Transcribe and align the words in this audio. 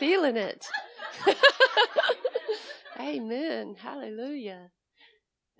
feeling 0.00 0.38
it. 0.38 0.66
Amen. 2.98 3.76
Hallelujah. 3.78 4.70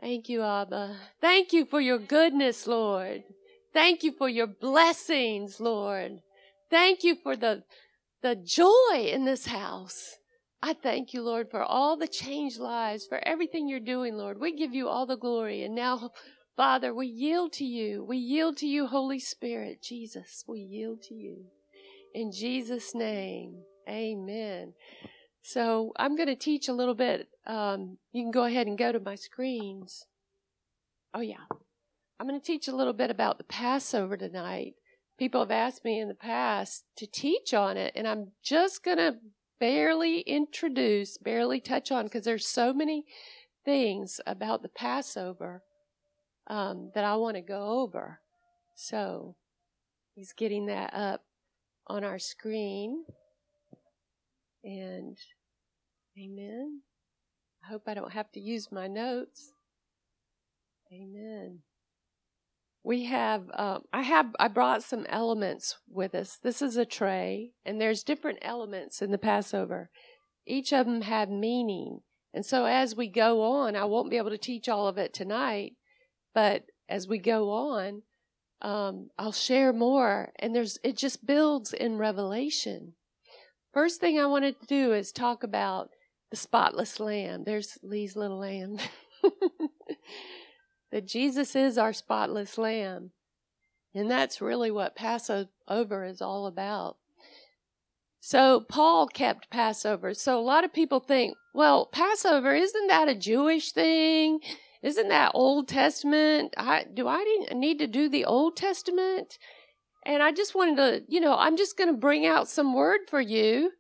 Thank 0.01 0.31
you, 0.31 0.43
Abba. 0.43 0.97
Thank 1.21 1.53
you 1.53 1.67
for 1.67 1.81
your 1.81 1.99
goodness, 1.99 2.67
Lord. 2.67 3.23
Thank 3.75 4.03
you 4.03 4.13
for 4.17 4.31
your 4.31 4.47
blessings, 4.47 5.61
Lord. 5.61 6.23
Thank 6.71 7.05
you 7.05 7.17
for 7.23 7.37
the, 7.37 7.65
the 8.23 8.35
joy 8.35 9.11
in 9.13 9.27
this 9.27 9.47
house. 9.47 10.17
I 10.63 10.73
thank 10.73 11.13
you, 11.13 11.23
Lord, 11.23 11.51
for 11.51 11.63
all 11.63 11.99
the 11.99 12.09
changed 12.09 12.59
lives, 12.59 13.07
for 13.07 13.21
everything 13.27 13.69
you're 13.69 13.79
doing, 13.79 14.17
Lord. 14.17 14.41
We 14.41 14.57
give 14.57 14.75
you 14.75 14.89
all 14.89 15.07
the 15.07 15.17
glory. 15.17 15.63
And 15.65 15.75
now, 15.75 16.11
Father, 16.57 16.95
we 16.95 17.07
yield 17.07 17.53
to 17.55 17.65
you. 17.65 18.05
We 18.05 18.17
yield 18.17 18.57
to 18.59 18.67
you, 18.67 18.87
Holy 18.87 19.21
Spirit. 19.21 19.83
Jesus, 19.83 20.45
we 20.49 20.61
yield 20.61 21.03
to 21.05 21.15
you. 21.15 21.45
In 22.15 22.33
Jesus' 22.33 22.95
name, 22.95 23.63
amen. 23.91 24.75
So 25.43 25.93
I'm 25.97 26.17
going 26.17 26.29
to 26.29 26.37
teach 26.37 26.69
a 26.69 26.73
little 26.73 26.95
bit. 26.95 27.29
Um, 27.47 27.99
you 28.13 28.23
can 28.23 28.31
go 28.31 28.45
ahead 28.45 28.67
and 28.67 28.79
go 28.79 28.93
to 28.93 29.01
my 29.01 29.15
screens. 29.15 30.05
Oh, 31.13 31.21
yeah. 31.21 31.47
I'm 32.19 32.29
going 32.29 32.41
to 32.41 32.47
teach 32.47 32.69
a 32.69 32.77
little 32.77 32.93
bit 32.93 33.11
about 33.11 33.39
the 33.39 33.45
Passover 33.45 34.17
tonight. 34.17 34.75
People 35.19 35.41
have 35.41 35.51
asked 35.51 35.85
me 35.85 35.99
in 35.99 36.09
the 36.09 36.15
past 36.15 36.85
to 36.97 37.07
teach 37.07 37.53
on 37.53 37.77
it, 37.77 37.93
and 37.97 38.07
I'm 38.07 38.33
just 38.43 38.85
going 38.85 38.99
to 38.99 39.17
barely 39.59 40.21
introduce, 40.21 41.19
barely 41.19 41.61
touch 41.61 41.91
on, 41.91 42.05
because 42.05 42.25
there's 42.25 42.47
so 42.47 42.73
many 42.73 43.05
things 43.65 44.21
about 44.27 44.63
the 44.63 44.69
Passover 44.69 45.63
um, 46.47 46.91
that 46.95 47.05
I 47.05 47.17
want 47.17 47.37
to 47.37 47.43
go 47.43 47.81
over. 47.81 48.21
So 48.75 49.37
he's 50.15 50.33
getting 50.33 50.67
that 50.67 50.95
up 50.95 51.23
on 51.87 52.05
our 52.05 52.19
screen. 52.19 53.05
And 54.63 55.17
amen. 56.19 56.83
I 57.65 57.69
hope 57.69 57.83
I 57.87 57.95
don't 57.95 58.13
have 58.13 58.31
to 58.33 58.41
use 58.41 58.69
my 58.71 58.87
notes. 58.87 59.53
Amen. 60.93 61.61
We 62.83 63.05
have, 63.05 63.45
um, 63.55 63.83
I 63.93 64.03
have, 64.03 64.35
I 64.39 64.49
brought 64.49 64.83
some 64.83 65.07
elements 65.09 65.77
with 65.89 66.15
us. 66.15 66.39
This 66.43 66.63
is 66.63 66.77
a 66.77 66.87
tray, 66.87 67.53
and 67.65 67.81
there's 67.81 68.03
different 68.03 68.39
elements 68.43 69.03
in 69.03 69.11
the 69.11 69.19
Passover. 69.19 69.91
Each 70.47 70.73
of 70.73 70.87
them 70.87 71.03
have 71.03 71.29
meaning. 71.29 72.01
And 72.33 72.47
so 72.47 72.65
as 72.65 72.97
we 72.97 73.09
go 73.09 73.43
on, 73.43 73.77
I 73.77 73.85
won't 73.85 74.11
be 74.11 74.17
able 74.17 74.31
to 74.31 74.39
teach 74.39 74.69
all 74.69 74.89
of 74.89 74.97
it 74.99 75.13
tonight, 75.13 75.75
but 76.35 76.65
as 76.89 77.07
we 77.07 77.19
go 77.19 77.51
on, 77.51 78.03
um, 78.63 79.11
I'll 79.19 79.33
share 79.33 79.73
more. 79.73 80.33
And 80.39 80.55
there's, 80.55 80.79
it 80.83 80.97
just 80.97 81.27
builds 81.27 81.73
in 81.73 81.99
revelation. 81.99 82.95
First 83.73 84.01
thing 84.01 84.19
I 84.19 84.27
wanted 84.27 84.61
to 84.61 84.67
do 84.67 84.93
is 84.93 85.13
talk 85.13 85.43
about 85.45 85.91
the 86.31 86.37
spotless 86.37 86.99
lamb. 86.99 87.45
There's 87.45 87.79
Lee's 87.83 88.17
little 88.17 88.39
lamb. 88.39 88.79
that 90.91 91.07
Jesus 91.07 91.55
is 91.55 91.79
our 91.79 91.93
spotless 91.93 92.59
lamb. 92.59 93.13
And 93.95 94.11
that's 94.11 94.41
really 94.41 94.71
what 94.71 94.97
Passover 94.97 96.05
is 96.05 96.21
all 96.21 96.47
about. 96.47 96.97
So 98.21 98.61
Paul 98.61 99.07
kept 99.07 99.51
Passover. 99.51 100.15
So 100.15 100.39
a 100.39 100.43
lot 100.43 100.65
of 100.65 100.73
people 100.73 101.01
think, 101.01 101.37
well, 101.55 101.87
Passover, 101.87 102.55
isn't 102.55 102.87
that 102.89 103.09
a 103.09 103.15
Jewish 103.15 103.73
thing? 103.73 104.41
Isn't 104.83 105.09
that 105.09 105.33
Old 105.35 105.69
Testament? 105.69 106.55
I, 106.57 106.87
do 106.93 107.09
I 107.09 107.47
need 107.53 107.79
to 107.79 107.87
do 107.87 108.09
the 108.09 108.25
Old 108.25 108.57
Testament? 108.57 109.39
And 110.05 110.23
I 110.23 110.33
just 110.33 110.55
wanted 110.55 110.77
to, 110.77 111.03
you 111.09 111.21
know, 111.21 111.37
I'm 111.37 111.57
just 111.57 111.77
going 111.77 111.91
to 111.93 111.99
bring 111.99 112.27
out 112.27 112.49
some 112.49 112.75
word 112.75 113.01
for 113.09 113.21
you 113.21 113.73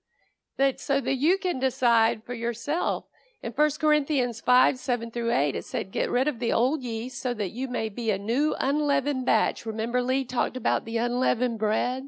that 0.58 0.80
so 0.80 1.00
that 1.00 1.16
you 1.16 1.38
can 1.38 1.58
decide 1.58 2.22
for 2.24 2.34
yourself. 2.34 3.04
In 3.42 3.52
1 3.52 3.70
Corinthians 3.80 4.40
5, 4.40 4.78
7 4.78 5.10
through 5.10 5.32
8, 5.32 5.56
it 5.56 5.64
said, 5.64 5.92
Get 5.92 6.10
rid 6.10 6.28
of 6.28 6.40
the 6.40 6.52
old 6.52 6.82
yeast 6.82 7.22
so 7.22 7.32
that 7.32 7.52
you 7.52 7.68
may 7.68 7.88
be 7.88 8.10
a 8.10 8.18
new 8.18 8.54
unleavened 8.60 9.24
batch. 9.24 9.64
Remember, 9.64 10.02
Lee 10.02 10.26
talked 10.26 10.58
about 10.58 10.84
the 10.84 10.98
unleavened 10.98 11.58
bread? 11.58 12.04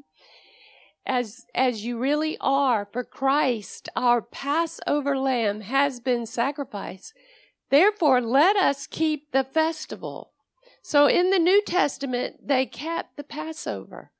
As, 1.07 1.45
as 1.55 1.83
you 1.83 1.97
really 1.97 2.37
are, 2.39 2.87
for 2.93 3.03
Christ, 3.03 3.89
our 3.95 4.21
Passover 4.21 5.17
lamb, 5.17 5.61
has 5.61 5.99
been 5.99 6.27
sacrificed. 6.27 7.13
Therefore, 7.71 8.21
let 8.21 8.55
us 8.55 8.85
keep 8.85 9.31
the 9.31 9.43
festival. 9.43 10.32
So 10.85 11.07
in 11.07 11.29
the 11.29 11.39
New 11.39 11.61
Testament, 11.61 12.45
they 12.45 12.65
kept 12.65 13.15
the 13.15 13.23
Passover. 13.23 14.11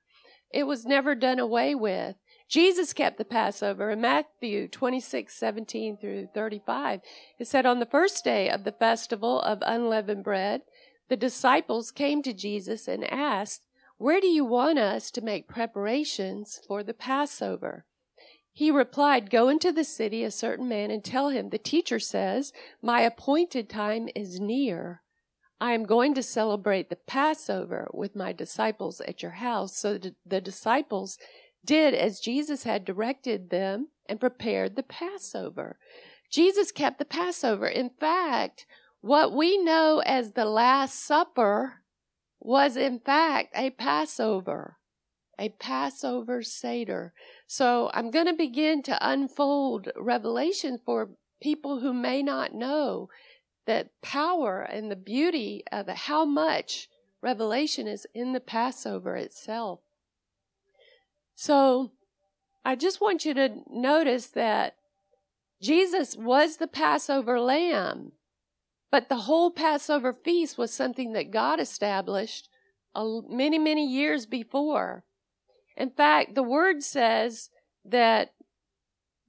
It 0.49 0.63
was 0.63 0.85
never 0.85 1.13
done 1.13 1.37
away 1.37 1.75
with. 1.75 2.15
Jesus 2.47 2.93
kept 2.93 3.17
the 3.17 3.25
Passover 3.25 3.91
in 3.91 3.99
Matthew 3.99 4.69
26, 4.69 5.35
17 5.35 5.97
through 5.97 6.29
35. 6.33 7.01
It 7.37 7.47
said, 7.47 7.65
On 7.65 7.79
the 7.79 7.85
first 7.85 8.23
day 8.23 8.49
of 8.49 8.63
the 8.63 8.71
festival 8.71 9.41
of 9.41 9.61
unleavened 9.65 10.23
bread, 10.23 10.61
the 11.09 11.17
disciples 11.17 11.91
came 11.91 12.23
to 12.23 12.31
Jesus 12.31 12.87
and 12.87 13.11
asked, 13.11 13.65
Where 13.97 14.21
do 14.21 14.27
you 14.27 14.45
want 14.45 14.79
us 14.79 15.11
to 15.11 15.21
make 15.21 15.49
preparations 15.49 16.61
for 16.65 16.81
the 16.81 16.93
Passover? 16.93 17.85
He 18.53 18.71
replied, 18.71 19.29
Go 19.29 19.49
into 19.49 19.73
the 19.73 19.83
city, 19.83 20.23
a 20.23 20.31
certain 20.31 20.69
man, 20.69 20.91
and 20.91 21.03
tell 21.03 21.27
him, 21.27 21.49
The 21.49 21.57
teacher 21.57 21.99
says, 21.99 22.53
My 22.81 23.01
appointed 23.01 23.67
time 23.67 24.07
is 24.15 24.39
near. 24.39 25.02
I 25.63 25.71
am 25.71 25.85
going 25.85 26.13
to 26.15 26.23
celebrate 26.23 26.89
the 26.89 26.97
Passover 26.97 27.89
with 27.93 28.17
my 28.17 28.33
disciples 28.33 28.99
at 28.99 29.21
your 29.21 29.31
house. 29.31 29.77
So 29.77 29.97
the 30.25 30.41
disciples 30.41 31.17
did 31.63 31.93
as 31.93 32.19
Jesus 32.19 32.63
had 32.63 32.83
directed 32.83 33.49
them 33.49 33.87
and 34.05 34.19
prepared 34.19 34.75
the 34.75 34.83
Passover. 34.83 35.79
Jesus 36.29 36.73
kept 36.73 36.99
the 36.99 37.05
Passover. 37.05 37.65
In 37.65 37.91
fact, 37.97 38.65
what 38.99 39.31
we 39.31 39.57
know 39.57 40.03
as 40.05 40.33
the 40.33 40.43
Last 40.43 41.01
Supper 41.01 41.75
was 42.41 42.75
in 42.75 42.99
fact 42.99 43.53
a 43.55 43.69
Passover, 43.69 44.75
a 45.39 45.47
Passover 45.47 46.43
Seder. 46.43 47.13
So 47.47 47.89
I'm 47.93 48.11
going 48.11 48.27
to 48.27 48.33
begin 48.33 48.83
to 48.83 48.97
unfold 48.99 49.87
revelation 49.95 50.77
for 50.85 51.11
people 51.41 51.79
who 51.79 51.93
may 51.93 52.21
not 52.21 52.53
know 52.53 53.07
that 53.65 53.89
power 54.01 54.61
and 54.61 54.91
the 54.91 54.95
beauty 54.95 55.63
of 55.71 55.87
how 55.87 56.25
much 56.25 56.89
revelation 57.21 57.87
is 57.87 58.05
in 58.13 58.33
the 58.33 58.39
Passover 58.39 59.15
itself. 59.15 59.79
So 61.35 61.91
I 62.65 62.75
just 62.75 63.01
want 63.01 63.25
you 63.25 63.33
to 63.33 63.61
notice 63.69 64.27
that 64.27 64.75
Jesus 65.61 66.15
was 66.17 66.57
the 66.57 66.67
Passover 66.67 67.39
lamb, 67.39 68.11
but 68.91 69.07
the 69.07 69.15
whole 69.15 69.49
Passover 69.49 70.13
feast 70.13 70.57
was 70.57 70.73
something 70.73 71.13
that 71.13 71.31
God 71.31 71.59
established 71.59 72.49
many, 72.95 73.57
many 73.57 73.87
years 73.87 74.25
before. 74.25 75.05
In 75.75 75.89
fact, 75.89 76.35
the 76.35 76.43
word 76.43 76.83
says 76.83 77.49
that 77.85 78.33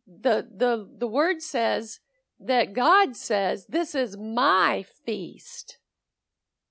the, 0.07 0.47
the, 0.55 0.89
the 0.99 1.07
word 1.07 1.41
says 1.41 2.01
that 2.47 2.75
God 2.75 3.17
says, 3.17 3.67
This 3.67 3.95
is 3.95 4.17
my 4.17 4.85
feast. 5.05 5.79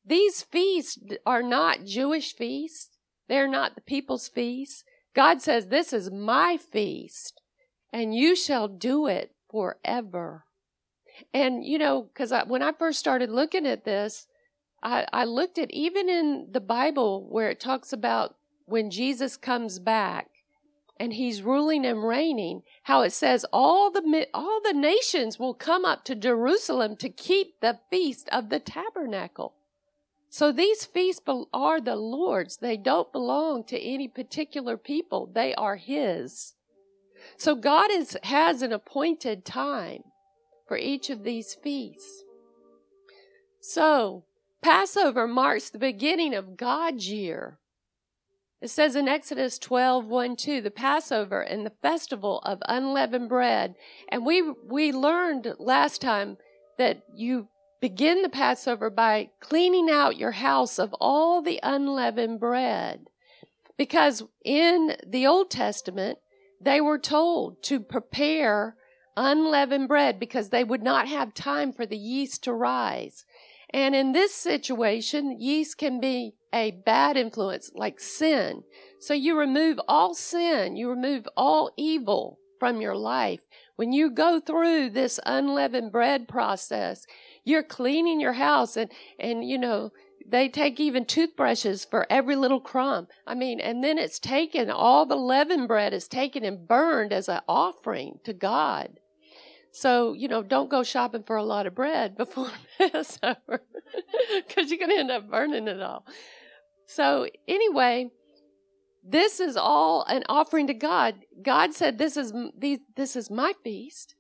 These 0.06 0.42
feasts 0.44 1.00
are 1.26 1.44
not 1.44 1.86
Jewish 1.86 2.36
feasts. 2.36 2.98
They're 3.28 3.48
not 3.48 3.76
the 3.76 3.82
people's 3.82 4.28
feasts. 4.28 4.84
God 5.16 5.42
says, 5.42 5.68
This 5.68 5.94
is 5.94 6.12
my 6.12 6.58
feast, 6.58 7.42
and 7.92 8.16
you 8.16 8.36
shall 8.36 8.68
do 8.68 9.08
it 9.08 9.32
forever. 9.50 10.46
And, 11.34 11.64
you 11.64 11.78
know, 11.78 12.04
because 12.04 12.34
when 12.48 12.64
I 12.64 12.72
first 12.72 13.00
started 13.00 13.30
looking 13.30 13.68
at 13.68 13.86
this, 13.86 14.28
I, 14.82 15.06
I 15.14 15.26
looked 15.26 15.58
at 15.58 15.72
even 15.72 16.10
in 16.10 16.48
the 16.52 16.60
Bible 16.60 17.28
where 17.30 17.50
it 17.50 17.60
talks 17.60 17.94
about 17.94 18.36
when 18.66 18.90
Jesus 18.90 19.38
comes 19.38 19.80
back 19.80 20.28
and 20.98 21.14
he's 21.14 21.42
ruling 21.42 21.86
and 21.86 22.04
reigning, 22.04 22.64
how 22.84 23.02
it 23.02 23.12
says 23.12 23.46
all 23.52 23.92
the 23.92 24.28
all 24.34 24.62
the 24.64 24.74
nations 24.74 25.40
will 25.40 25.54
come 25.54 25.86
up 25.86 26.04
to 26.06 26.16
Jerusalem 26.16 26.96
to 26.98 27.10
keep 27.10 27.60
the 27.60 27.80
feast 27.90 28.30
of 28.32 28.50
the 28.50 28.60
tabernacle. 28.60 29.54
So 30.30 30.52
these 30.52 30.86
feasts 30.86 31.22
are 31.54 31.80
the 31.80 31.96
Lord's. 31.96 32.58
They 32.58 32.78
don't 32.78 33.12
belong 33.12 33.66
to 33.66 33.80
any 33.80 34.08
particular 34.08 34.78
people. 34.78 35.30
They 35.32 35.54
are 35.56 35.76
His. 35.76 36.54
So 37.38 37.56
God 37.56 37.92
is, 37.92 38.18
has 38.24 38.62
an 38.62 38.74
appointed 38.74 39.46
time 39.46 40.04
for 40.68 40.76
each 40.76 41.10
of 41.10 41.24
these 41.24 41.54
feasts. 41.54 42.24
So 43.62 44.24
Passover 44.62 45.28
marks 45.28 45.70
the 45.70 45.78
beginning 45.78 46.34
of 46.34 46.58
God's 46.58 47.10
year. 47.10 47.60
It 48.64 48.70
says 48.70 48.96
in 48.96 49.08
Exodus 49.08 49.60
12, 49.60 50.06
1, 50.06 50.36
2, 50.38 50.62
the 50.62 50.72
Passover 50.72 51.42
and 51.42 51.66
the 51.66 51.74
festival 51.82 52.40
of 52.40 52.60
unleavened 52.66 53.30
bread. 53.30 53.76
And 54.10 54.26
we, 54.26 54.42
we 54.42 54.92
learned 54.92 55.54
last 55.60 56.02
time 56.02 56.38
that 56.78 57.04
you 57.14 57.50
Begin 57.84 58.22
the 58.22 58.30
Passover 58.30 58.90
by 58.90 59.32
cleaning 59.42 59.90
out 59.92 60.16
your 60.16 60.32
house 60.32 60.80
of 60.80 60.96
all 61.02 61.42
the 61.42 61.60
unleavened 61.62 62.40
bread. 62.40 63.08
Because 63.78 64.24
in 64.46 64.96
the 65.06 65.28
Old 65.28 65.52
Testament, 65.52 66.20
they 66.62 66.80
were 66.80 66.98
told 66.98 67.62
to 67.64 67.82
prepare 67.82 68.78
unleavened 69.18 69.90
bread 69.90 70.18
because 70.18 70.48
they 70.48 70.64
would 70.64 70.82
not 70.82 71.10
have 71.10 71.34
time 71.34 71.74
for 71.74 71.86
the 71.86 71.98
yeast 71.98 72.42
to 72.46 72.54
rise. 72.54 73.26
And 73.72 73.94
in 73.94 74.14
this 74.14 74.34
situation, 74.34 75.38
yeast 75.38 75.78
can 75.78 76.00
be 76.00 76.36
a 76.54 76.72
bad 76.72 77.18
influence 77.18 77.72
like 77.74 78.00
sin. 78.00 78.64
So 79.00 79.14
you 79.14 79.38
remove 79.38 79.80
all 79.88 80.14
sin, 80.14 80.76
you 80.76 80.90
remove 80.90 81.28
all 81.36 81.72
evil 81.76 82.40
from 82.60 82.80
your 82.80 82.96
life. 82.96 83.42
When 83.76 83.92
you 83.92 84.12
go 84.12 84.40
through 84.40 84.92
this 84.92 85.20
unleavened 85.26 85.92
bread 85.92 86.28
process, 86.28 87.06
you're 87.44 87.64
cleaning 87.64 88.22
your 88.22 88.34
house 88.34 88.78
and, 88.78 88.92
and, 89.20 89.44
you 89.44 89.58
know, 89.58 89.92
they 90.26 90.48
take 90.48 90.80
even 90.80 91.06
toothbrushes 91.06 91.84
for 91.84 92.08
every 92.10 92.36
little 92.36 92.62
crumb. 92.62 93.08
I 93.28 93.36
mean, 93.36 93.60
and 93.60 93.84
then 93.84 93.98
it's 93.98 94.20
taken, 94.20 94.70
all 94.70 95.06
the 95.06 95.18
leavened 95.18 95.68
bread 95.68 95.94
is 95.94 96.08
taken 96.08 96.46
and 96.46 96.68
burned 96.68 97.12
as 97.12 97.28
an 97.28 97.42
offering 97.48 98.20
to 98.24 98.32
God. 98.32 99.00
So, 99.72 100.14
you 100.14 100.28
know, 100.28 100.44
don't 100.44 100.70
go 100.70 100.84
shopping 100.84 101.24
for 101.24 101.36
a 101.36 101.44
lot 101.44 101.66
of 101.66 101.74
bread 101.74 102.16
before 102.16 102.52
Passover 102.78 103.64
because 104.48 104.70
you're 104.70 104.80
going 104.80 104.92
to 104.92 105.00
end 105.00 105.12
up 105.12 105.30
burning 105.30 105.68
it 105.68 105.82
all. 105.82 106.06
So, 106.94 107.28
anyway, 107.48 108.12
this 109.04 109.40
is 109.40 109.58
all 109.58 110.04
an 110.04 110.24
offering 110.30 110.68
to 110.68 110.76
God. 110.76 111.16
God 111.42 111.74
said, 111.74 111.98
"This 111.98 112.16
is 112.16 112.34
this 112.96 113.16
is 113.16 113.32
my 113.32 113.54
feast." 113.64 114.16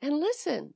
And 0.00 0.20
listen, 0.20 0.74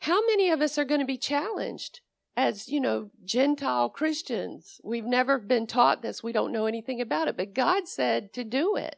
how 0.00 0.20
many 0.26 0.50
of 0.50 0.60
us 0.60 0.76
are 0.76 0.84
going 0.84 1.00
to 1.00 1.06
be 1.06 1.16
challenged 1.16 2.00
as, 2.36 2.68
you 2.68 2.80
know, 2.80 3.10
Gentile 3.24 3.88
Christians? 3.88 4.80
We've 4.84 5.06
never 5.06 5.38
been 5.38 5.66
taught 5.66 6.02
this. 6.02 6.22
We 6.22 6.32
don't 6.32 6.52
know 6.52 6.66
anything 6.66 7.00
about 7.00 7.28
it, 7.28 7.36
but 7.36 7.54
God 7.54 7.88
said 7.88 8.32
to 8.34 8.44
do 8.44 8.76
it. 8.76 8.96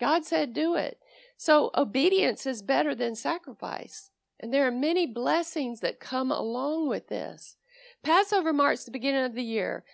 God 0.00 0.24
said 0.24 0.54
do 0.54 0.74
it. 0.74 0.98
So 1.36 1.70
obedience 1.76 2.46
is 2.46 2.62
better 2.62 2.94
than 2.94 3.14
sacrifice. 3.14 4.10
And 4.40 4.54
there 4.54 4.66
are 4.66 4.72
many 4.72 5.06
blessings 5.06 5.80
that 5.80 6.00
come 6.00 6.32
along 6.32 6.88
with 6.88 7.08
this. 7.08 7.56
Passover 8.02 8.52
marks 8.52 8.84
the 8.84 8.90
beginning 8.90 9.24
of 9.24 9.34
the 9.34 9.42
year. 9.42 9.84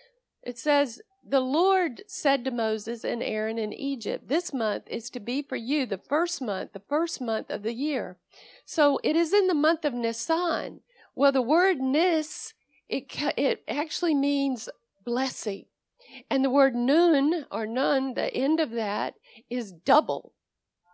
It 0.43 0.57
says, 0.57 1.01
The 1.23 1.39
Lord 1.39 2.03
said 2.07 2.43
to 2.45 2.51
Moses 2.51 3.03
and 3.03 3.21
Aaron 3.21 3.57
in 3.57 3.73
Egypt, 3.73 4.27
This 4.27 4.53
month 4.53 4.83
is 4.87 5.09
to 5.11 5.19
be 5.19 5.41
for 5.41 5.55
you 5.55 5.85
the 5.85 5.97
first 5.97 6.41
month, 6.41 6.73
the 6.73 6.81
first 6.87 7.21
month 7.21 7.49
of 7.49 7.63
the 7.63 7.73
year. 7.73 8.17
So 8.65 8.99
it 9.03 9.15
is 9.15 9.33
in 9.33 9.47
the 9.47 9.53
month 9.53 9.85
of 9.85 9.93
Nisan. 9.93 10.81
Well, 11.15 11.31
the 11.31 11.41
word 11.41 11.79
nis, 11.79 12.53
it, 12.89 13.05
it 13.37 13.63
actually 13.67 14.15
means 14.15 14.69
blessing. 15.05 15.65
And 16.29 16.43
the 16.43 16.49
word 16.49 16.75
nun 16.75 17.45
or 17.51 17.65
nun, 17.65 18.15
the 18.15 18.33
end 18.33 18.59
of 18.59 18.71
that, 18.71 19.15
is 19.49 19.71
double. 19.71 20.33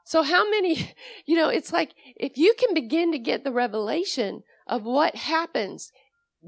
So, 0.04 0.24
how 0.24 0.50
many, 0.50 0.94
you 1.26 1.36
know, 1.36 1.50
it's 1.50 1.74
like 1.74 1.94
if 2.16 2.38
you 2.38 2.54
can 2.58 2.74
begin 2.74 3.12
to 3.12 3.20
get 3.20 3.44
the 3.44 3.52
revelation 3.52 4.44
of 4.68 4.84
what 4.84 5.16
happens 5.16 5.92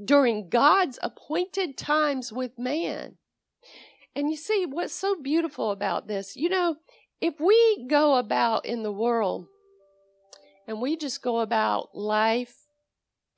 during 0.02 0.48
God's 0.48 0.98
appointed 1.02 1.76
times 1.76 2.32
with 2.32 2.58
man. 2.58 3.16
And 4.14 4.30
you 4.30 4.36
see, 4.36 4.66
what's 4.66 4.94
so 4.94 5.16
beautiful 5.20 5.70
about 5.70 6.08
this, 6.08 6.36
you 6.36 6.48
know, 6.48 6.76
if 7.20 7.34
we 7.38 7.86
go 7.88 8.16
about 8.16 8.66
in 8.66 8.82
the 8.82 8.92
world 8.92 9.46
and 10.66 10.80
we 10.80 10.96
just 10.96 11.22
go 11.22 11.40
about 11.40 11.94
life 11.94 12.54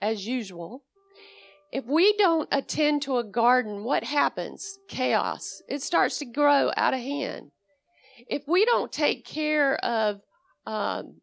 as 0.01 0.27
usual, 0.27 0.85
if 1.73 1.85
we 1.87 2.15
don't 2.17 2.49
attend 2.53 3.03
to 3.03 3.19
a 3.19 3.25
garden, 3.25 3.83
what 3.83 4.05
happens? 4.05 4.79
Chaos. 4.89 5.63
It 5.69 5.83
starts 5.83 6.19
to 6.19 6.27
grow 6.27 6.71
out 6.77 6.95
of 6.95 7.01
hand 7.01 7.51
if 8.29 8.45
we 8.47 8.65
don't 8.65 8.93
take 8.93 9.25
care 9.25 9.77
of 9.85 10.21
um, 10.67 11.21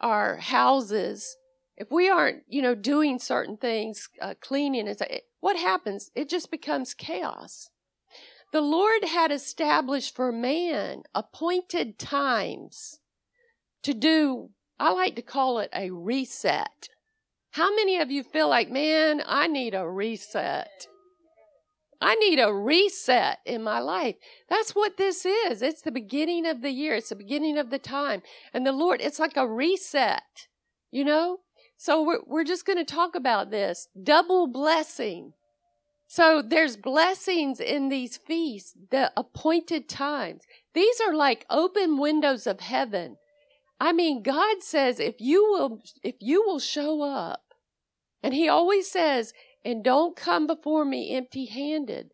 our 0.00 0.36
houses, 0.36 1.36
if 1.80 1.90
we 1.90 2.10
aren't, 2.10 2.42
you 2.46 2.60
know, 2.60 2.74
doing 2.74 3.18
certain 3.18 3.56
things, 3.56 4.10
uh, 4.20 4.34
cleaning, 4.38 4.86
and 4.86 5.00
what 5.40 5.56
happens? 5.56 6.10
It 6.14 6.28
just 6.28 6.50
becomes 6.50 6.92
chaos. 6.92 7.70
The 8.52 8.60
Lord 8.60 9.04
had 9.04 9.32
established 9.32 10.14
for 10.14 10.30
man 10.30 11.04
appointed 11.14 11.98
times 11.98 13.00
to 13.82 13.94
do, 13.94 14.50
I 14.78 14.92
like 14.92 15.16
to 15.16 15.22
call 15.22 15.58
it 15.58 15.70
a 15.74 15.90
reset. 15.90 16.90
How 17.52 17.74
many 17.74 17.98
of 17.98 18.10
you 18.10 18.24
feel 18.24 18.50
like, 18.50 18.70
man, 18.70 19.22
I 19.26 19.46
need 19.46 19.74
a 19.74 19.88
reset? 19.88 20.86
I 21.98 22.14
need 22.16 22.38
a 22.38 22.52
reset 22.52 23.38
in 23.46 23.62
my 23.62 23.78
life. 23.78 24.16
That's 24.50 24.72
what 24.72 24.98
this 24.98 25.24
is. 25.24 25.62
It's 25.62 25.80
the 25.80 25.90
beginning 25.90 26.46
of 26.46 26.60
the 26.60 26.72
year. 26.72 26.96
It's 26.96 27.08
the 27.08 27.16
beginning 27.16 27.56
of 27.56 27.70
the 27.70 27.78
time. 27.78 28.20
And 28.52 28.66
the 28.66 28.72
Lord, 28.72 29.00
it's 29.00 29.18
like 29.18 29.38
a 29.38 29.48
reset, 29.48 30.48
you 30.90 31.04
know? 31.04 31.38
So 31.82 32.02
we're, 32.02 32.20
we're 32.26 32.44
just 32.44 32.66
going 32.66 32.76
to 32.76 32.84
talk 32.84 33.14
about 33.14 33.50
this 33.50 33.88
double 34.02 34.46
blessing. 34.46 35.32
So 36.06 36.42
there's 36.46 36.76
blessings 36.76 37.58
in 37.58 37.88
these 37.88 38.18
feasts, 38.18 38.74
the 38.90 39.10
appointed 39.16 39.88
times. 39.88 40.42
These 40.74 41.00
are 41.00 41.14
like 41.14 41.46
open 41.48 41.96
windows 41.96 42.46
of 42.46 42.60
heaven. 42.60 43.16
I 43.80 43.94
mean, 43.94 44.22
God 44.22 44.62
says 44.62 45.00
if 45.00 45.14
you 45.20 45.42
will, 45.42 45.80
if 46.02 46.16
you 46.20 46.42
will 46.44 46.58
show 46.58 47.00
up, 47.00 47.54
and 48.22 48.34
he 48.34 48.46
always 48.46 48.90
says, 48.90 49.32
and 49.64 49.82
don't 49.82 50.14
come 50.14 50.46
before 50.46 50.84
me 50.84 51.16
empty 51.16 51.46
handed. 51.46 52.10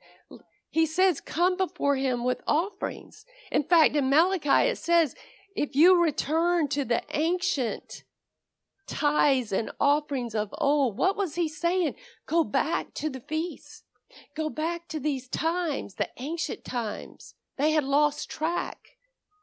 He 0.71 0.87
says, 0.87 1.21
come 1.21 1.57
before 1.57 1.97
him 1.97 2.23
with 2.23 2.41
offerings. 2.47 3.25
In 3.51 3.65
fact, 3.65 3.97
in 3.97 4.11
Malachi, 4.11 4.69
it 4.71 4.79
says, 4.79 5.17
if 5.57 5.75
you 5.75 6.01
return 6.01 6.69
to 6.69 6.85
the 6.85 7.03
ancient 7.13 8.05
tithes 8.87 9.53
and 9.53 9.71
offerings 9.81 10.35
of 10.35 10.55
old, 10.59 10.99
what 10.99 11.17
was 11.17 11.35
he 11.35 11.49
saying? 11.49 11.95
Go 12.27 12.45
back 12.45 12.95
to 12.95 13.11
the 13.11 13.21
feast. 13.21 13.85
Go 14.37 14.49
back 14.49 14.89
to 14.89 15.01
these 15.01 15.29
times, 15.29 15.95
the 15.95 16.09
ancient 16.19 16.65
times. 16.65 17.35
They 17.59 17.73
had 17.73 17.85
lost 17.85 18.31
track 18.31 18.79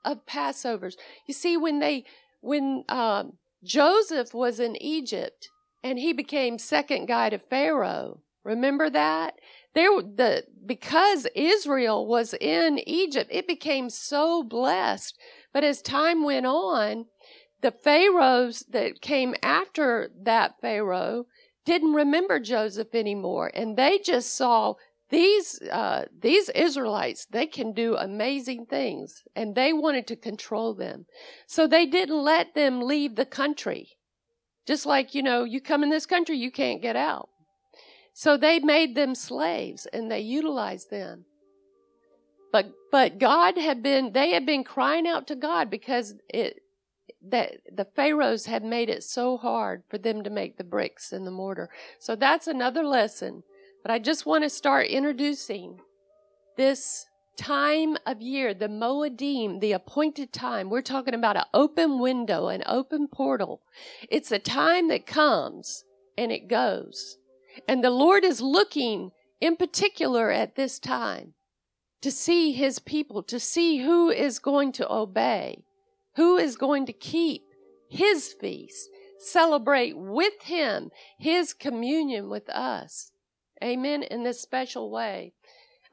of 0.06 0.26
Passovers. 0.26 0.96
You 1.28 1.34
see, 1.34 1.58
when 1.58 1.80
they, 1.80 2.06
when 2.42 2.84
um, 2.90 3.34
Joseph 3.64 4.34
was 4.34 4.60
in 4.60 4.82
Egypt, 4.82 5.50
and 5.84 6.00
he 6.00 6.14
became 6.14 6.58
second 6.58 7.08
guy 7.08 7.30
to 7.30 7.38
Pharaoh. 7.38 8.22
Remember 8.44 8.90
that? 8.90 9.36
There 9.76 10.02
the 10.02 10.44
because 10.66 11.28
Israel 11.36 12.06
was 12.06 12.34
in 12.34 12.80
Egypt, 12.88 13.30
it 13.32 13.48
became 13.48 13.90
so 13.90 14.44
blessed. 14.44 15.18
But 15.54 15.64
as 15.64 15.82
time 15.82 16.24
went 16.24 16.46
on, 16.46 17.06
the 17.64 17.72
pharaohs 17.72 18.66
that 18.70 19.02
came 19.02 19.34
after 19.42 20.12
that 20.22 20.62
pharaoh 20.62 21.26
didn't 21.66 21.94
remember 21.94 22.40
Joseph 22.40 22.94
anymore, 22.94 23.50
and 23.54 23.78
they 23.78 23.98
just 23.98 24.36
saw 24.36 24.76
these 25.10 25.62
uh, 25.72 26.06
these 26.18 26.50
Israelites. 26.50 27.26
They 27.26 27.48
can 27.48 27.74
do 27.74 27.96
amazing 27.96 28.66
things, 28.66 29.24
and 29.36 29.56
they 29.56 29.74
wanted 29.74 30.06
to 30.08 30.16
control 30.16 30.74
them, 30.76 31.06
so 31.48 31.66
they 31.66 31.86
didn't 31.86 32.22
let 32.22 32.54
them 32.54 32.82
leave 32.82 33.16
the 33.16 33.26
country. 33.26 33.98
Just 34.68 34.86
like, 34.86 35.16
you 35.16 35.24
know, 35.24 35.44
you 35.44 35.60
come 35.62 35.84
in 35.84 35.90
this 35.90 36.06
country, 36.06 36.38
you 36.38 36.52
can't 36.52 36.82
get 36.82 36.96
out. 36.96 37.30
So 38.14 38.38
they 38.38 38.60
made 38.60 38.96
them 38.96 39.16
slaves 39.16 39.88
and 39.92 40.10
they 40.10 40.20
utilized 40.20 40.90
them. 40.90 41.26
But 42.52 42.72
but 42.92 43.18
God 43.18 43.58
had 43.58 43.82
been 43.82 44.14
they 44.14 44.32
had 44.32 44.46
been 44.46 44.64
crying 44.64 45.08
out 45.08 45.28
to 45.28 45.36
God 45.36 45.70
because 45.70 46.14
it 46.30 46.63
that 47.30 47.58
the 47.72 47.86
pharaohs 47.86 48.46
had 48.46 48.64
made 48.64 48.90
it 48.90 49.04
so 49.04 49.38
hard 49.38 49.84
for 49.90 49.98
them 49.98 50.24
to 50.24 50.30
make 50.30 50.58
the 50.58 50.64
bricks 50.64 51.12
and 51.12 51.26
the 51.26 51.32
mortar. 51.32 51.70
So 52.00 52.16
that's 52.16 52.48
another 52.48 52.84
lesson. 52.84 53.44
But 53.82 53.92
I 53.92 54.00
just 54.00 54.26
want 54.26 54.44
to 54.44 54.50
start 54.50 54.88
introducing 54.88 55.80
this 56.58 57.06
time 57.36 57.98
of 58.06 58.22
year, 58.22 58.54
the 58.54 58.68
Moedim, 58.68 59.60
the 59.60 59.72
appointed 59.72 60.32
time. 60.32 60.70
We're 60.70 60.82
talking 60.82 61.14
about 61.14 61.38
an 61.38 61.46
open 61.54 62.00
window, 62.00 62.48
an 62.48 62.64
open 62.66 63.08
portal. 63.08 63.62
It's 64.10 64.32
a 64.32 64.40
time 64.40 64.88
that 64.90 65.06
comes 65.06 65.84
and 66.18 66.32
it 66.32 66.48
goes. 66.48 67.18
And 67.68 67.84
the 67.84 67.90
Lord 67.90 68.24
is 68.24 68.42
looking 68.42 69.12
in 69.42 69.56
particular 69.56 70.32
at 70.32 70.56
this 70.56 70.80
time 70.80 71.34
to 72.02 72.12
see 72.12 72.52
his 72.52 72.80
people, 72.80 73.24
to 73.24 73.40
see 73.40 73.80
who 73.80 74.10
is 74.10 74.40
going 74.40 74.72
to 74.74 74.92
obey, 74.92 75.64
who 76.16 76.38
is 76.38 76.56
going 76.56 76.86
to 76.86 76.94
keep 76.94 77.44
his 77.90 78.34
feast, 78.34 78.90
celebrate 79.20 79.98
with 79.98 80.44
him 80.44 80.92
his 81.18 81.54
communion 81.54 82.30
with 82.30 82.50
us. 82.50 83.12
Amen. 83.64 84.04
In 84.04 84.24
this 84.24 84.42
special 84.42 84.92
way. 84.92 85.34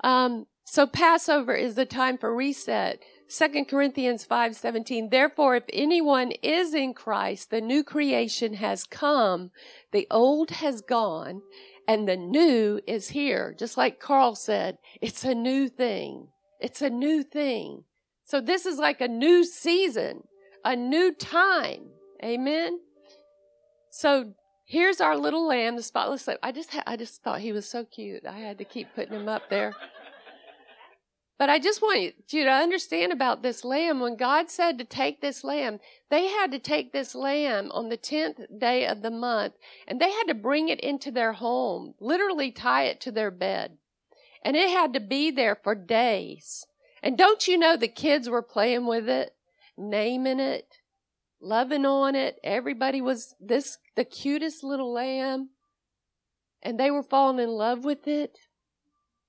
Um, 0.03 0.47
so 0.65 0.87
Passover 0.87 1.55
is 1.55 1.75
the 1.75 1.87
time 1.87 2.17
for 2.17 2.35
reset. 2.35 3.01
2 3.29 3.65
Corinthians 3.67 4.27
5:17 4.27 5.11
Therefore 5.11 5.55
if 5.57 5.65
anyone 5.73 6.33
is 6.43 6.75
in 6.75 6.95
Christ 6.95 7.51
the 7.51 7.61
new 7.61 7.85
creation 7.85 8.55
has 8.55 8.85
come 8.85 9.53
the 9.93 10.09
old 10.11 10.51
has 10.51 10.81
gone 10.81 11.43
and 11.87 12.09
the 12.09 12.17
new 12.17 12.81
is 12.89 13.11
here 13.11 13.55
just 13.57 13.77
like 13.77 14.01
Carl 14.01 14.35
said 14.35 14.79
it's 15.01 15.23
a 15.23 15.35
new 15.35 15.69
thing 15.69 16.29
it's 16.59 16.83
a 16.83 16.91
new 16.91 17.23
thing 17.23 17.85
so 18.31 18.41
this 18.41 18.65
is 18.65 18.79
like 18.79 19.01
a 19.01 19.09
new 19.09 19.45
season 19.45 20.23
a 20.65 20.77
new 20.77 21.13
time. 21.13 21.91
Amen. 22.23 22.81
So 23.91 24.35
here's 24.67 25.01
our 25.01 25.17
little 25.17 25.47
lamb, 25.47 25.77
the 25.77 25.83
spotless 25.83 26.27
lamb. 26.27 26.39
I 26.43 26.53
just, 26.53 26.71
ha- 26.71 26.83
I 26.87 26.97
just 26.97 27.23
thought 27.23 27.41
he 27.41 27.53
was 27.53 27.69
so 27.69 27.85
cute. 27.85 28.27
I 28.27 28.39
had 28.39 28.59
to 28.59 28.65
keep 28.65 28.95
putting 28.95 29.15
him 29.15 29.29
up 29.29 29.49
there. 29.51 29.75
But 31.39 31.49
I 31.49 31.59
just 31.59 31.81
want 31.81 32.15
you 32.29 32.45
to 32.45 32.51
understand 32.51 33.13
about 33.13 33.43
this 33.43 33.65
lamb. 33.65 34.01
When 34.01 34.17
God 34.17 34.51
said 34.51 34.77
to 34.79 34.85
take 34.85 35.23
this 35.23 35.43
lamb, 35.43 35.81
they 36.11 36.27
had 36.27 36.53
to 36.53 36.59
take 36.59 36.93
this 36.93 37.15
lamb 37.15 37.71
on 37.73 37.89
the 37.89 37.97
10th 37.97 38.59
day 38.59 38.87
of 38.87 39.01
the 39.01 39.11
month 39.11 39.55
and 39.89 39.99
they 39.99 40.11
had 40.11 40.25
to 40.25 40.35
bring 40.35 40.69
it 40.69 40.81
into 40.81 41.11
their 41.11 41.33
home, 41.33 41.95
literally 41.99 42.53
tie 42.53 42.85
it 42.85 43.01
to 43.01 43.11
their 43.11 43.31
bed. 43.31 43.79
And 44.45 44.55
it 44.55 44.69
had 44.69 44.93
to 44.93 45.01
be 45.01 45.31
there 45.31 45.55
for 45.55 45.75
days. 45.75 46.67
And 47.03 47.17
don't 47.17 47.49
you 47.49 47.57
know 47.57 47.77
the 47.77 47.89
kids 47.89 48.29
were 48.29 48.43
playing 48.43 48.87
with 48.87 49.09
it, 49.09 49.35
naming 49.77 50.41
it, 50.41 50.79
loving 51.41 51.87
on 51.87 52.15
it. 52.15 52.39
Everybody 52.45 53.01
was 53.01 53.35
this, 53.41 53.79
the 53.97 54.05
cutest 54.05 54.63
little 54.63 54.93
lamb. 54.93 55.51
And 56.63 56.79
they 56.79 56.91
were 56.91 57.03
falling 57.03 57.39
in 57.39 57.51
love 57.51 57.85
with 57.85 58.07
it. 58.07 58.39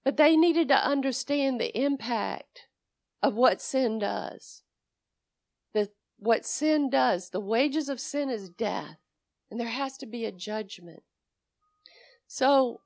But 0.04 0.18
they 0.18 0.36
needed 0.36 0.68
to 0.70 0.86
understand 0.86 1.60
the 1.60 1.78
impact 1.80 2.68
of 3.22 3.36
what 3.36 3.62
sin 3.62 4.00
does. 4.00 4.64
The, 5.74 5.90
what 6.18 6.46
sin 6.46 6.90
does, 6.90 7.30
the 7.30 7.40
wages 7.40 7.88
of 7.88 8.00
sin 8.00 8.30
is 8.30 8.50
death, 8.50 8.98
and 9.50 9.60
there 9.60 9.68
has 9.68 9.98
to 9.98 10.06
be 10.06 10.26
a 10.26 10.32
judgment. 10.32 11.04
So 12.28 12.82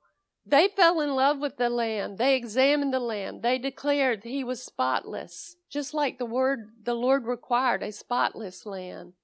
they 0.46 0.68
fell 0.68 1.00
in 1.00 1.16
love 1.16 1.38
with 1.38 1.56
the 1.56 1.68
lamb. 1.68 2.16
They 2.16 2.36
examined 2.36 2.94
the 2.94 3.00
lamb. 3.00 3.40
They 3.40 3.58
declared 3.58 4.22
he 4.22 4.44
was 4.44 4.62
spotless, 4.62 5.56
just 5.68 5.92
like 5.92 6.18
the 6.18 6.26
word 6.26 6.70
the 6.84 6.94
Lord 6.94 7.26
required, 7.26 7.82
a 7.82 7.90
spotless 7.90 8.64
lamb. 8.64 9.14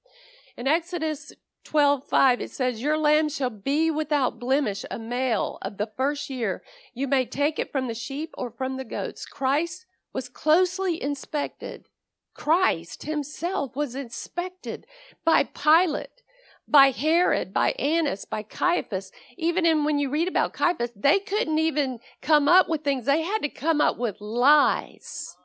In 0.56 0.66
Exodus 0.66 1.32
12:5 1.64 2.40
it 2.40 2.50
says 2.50 2.82
your 2.82 2.98
lamb 2.98 3.28
shall 3.28 3.50
be 3.50 3.88
without 3.90 4.40
blemish 4.40 4.84
a 4.90 4.98
male 4.98 5.58
of 5.62 5.76
the 5.76 5.90
first 5.96 6.28
year 6.28 6.60
you 6.92 7.06
may 7.06 7.24
take 7.24 7.56
it 7.56 7.70
from 7.70 7.86
the 7.86 7.94
sheep 7.94 8.34
or 8.36 8.50
from 8.50 8.76
the 8.76 8.84
goats 8.84 9.24
Christ 9.24 9.86
was 10.12 10.28
closely 10.28 11.00
inspected 11.00 11.88
Christ 12.34 13.04
himself 13.04 13.76
was 13.76 13.94
inspected 13.94 14.86
by 15.24 15.44
Pilate 15.44 16.21
by 16.68 16.90
Herod 16.90 17.52
by 17.52 17.72
Annas 17.72 18.24
by 18.24 18.42
Caiaphas 18.42 19.10
even 19.36 19.66
in 19.66 19.84
when 19.84 19.98
you 19.98 20.10
read 20.10 20.28
about 20.28 20.52
Caiaphas 20.52 20.90
they 20.94 21.18
couldn't 21.18 21.58
even 21.58 21.98
come 22.20 22.48
up 22.48 22.68
with 22.68 22.82
things 22.82 23.04
they 23.04 23.22
had 23.22 23.42
to 23.42 23.48
come 23.48 23.80
up 23.80 23.98
with 23.98 24.20
lies 24.20 25.36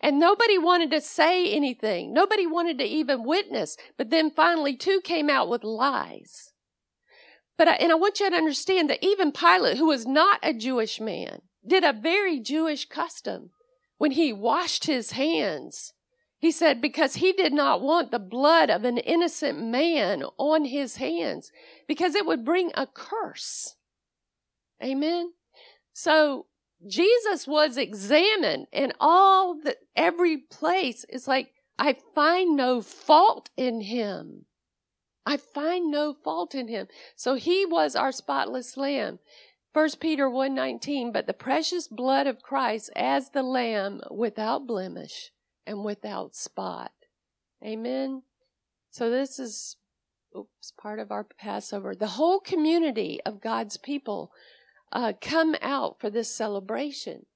and 0.00 0.18
nobody 0.18 0.58
wanted 0.58 0.90
to 0.92 1.00
say 1.00 1.52
anything. 1.52 2.12
Nobody 2.12 2.46
wanted 2.46 2.78
to 2.78 2.84
even 2.84 3.24
witness. 3.24 3.76
But 3.96 4.10
then 4.10 4.30
finally, 4.30 4.76
two 4.76 5.00
came 5.02 5.28
out 5.28 5.48
with 5.48 5.64
lies. 5.64 6.52
But 7.58 7.68
I, 7.68 7.72
and 7.74 7.92
I 7.92 7.96
want 7.96 8.20
you 8.20 8.30
to 8.30 8.36
understand 8.36 8.88
that 8.90 9.04
even 9.04 9.32
Pilate, 9.32 9.76
who 9.76 9.86
was 9.86 10.06
not 10.06 10.38
a 10.42 10.54
Jewish 10.54 11.00
man, 11.00 11.42
did 11.66 11.84
a 11.84 11.92
very 11.92 12.40
Jewish 12.40 12.88
custom 12.88 13.50
when 13.98 14.12
he 14.12 14.32
washed 14.32 14.86
his 14.86 15.12
hands. 15.12 15.92
He 16.42 16.50
said 16.50 16.80
because 16.80 17.14
he 17.14 17.32
did 17.32 17.52
not 17.52 17.82
want 17.82 18.10
the 18.10 18.18
blood 18.18 18.68
of 18.68 18.84
an 18.84 18.98
innocent 18.98 19.62
man 19.62 20.24
on 20.38 20.64
his 20.64 20.96
hands 20.96 21.52
because 21.86 22.16
it 22.16 22.26
would 22.26 22.44
bring 22.44 22.72
a 22.74 22.84
curse. 22.84 23.76
Amen. 24.82 25.34
So 25.92 26.46
Jesus 26.84 27.46
was 27.46 27.76
examined 27.76 28.66
in 28.72 28.92
all 28.98 29.54
the 29.54 29.76
every 29.94 30.36
place. 30.36 31.04
It's 31.08 31.28
like 31.28 31.52
I 31.78 31.96
find 32.12 32.56
no 32.56 32.82
fault 32.82 33.50
in 33.56 33.82
him. 33.82 34.46
I 35.24 35.36
find 35.36 35.92
no 35.92 36.12
fault 36.12 36.56
in 36.56 36.66
him. 36.66 36.88
So 37.14 37.34
he 37.34 37.64
was 37.64 37.94
our 37.94 38.10
spotless 38.10 38.76
lamb. 38.76 39.20
First 39.72 40.00
Peter 40.00 40.28
1:19 40.28 41.12
but 41.12 41.28
the 41.28 41.34
precious 41.34 41.86
blood 41.86 42.26
of 42.26 42.42
Christ 42.42 42.90
as 42.96 43.30
the 43.30 43.44
lamb 43.44 44.00
without 44.10 44.66
blemish 44.66 45.30
and 45.66 45.84
without 45.84 46.34
spot. 46.34 46.92
Amen. 47.64 48.22
So 48.90 49.10
this 49.10 49.38
is 49.38 49.76
oops, 50.36 50.72
part 50.80 50.98
of 50.98 51.10
our 51.10 51.24
Passover. 51.24 51.94
The 51.94 52.08
whole 52.08 52.40
community 52.40 53.20
of 53.24 53.40
God's 53.40 53.76
people 53.76 54.32
uh, 54.92 55.12
come 55.20 55.56
out 55.62 55.98
for 56.00 56.10
this 56.10 56.34
celebration. 56.34 57.26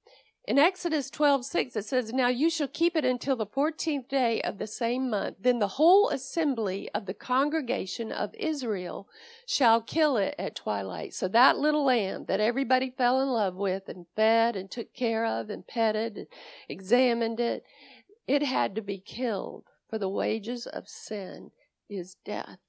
In 0.47 0.57
Exodus 0.57 1.09
12, 1.09 1.43
6, 1.43 1.75
it 1.75 1.83
says, 1.83 2.13
Now 2.13 2.29
you 2.29 2.49
shall 2.49 2.69
keep 2.69 2.95
it 2.95 3.03
until 3.03 3.35
the 3.35 3.45
14th 3.45 4.07
day 4.07 4.41
of 4.41 4.59
the 4.59 4.67
same 4.67 5.09
month. 5.09 5.35
Then 5.41 5.59
the 5.59 5.67
whole 5.67 6.07
assembly 6.07 6.89
of 6.95 7.05
the 7.05 7.13
congregation 7.13 8.13
of 8.13 8.33
Israel 8.33 9.09
shall 9.45 9.81
kill 9.81 10.15
it 10.15 10.35
at 10.39 10.55
twilight. 10.55 11.13
So 11.13 11.27
that 11.27 11.57
little 11.57 11.83
lamb 11.83 12.25
that 12.29 12.39
everybody 12.39 12.93
fell 12.97 13.21
in 13.21 13.27
love 13.27 13.55
with 13.55 13.89
and 13.89 14.05
fed 14.15 14.55
and 14.55 14.71
took 14.71 14.93
care 14.93 15.25
of 15.25 15.49
and 15.49 15.67
petted 15.67 16.17
and 16.17 16.27
examined 16.69 17.41
it, 17.41 17.65
it 18.27 18.43
had 18.43 18.75
to 18.75 18.81
be 18.81 18.99
killed. 18.99 19.63
For 19.89 19.97
the 19.97 20.09
wages 20.09 20.67
of 20.67 20.89
sin 20.89 21.51
is 21.89 22.17
death. 22.25 22.59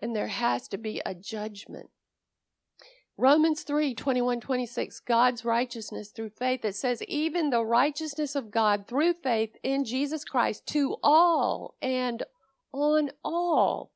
And 0.00 0.14
there 0.14 0.28
has 0.28 0.68
to 0.68 0.78
be 0.78 1.02
a 1.04 1.14
judgment. 1.14 1.90
Romans 3.18 3.62
3 3.62 3.94
21 3.94 4.40
26, 4.40 5.00
God's 5.00 5.44
righteousness 5.44 6.10
through 6.10 6.30
faith. 6.30 6.64
It 6.64 6.76
says, 6.76 7.02
even 7.08 7.50
the 7.50 7.64
righteousness 7.64 8.34
of 8.34 8.50
God 8.50 8.86
through 8.88 9.14
faith 9.22 9.56
in 9.62 9.84
Jesus 9.84 10.24
Christ 10.24 10.66
to 10.68 10.96
all 11.02 11.74
and 11.82 12.22
on 12.72 13.10
all 13.22 13.92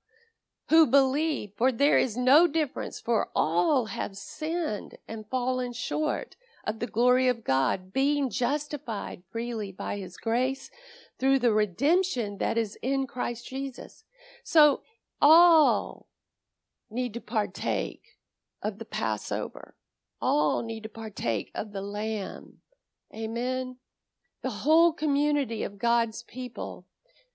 who 0.68 0.86
believe, 0.86 1.50
for 1.56 1.72
there 1.72 1.98
is 1.98 2.16
no 2.16 2.46
difference, 2.46 3.00
for 3.00 3.28
all 3.34 3.86
have 3.86 4.16
sinned 4.16 4.96
and 5.08 5.24
fallen 5.30 5.72
short 5.72 6.36
of 6.66 6.80
the 6.80 6.86
glory 6.86 7.28
of 7.28 7.44
God, 7.44 7.92
being 7.92 8.28
justified 8.30 9.22
freely 9.30 9.72
by 9.72 9.98
his 9.98 10.16
grace 10.16 10.70
through 11.18 11.38
the 11.38 11.52
redemption 11.52 12.38
that 12.38 12.58
is 12.58 12.76
in 12.82 13.06
Christ 13.06 13.48
Jesus. 13.48 14.04
So 14.42 14.82
all 15.20 16.08
need 16.90 17.14
to 17.14 17.20
partake 17.20 18.02
of 18.62 18.78
the 18.78 18.84
Passover. 18.84 19.74
All 20.20 20.62
need 20.62 20.82
to 20.82 20.88
partake 20.88 21.50
of 21.54 21.72
the 21.72 21.82
Lamb. 21.82 22.54
Amen. 23.14 23.76
The 24.42 24.50
whole 24.50 24.92
community 24.92 25.62
of 25.62 25.78
God's 25.78 26.22
people. 26.22 26.86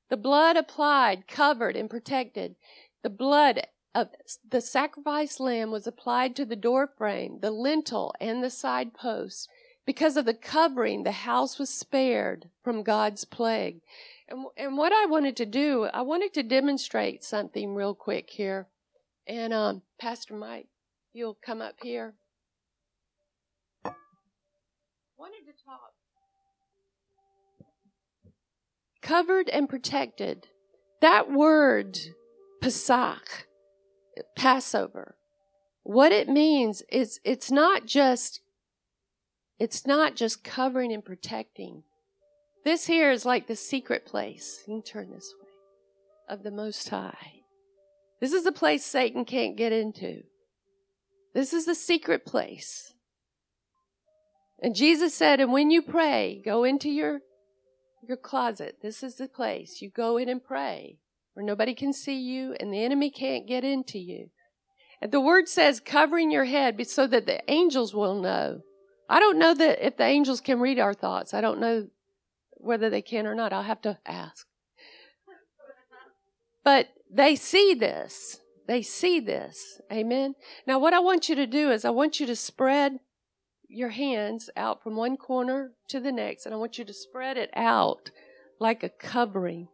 The 0.09 0.17
blood 0.17 0.57
applied, 0.57 1.27
covered, 1.27 1.75
and 1.75 1.89
protected. 1.89 2.55
The 3.03 3.09
blood 3.09 3.67
of 3.93 4.09
the 4.49 4.61
sacrificed 4.61 5.39
lamb 5.39 5.71
was 5.71 5.85
applied 5.85 6.35
to 6.35 6.45
the 6.45 6.55
door 6.55 6.87
frame, 6.97 7.39
the 7.41 7.51
lintel, 7.51 8.13
and 8.19 8.43
the 8.43 8.49
side 8.49 8.93
posts. 8.93 9.47
Because 9.85 10.15
of 10.15 10.25
the 10.25 10.33
covering, 10.33 11.03
the 11.03 11.11
house 11.11 11.57
was 11.57 11.69
spared 11.69 12.49
from 12.63 12.83
God's 12.83 13.25
plague. 13.25 13.81
And, 14.29 14.45
and 14.55 14.77
what 14.77 14.93
I 14.93 15.07
wanted 15.07 15.35
to 15.37 15.45
do, 15.45 15.89
I 15.93 16.03
wanted 16.03 16.33
to 16.35 16.43
demonstrate 16.43 17.23
something 17.23 17.75
real 17.75 17.95
quick 17.95 18.29
here. 18.29 18.67
And 19.27 19.53
um, 19.53 19.81
Pastor 19.99 20.35
Mike, 20.35 20.67
you'll 21.13 21.37
come 21.43 21.61
up 21.61 21.75
here. 21.81 22.13
Wanted 25.17 25.45
to 25.45 25.65
talk. 25.65 25.93
Covered 29.01 29.49
and 29.49 29.67
protected. 29.67 30.47
That 31.01 31.31
word, 31.31 31.99
Pesach, 32.61 33.47
Passover, 34.35 35.15
what 35.83 36.11
it 36.11 36.29
means 36.29 36.83
is 36.91 37.19
it's 37.23 37.51
not 37.51 37.85
just 37.85 38.41
it's 39.59 39.85
not 39.85 40.15
just 40.15 40.43
covering 40.43 40.91
and 40.91 41.05
protecting. 41.05 41.83
This 42.65 42.87
here 42.87 43.11
is 43.11 43.25
like 43.25 43.47
the 43.47 43.55
secret 43.55 44.05
place. 44.05 44.63
You 44.67 44.75
can 44.75 44.81
turn 44.81 45.11
this 45.11 45.33
way. 45.39 45.47
Of 46.27 46.43
the 46.43 46.51
Most 46.51 46.89
High. 46.89 47.41
This 48.19 48.33
is 48.33 48.43
the 48.43 48.51
place 48.51 48.83
Satan 48.83 49.23
can't 49.23 49.55
get 49.55 49.71
into. 49.71 50.23
This 51.35 51.53
is 51.53 51.65
the 51.65 51.75
secret 51.75 52.25
place. 52.25 52.93
And 54.61 54.75
Jesus 54.75 55.13
said, 55.13 55.39
and 55.39 55.51
when 55.51 55.71
you 55.71 55.81
pray, 55.81 56.41
go 56.43 56.63
into 56.63 56.89
your, 56.89 57.21
your 58.07 58.17
closet. 58.17 58.77
This 58.81 59.03
is 59.03 59.15
the 59.15 59.27
place. 59.27 59.81
You 59.81 59.89
go 59.89 60.17
in 60.17 60.29
and 60.29 60.43
pray 60.43 60.97
where 61.33 61.45
nobody 61.45 61.73
can 61.73 61.93
see 61.93 62.19
you 62.19 62.55
and 62.59 62.73
the 62.73 62.83
enemy 62.83 63.09
can't 63.09 63.47
get 63.47 63.63
into 63.63 63.99
you. 63.99 64.29
And 65.01 65.11
the 65.11 65.21
word 65.21 65.47
says 65.47 65.79
covering 65.79 66.31
your 66.31 66.45
head 66.45 66.85
so 66.87 67.07
that 67.07 67.25
the 67.25 67.41
angels 67.51 67.93
will 67.93 68.21
know. 68.21 68.61
I 69.09 69.19
don't 69.19 69.39
know 69.39 69.53
that 69.53 69.85
if 69.85 69.97
the 69.97 70.05
angels 70.05 70.41
can 70.41 70.59
read 70.59 70.79
our 70.79 70.93
thoughts. 70.93 71.33
I 71.33 71.41
don't 71.41 71.59
know 71.59 71.87
whether 72.53 72.89
they 72.89 73.01
can 73.01 73.25
or 73.25 73.35
not. 73.35 73.51
I'll 73.51 73.63
have 73.63 73.81
to 73.81 73.97
ask. 74.05 74.45
But 76.63 76.89
they 77.11 77.35
see 77.35 77.73
this. 77.73 78.37
They 78.67 78.81
see 78.83 79.19
this. 79.19 79.81
Amen. 79.91 80.35
Now, 80.67 80.79
what 80.79 80.93
I 80.93 80.99
want 80.99 81.27
you 81.27 81.35
to 81.35 81.47
do 81.47 81.71
is 81.71 81.83
I 81.83 81.89
want 81.89 82.19
you 82.19 82.27
to 82.27 82.35
spread 82.35 82.99
your 83.67 83.89
hands 83.89 84.49
out 84.55 84.83
from 84.83 84.95
one 84.95 85.17
corner 85.17 85.71
to 85.89 85.99
the 85.99 86.11
next, 86.11 86.45
and 86.45 86.53
I 86.53 86.57
want 86.57 86.77
you 86.77 86.85
to 86.85 86.93
spread 86.93 87.37
it 87.37 87.49
out 87.55 88.11
like 88.59 88.83
a 88.83 88.89
covering. 88.89 89.67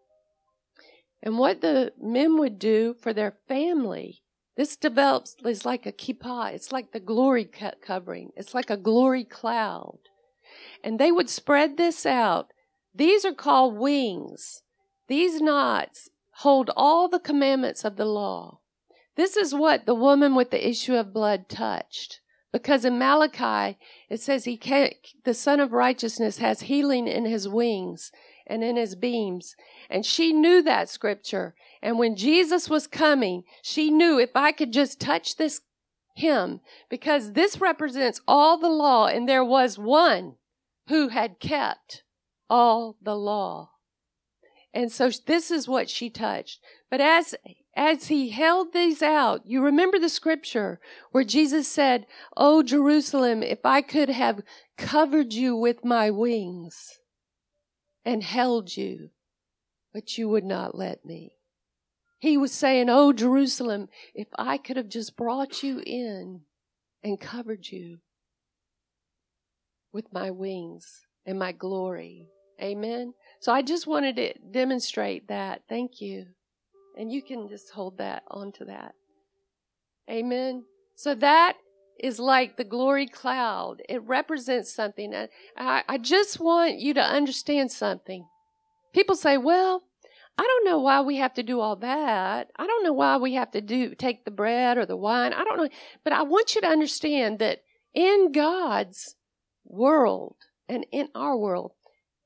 And 1.21 1.37
what 1.37 1.61
the 1.61 1.93
men 2.01 2.37
would 2.37 2.59
do 2.59 2.95
for 2.99 3.13
their 3.13 3.37
family. 3.47 4.21
This 4.55 4.75
develops 4.75 5.35
is 5.45 5.65
like 5.65 5.85
a 5.85 5.91
kippah. 5.91 6.53
It's 6.53 6.71
like 6.71 6.91
the 6.91 6.99
glory 6.99 7.45
covering. 7.45 8.31
It's 8.35 8.53
like 8.53 8.69
a 8.69 8.77
glory 8.77 9.23
cloud. 9.23 9.99
And 10.83 10.99
they 10.99 11.11
would 11.11 11.29
spread 11.29 11.77
this 11.77 12.05
out. 12.05 12.51
These 12.93 13.23
are 13.25 13.33
called 13.33 13.77
wings. 13.77 14.63
These 15.07 15.41
knots 15.41 16.09
hold 16.37 16.71
all 16.75 17.07
the 17.07 17.19
commandments 17.19 17.85
of 17.85 17.97
the 17.97 18.05
law. 18.05 18.59
This 19.15 19.37
is 19.37 19.53
what 19.53 19.85
the 19.85 19.95
woman 19.95 20.35
with 20.35 20.51
the 20.51 20.67
issue 20.67 20.95
of 20.95 21.13
blood 21.13 21.49
touched. 21.49 22.21
Because 22.51 22.85
in 22.85 22.97
Malachi, 22.97 23.77
it 24.09 24.21
says 24.21 24.45
he 24.45 24.59
the 25.23 25.33
Son 25.33 25.59
of 25.59 25.73
Righteousness 25.73 26.37
has 26.37 26.61
healing 26.61 27.07
in 27.07 27.25
his 27.25 27.47
wings 27.47 28.11
and 28.47 28.63
in 28.63 28.77
his 28.77 28.95
beams. 28.95 29.55
And 29.89 30.05
she 30.05 30.33
knew 30.33 30.61
that 30.63 30.89
scripture. 30.89 31.53
And 31.81 31.99
when 31.99 32.15
Jesus 32.15 32.69
was 32.69 32.87
coming, 32.87 33.43
she 33.61 33.91
knew 33.91 34.19
if 34.19 34.31
I 34.35 34.51
could 34.51 34.73
just 34.73 34.99
touch 34.99 35.35
this 35.35 35.61
him, 36.15 36.61
because 36.89 37.33
this 37.33 37.61
represents 37.61 38.21
all 38.27 38.57
the 38.57 38.69
law, 38.69 39.05
and 39.05 39.29
there 39.29 39.45
was 39.45 39.77
one 39.77 40.35
who 40.87 41.09
had 41.09 41.39
kept 41.39 42.03
all 42.49 42.97
the 43.01 43.15
law. 43.15 43.69
And 44.73 44.91
so 44.91 45.11
this 45.25 45.51
is 45.51 45.67
what 45.67 45.89
she 45.89 46.09
touched. 46.09 46.59
But 46.89 47.01
as 47.01 47.35
as 47.75 48.07
he 48.07 48.29
held 48.29 48.73
these 48.73 49.03
out, 49.03 49.41
you 49.45 49.61
remember 49.61 49.99
the 49.99 50.09
scripture 50.09 50.79
where 51.11 51.23
Jesus 51.23 51.67
said, 51.67 52.07
Oh, 52.35 52.63
Jerusalem, 52.63 53.43
if 53.43 53.59
I 53.63 53.81
could 53.81 54.09
have 54.09 54.41
covered 54.77 55.33
you 55.33 55.55
with 55.55 55.85
my 55.85 56.09
wings 56.09 56.97
and 58.07 58.23
held 58.23 58.77
you, 58.77 59.09
but 59.93 60.17
you 60.17 60.29
would 60.29 60.45
not 60.45 60.73
let 60.73 61.03
me. 61.03 61.33
He 62.19 62.37
was 62.37 62.53
saying, 62.53 62.89
Oh, 62.89 63.11
Jerusalem, 63.11 63.89
if 64.15 64.29
I 64.39 64.57
could 64.57 64.77
have 64.77 64.87
just 64.87 65.17
brought 65.17 65.61
you 65.61 65.83
in 65.85 66.43
and 67.03 67.19
covered 67.19 67.67
you 67.67 67.97
with 69.91 70.05
my 70.13 70.31
wings 70.31 71.01
and 71.25 71.37
my 71.37 71.51
glory. 71.51 72.29
Amen. 72.61 73.13
So 73.41 73.51
I 73.51 73.61
just 73.61 73.85
wanted 73.85 74.15
to 74.15 74.33
demonstrate 74.51 75.27
that. 75.27 75.63
Thank 75.67 75.99
you. 75.99 76.27
And 76.97 77.11
you 77.11 77.21
can 77.21 77.49
just 77.49 77.71
hold 77.71 77.97
that 77.97 78.23
onto 78.29 78.63
that. 78.65 78.93
Amen. 80.09 80.63
So 80.95 81.13
that 81.13 81.57
is 81.99 82.19
like 82.19 82.57
the 82.57 82.63
glory 82.63 83.07
cloud. 83.07 83.81
It 83.89 84.01
represents 84.03 84.73
something. 84.73 85.13
I, 85.57 85.83
I 85.87 85.97
just 85.97 86.39
want 86.39 86.79
you 86.79 86.93
to 86.93 87.01
understand 87.01 87.71
something. 87.71 88.27
People 88.93 89.15
say, 89.15 89.37
well, 89.37 89.83
I 90.37 90.43
don't 90.43 90.65
know 90.65 90.79
why 90.79 91.01
we 91.01 91.17
have 91.17 91.33
to 91.35 91.43
do 91.43 91.59
all 91.59 91.75
that. 91.77 92.51
I 92.55 92.67
don't 92.67 92.83
know 92.83 92.93
why 92.93 93.17
we 93.17 93.33
have 93.33 93.51
to 93.51 93.61
do 93.61 93.95
take 93.95 94.25
the 94.25 94.31
bread 94.31 94.77
or 94.77 94.85
the 94.85 94.97
wine. 94.97 95.33
I 95.33 95.43
don't 95.43 95.57
know. 95.57 95.69
But 96.03 96.13
I 96.13 96.21
want 96.21 96.55
you 96.55 96.61
to 96.61 96.67
understand 96.67 97.39
that 97.39 97.61
in 97.93 98.31
God's 98.31 99.15
world 99.65 100.35
and 100.69 100.85
in 100.91 101.09
our 101.15 101.35
world, 101.35 101.71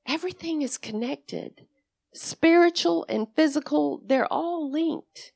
everything 0.06 0.62
is 0.62 0.78
connected 0.78 1.66
spiritual 2.14 3.06
and 3.10 3.28
physical, 3.36 4.02
they're 4.06 4.32
all 4.32 4.70
linked. 4.70 5.32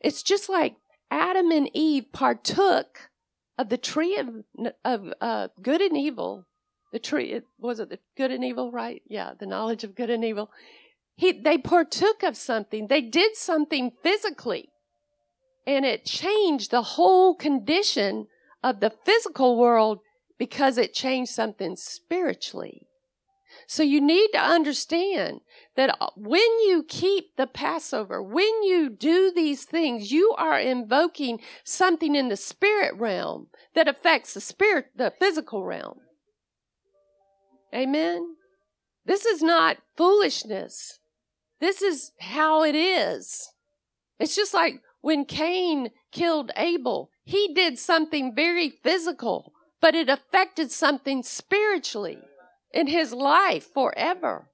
It's 0.00 0.22
just 0.22 0.48
like 0.48 0.76
Adam 1.10 1.50
and 1.50 1.68
Eve 1.74 2.06
partook 2.12 3.09
of 3.60 3.68
the 3.68 3.76
tree 3.76 4.16
of, 4.16 4.28
of 4.84 5.12
uh, 5.20 5.48
good 5.60 5.82
and 5.82 5.96
evil. 5.96 6.46
The 6.92 6.98
tree, 6.98 7.40
was 7.58 7.78
it 7.78 7.90
the 7.90 7.98
good 8.16 8.32
and 8.32 8.42
evil, 8.42 8.72
right? 8.72 9.02
Yeah, 9.06 9.32
the 9.38 9.46
knowledge 9.46 9.84
of 9.84 9.94
good 9.94 10.10
and 10.10 10.24
evil. 10.24 10.50
He, 11.14 11.32
they 11.32 11.58
partook 11.58 12.22
of 12.22 12.36
something. 12.36 12.86
They 12.86 13.02
did 13.02 13.36
something 13.36 13.92
physically. 14.02 14.70
And 15.66 15.84
it 15.84 16.06
changed 16.06 16.70
the 16.70 16.82
whole 16.82 17.34
condition 17.34 18.28
of 18.64 18.80
the 18.80 18.90
physical 19.04 19.58
world 19.58 20.00
because 20.38 20.78
it 20.78 20.94
changed 20.94 21.30
something 21.30 21.76
spiritually. 21.76 22.86
So 23.70 23.84
you 23.84 24.00
need 24.00 24.30
to 24.32 24.40
understand 24.40 25.42
that 25.76 25.96
uh, 26.00 26.08
when 26.16 26.40
you 26.40 26.84
keep 26.88 27.36
the 27.36 27.46
Passover, 27.46 28.20
when 28.20 28.64
you 28.64 28.90
do 28.90 29.30
these 29.32 29.64
things, 29.64 30.10
you 30.10 30.34
are 30.36 30.58
invoking 30.58 31.38
something 31.62 32.16
in 32.16 32.30
the 32.30 32.36
spirit 32.36 32.96
realm 32.96 33.46
that 33.76 33.86
affects 33.86 34.34
the 34.34 34.40
spirit, 34.40 34.86
the 34.96 35.12
physical 35.20 35.64
realm. 35.64 36.00
Amen. 37.72 38.34
This 39.06 39.24
is 39.24 39.40
not 39.40 39.76
foolishness. 39.96 40.98
This 41.60 41.80
is 41.80 42.10
how 42.18 42.64
it 42.64 42.74
is. 42.74 43.50
It's 44.18 44.34
just 44.34 44.52
like 44.52 44.80
when 45.00 45.24
Cain 45.24 45.90
killed 46.10 46.50
Abel, 46.56 47.08
he 47.22 47.54
did 47.54 47.78
something 47.78 48.34
very 48.34 48.68
physical, 48.68 49.52
but 49.80 49.94
it 49.94 50.08
affected 50.08 50.72
something 50.72 51.22
spiritually 51.22 52.18
in 52.72 52.86
his 52.86 53.12
life 53.12 53.72
forever. 53.72 54.50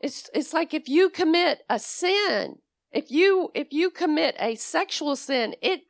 It's, 0.00 0.30
it's 0.32 0.52
like 0.52 0.74
if 0.74 0.88
you 0.88 1.10
commit 1.10 1.62
a 1.68 1.78
sin, 1.78 2.58
if 2.92 3.10
you, 3.10 3.50
if 3.54 3.68
you 3.72 3.90
commit 3.90 4.36
a 4.38 4.54
sexual 4.54 5.16
sin, 5.16 5.54
it, 5.60 5.80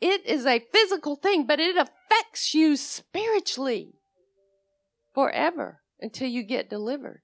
it 0.00 0.24
is 0.24 0.46
a 0.46 0.64
physical 0.72 1.16
thing, 1.16 1.46
but 1.46 1.60
it 1.60 1.76
affects 1.76 2.54
you 2.54 2.76
spiritually 2.76 3.94
forever 5.14 5.80
until 6.00 6.28
you 6.28 6.42
get 6.42 6.70
delivered. 6.70 7.22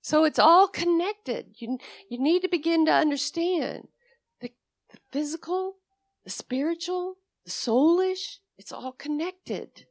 So 0.00 0.24
it's 0.24 0.38
all 0.38 0.68
connected. 0.68 1.56
You, 1.58 1.78
you 2.10 2.20
need 2.20 2.42
to 2.42 2.48
begin 2.48 2.84
to 2.86 2.92
understand 2.92 3.88
the, 4.40 4.50
the 4.90 4.98
physical, 5.10 5.76
the 6.24 6.30
spiritual, 6.30 7.16
the 7.44 7.50
soulish, 7.50 8.38
it's 8.58 8.72
all 8.72 8.92
connected. 8.92 9.86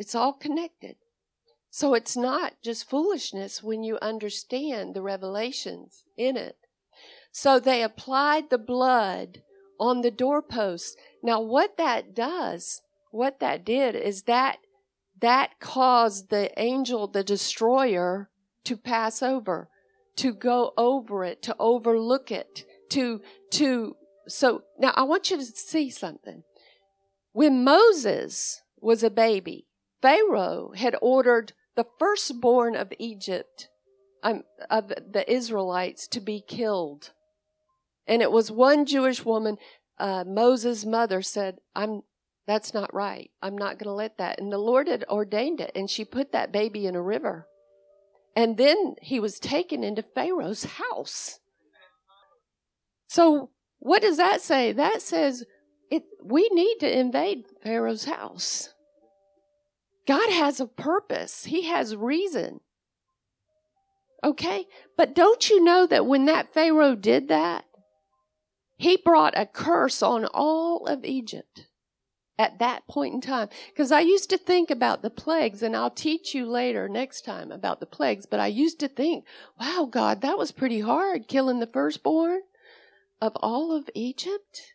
It's 0.00 0.14
all 0.14 0.32
connected. 0.32 0.96
So 1.68 1.92
it's 1.92 2.16
not 2.16 2.54
just 2.64 2.88
foolishness 2.88 3.62
when 3.62 3.84
you 3.84 3.98
understand 4.00 4.94
the 4.94 5.02
revelations 5.02 6.04
in 6.16 6.38
it. 6.38 6.56
So 7.32 7.60
they 7.60 7.82
applied 7.82 8.48
the 8.48 8.56
blood 8.56 9.42
on 9.78 10.00
the 10.00 10.10
doorpost. 10.10 10.96
Now 11.22 11.42
what 11.42 11.76
that 11.76 12.14
does, 12.14 12.80
what 13.10 13.40
that 13.40 13.62
did 13.62 13.94
is 13.94 14.22
that 14.22 14.60
that 15.20 15.60
caused 15.60 16.30
the 16.30 16.50
angel, 16.58 17.06
the 17.06 17.22
destroyer, 17.22 18.30
to 18.64 18.78
pass 18.78 19.22
over, 19.22 19.68
to 20.16 20.32
go 20.32 20.72
over 20.78 21.24
it, 21.24 21.42
to 21.42 21.54
overlook 21.58 22.32
it, 22.32 22.64
to, 22.88 23.20
to, 23.50 23.96
so 24.26 24.62
now 24.78 24.94
I 24.96 25.02
want 25.02 25.30
you 25.30 25.36
to 25.36 25.44
see 25.44 25.90
something. 25.90 26.42
When 27.32 27.64
Moses 27.64 28.62
was 28.80 29.02
a 29.02 29.10
baby, 29.10 29.66
Pharaoh 30.02 30.72
had 30.74 30.96
ordered 31.00 31.52
the 31.76 31.86
firstborn 31.98 32.74
of 32.76 32.92
Egypt, 32.98 33.68
um, 34.22 34.44
of 34.68 34.88
the 34.88 35.24
Israelites, 35.30 36.06
to 36.08 36.20
be 36.20 36.42
killed. 36.46 37.10
And 38.06 38.22
it 38.22 38.32
was 38.32 38.50
one 38.50 38.86
Jewish 38.86 39.24
woman, 39.24 39.56
uh, 39.98 40.24
Moses' 40.26 40.84
mother, 40.84 41.22
said, 41.22 41.58
I'm, 41.74 42.02
that's 42.46 42.74
not 42.74 42.92
right. 42.92 43.30
I'm 43.42 43.56
not 43.56 43.78
going 43.78 43.88
to 43.88 43.92
let 43.92 44.18
that. 44.18 44.40
And 44.40 44.52
the 44.52 44.58
Lord 44.58 44.88
had 44.88 45.04
ordained 45.08 45.60
it. 45.60 45.72
And 45.74 45.88
she 45.88 46.04
put 46.04 46.32
that 46.32 46.52
baby 46.52 46.86
in 46.86 46.94
a 46.94 47.02
river. 47.02 47.46
And 48.34 48.56
then 48.56 48.96
he 49.02 49.20
was 49.20 49.38
taken 49.38 49.84
into 49.84 50.02
Pharaoh's 50.02 50.64
house. 50.64 51.40
So 53.08 53.50
what 53.78 54.02
does 54.02 54.16
that 54.18 54.40
say? 54.40 54.72
That 54.72 55.02
says 55.02 55.44
it, 55.90 56.04
we 56.22 56.48
need 56.52 56.78
to 56.80 56.98
invade 56.98 57.44
Pharaoh's 57.62 58.04
house. 58.04 58.70
God 60.06 60.30
has 60.30 60.60
a 60.60 60.66
purpose, 60.66 61.44
He 61.44 61.62
has 61.62 61.94
reason. 61.96 62.60
Okay? 64.22 64.66
But 64.96 65.14
don't 65.14 65.48
you 65.48 65.62
know 65.62 65.86
that 65.86 66.06
when 66.06 66.26
that 66.26 66.52
Pharaoh 66.52 66.94
did 66.94 67.28
that, 67.28 67.64
he 68.80 68.96
brought 68.96 69.34
a 69.36 69.44
curse 69.44 70.02
on 70.02 70.24
all 70.24 70.86
of 70.86 71.04
Egypt 71.04 71.66
at 72.38 72.58
that 72.60 72.88
point 72.88 73.12
in 73.12 73.20
time. 73.20 73.50
Because 73.68 73.92
I 73.92 74.00
used 74.00 74.30
to 74.30 74.38
think 74.38 74.70
about 74.70 75.02
the 75.02 75.10
plagues, 75.10 75.62
and 75.62 75.76
I'll 75.76 75.90
teach 75.90 76.34
you 76.34 76.46
later 76.46 76.88
next 76.88 77.26
time 77.26 77.52
about 77.52 77.80
the 77.80 77.86
plagues, 77.86 78.24
but 78.24 78.40
I 78.40 78.46
used 78.46 78.80
to 78.80 78.88
think, 78.88 79.26
wow, 79.60 79.86
God, 79.90 80.22
that 80.22 80.38
was 80.38 80.50
pretty 80.50 80.80
hard 80.80 81.28
killing 81.28 81.60
the 81.60 81.66
firstborn 81.66 82.40
of 83.20 83.36
all 83.36 83.76
of 83.76 83.90
Egypt 83.94 84.72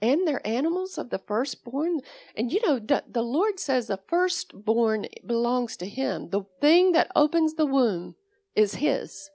and 0.00 0.26
their 0.26 0.46
animals 0.46 0.98
of 0.98 1.10
the 1.10 1.18
firstborn. 1.18 2.00
And 2.36 2.52
you 2.52 2.60
know, 2.64 2.78
the, 2.78 3.04
the 3.10 3.22
Lord 3.22 3.58
says 3.58 3.86
the 3.86 4.00
firstborn 4.08 5.06
belongs 5.26 5.76
to 5.78 5.88
Him. 5.88 6.30
The 6.30 6.42
thing 6.60 6.92
that 6.92 7.10
opens 7.16 7.54
the 7.54 7.66
womb 7.66 8.14
is 8.54 8.76
His. 8.76 9.30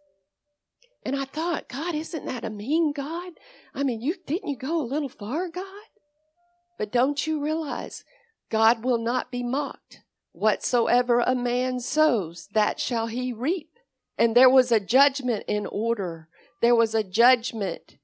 And 1.05 1.15
I 1.15 1.25
thought, 1.25 1.67
God, 1.67 1.95
isn't 1.95 2.25
that 2.25 2.45
a 2.45 2.49
mean 2.49 2.93
God? 2.93 3.33
I 3.73 3.83
mean, 3.83 4.01
you 4.01 4.15
didn't 4.25 4.49
you 4.49 4.57
go 4.57 4.81
a 4.81 4.83
little 4.83 5.09
far, 5.09 5.49
God? 5.49 5.65
But 6.77 6.91
don't 6.91 7.27
you 7.27 7.43
realize 7.43 8.03
God 8.49 8.83
will 8.83 8.97
not 8.97 9.31
be 9.31 9.43
mocked. 9.43 10.01
Whatsoever 10.31 11.19
a 11.19 11.35
man 11.35 11.79
sows, 11.79 12.47
that 12.53 12.79
shall 12.79 13.07
he 13.07 13.33
reap. 13.33 13.69
And 14.17 14.35
there 14.35 14.49
was 14.49 14.71
a 14.71 14.79
judgment 14.79 15.43
in 15.47 15.65
order. 15.65 16.29
There 16.61 16.75
was 16.75 16.95
a 16.95 17.03
judgment, 17.03 17.97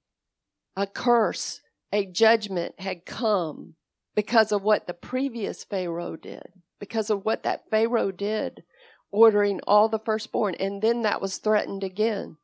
a 0.75 0.85
curse, 0.85 1.61
a 1.91 2.05
judgment 2.05 2.79
had 2.79 3.05
come 3.05 3.75
because 4.15 4.51
of 4.51 4.61
what 4.61 4.87
the 4.87 4.93
previous 4.93 5.63
Pharaoh 5.63 6.15
did, 6.15 6.47
because 6.79 7.09
of 7.09 7.25
what 7.25 7.43
that 7.43 7.69
Pharaoh 7.69 8.11
did, 8.11 8.63
ordering 9.11 9.59
all 9.65 9.89
the 9.89 9.99
firstborn. 9.99 10.55
And 10.55 10.81
then 10.81 11.01
that 11.03 11.21
was 11.21 11.37
threatened 11.37 11.83
again. 11.83 12.37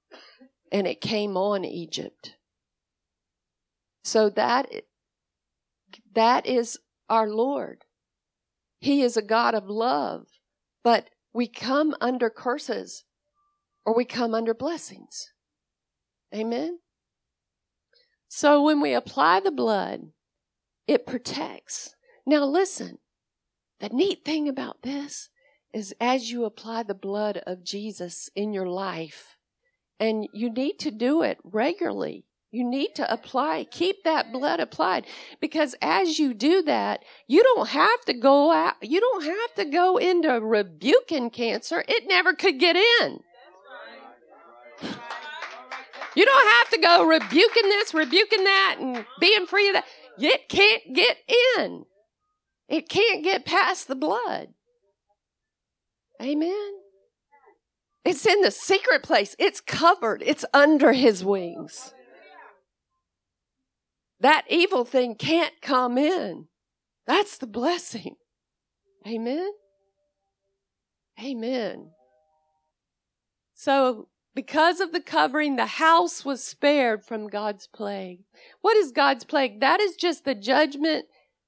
And 0.71 0.87
it 0.87 1.01
came 1.01 1.37
on 1.37 1.63
Egypt. 1.63 2.35
So 4.03 4.29
that, 4.31 4.67
that 6.13 6.45
is 6.45 6.79
our 7.09 7.27
Lord. 7.27 7.85
He 8.79 9.01
is 9.01 9.17
a 9.17 9.21
God 9.21 9.55
of 9.55 9.67
love, 9.67 10.27
but 10.83 11.09
we 11.33 11.47
come 11.47 11.95
under 11.99 12.29
curses 12.29 13.03
or 13.85 13.95
we 13.95 14.05
come 14.05 14.33
under 14.33 14.53
blessings. 14.53 15.31
Amen. 16.33 16.79
So 18.37 18.61
when 18.61 18.81
we 18.81 18.93
apply 18.93 19.39
the 19.39 19.49
blood, 19.49 20.11
it 20.87 21.07
protects. 21.07 21.95
Now 22.25 22.43
listen, 22.43 22.97
the 23.79 23.87
neat 23.87 24.25
thing 24.25 24.49
about 24.49 24.81
this 24.81 25.29
is 25.73 25.95
as 26.01 26.31
you 26.31 26.43
apply 26.43 26.83
the 26.83 26.93
blood 26.93 27.41
of 27.47 27.63
Jesus 27.63 28.29
in 28.35 28.51
your 28.51 28.67
life, 28.67 29.37
and 30.01 30.27
you 30.33 30.49
need 30.49 30.79
to 30.79 30.91
do 30.91 31.21
it 31.21 31.37
regularly. 31.45 32.25
You 32.51 32.69
need 32.69 32.93
to 32.95 33.09
apply, 33.09 33.67
keep 33.71 34.03
that 34.03 34.33
blood 34.33 34.59
applied 34.59 35.07
because 35.39 35.73
as 35.81 36.19
you 36.19 36.33
do 36.33 36.61
that, 36.63 37.05
you 37.27 37.41
don't 37.41 37.69
have 37.69 38.01
to 38.01 38.13
go 38.13 38.51
out, 38.51 38.75
you 38.81 38.99
don't 38.99 39.23
have 39.23 39.55
to 39.55 39.71
go 39.71 39.95
into 39.95 40.41
rebuking 40.41 41.29
cancer. 41.29 41.85
It 41.87 42.03
never 42.05 42.33
could 42.33 42.59
get 42.59 42.75
in. 42.75 43.21
You 46.15 46.25
don't 46.25 46.47
have 46.59 46.69
to 46.69 46.77
go 46.77 47.05
rebuking 47.05 47.69
this, 47.69 47.93
rebuking 47.93 48.43
that, 48.43 48.77
and 48.79 49.05
being 49.19 49.45
free 49.45 49.69
of 49.69 49.73
that. 49.73 49.85
It 50.17 50.47
can't 50.49 50.81
get 50.93 51.17
in. 51.57 51.85
It 52.69 52.89
can't 52.89 53.23
get 53.23 53.45
past 53.45 53.87
the 53.87 53.95
blood. 53.95 54.49
Amen. 56.21 56.71
It's 58.05 58.25
in 58.25 58.41
the 58.41 58.51
secret 58.51 59.03
place. 59.03 59.35
It's 59.37 59.59
covered. 59.59 60.23
It's 60.25 60.45
under 60.53 60.93
his 60.93 61.25
wings 61.25 61.93
that 64.19 64.45
evil 64.49 64.85
thing 64.85 65.15
can't 65.15 65.53
come 65.61 65.97
in. 65.97 66.47
That's 67.05 67.37
the 67.37 67.47
blessing. 67.47 68.15
Amen. 69.07 69.51
Amen. 71.23 71.91
So, 73.53 74.07
because 74.35 74.81
of 74.81 74.91
the 74.91 74.99
covering, 74.99 75.55
the 75.55 75.65
house 75.65 76.25
was 76.25 76.43
spared 76.43 77.05
from 77.05 77.29
God's 77.29 77.67
plague. 77.67 78.19
What 78.59 78.75
is 78.75 78.91
God's 78.91 79.23
plague? 79.23 79.61
That 79.61 79.79
is 79.79 79.95
just 79.95 80.25
the 80.25 80.35
judgment 80.35 81.05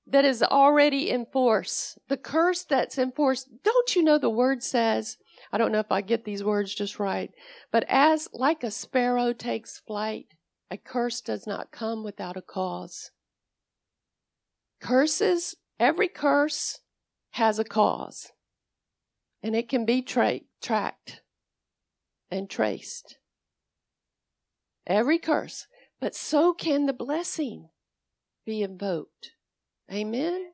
that 0.07 0.23
is 0.23 0.41
already 0.41 1.09
in 1.09 1.25
force. 1.25 1.97
The 2.07 2.15
curse 2.15 2.63
that's 2.63 2.97
in 2.97 3.11
force. 3.11 3.43
Don't 3.63 3.93
you 3.93 4.03
know 4.03 4.17
the 4.17 4.29
word 4.29 4.63
says, 4.63 5.17
I 5.51 5.57
don't 5.57 5.73
know 5.73 5.79
if 5.79 5.91
I 5.91 5.99
get 5.99 6.23
these 6.23 6.45
words 6.45 6.73
just 6.73 6.97
right, 6.97 7.29
but 7.73 7.83
as 7.89 8.29
like 8.31 8.63
a 8.63 8.71
sparrow 8.71 9.33
takes 9.33 9.81
flight, 9.85 10.27
a 10.71 10.77
curse 10.77 11.19
does 11.19 11.45
not 11.45 11.71
come 11.71 12.05
without 12.05 12.37
a 12.37 12.41
cause. 12.41 13.11
Curses, 14.81 15.55
every 15.77 16.07
curse 16.07 16.79
has 17.31 17.59
a 17.59 17.65
cause, 17.65 18.31
and 19.43 19.55
it 19.55 19.67
can 19.67 19.85
be 19.85 20.01
tra- 20.01 20.41
tracked 20.61 21.21
and 22.29 22.49
traced. 22.49 23.17
Every 24.85 25.19
curse, 25.19 25.67
but 25.99 26.15
so 26.15 26.53
can 26.53 26.85
the 26.85 26.93
blessing 26.93 27.69
be 28.45 28.61
invoked. 28.61 29.31
Amen. 29.91 30.51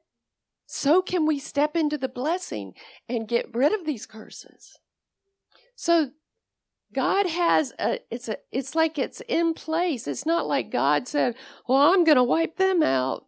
So 0.66 1.02
can 1.02 1.26
we 1.26 1.40
step 1.40 1.76
into 1.76 1.98
the 1.98 2.10
blessing 2.10 2.74
and 3.08 3.28
get 3.28 3.54
rid 3.54 3.74
of 3.74 3.86
these 3.86 4.06
curses. 4.06 4.78
So 5.76 6.10
God 6.94 7.28
has 7.28 7.74
a 7.80 8.00
it's 8.10 8.28
a 8.28 8.38
it's 8.52 8.76
like 8.76 8.98
it's 8.98 9.22
in 9.28 9.54
place. 9.54 10.08
It's 10.08 10.26
not 10.26 10.48
like 10.48 10.72
God 10.72 11.08
said, 11.08 11.36
"Well, 11.68 11.94
I'm 11.94 12.04
going 12.04 12.18
to 12.18 12.24
wipe 12.24 12.58
them 12.58 12.84
out." 12.84 13.26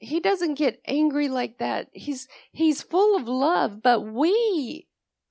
He 0.00 0.20
doesn't 0.20 0.54
get 0.54 0.82
angry 0.86 1.28
like 1.28 1.58
that. 1.58 1.88
He's 1.92 2.28
he's 2.52 2.82
full 2.82 3.16
of 3.16 3.28
love, 3.28 3.82
but 3.82 4.00
we 4.00 4.85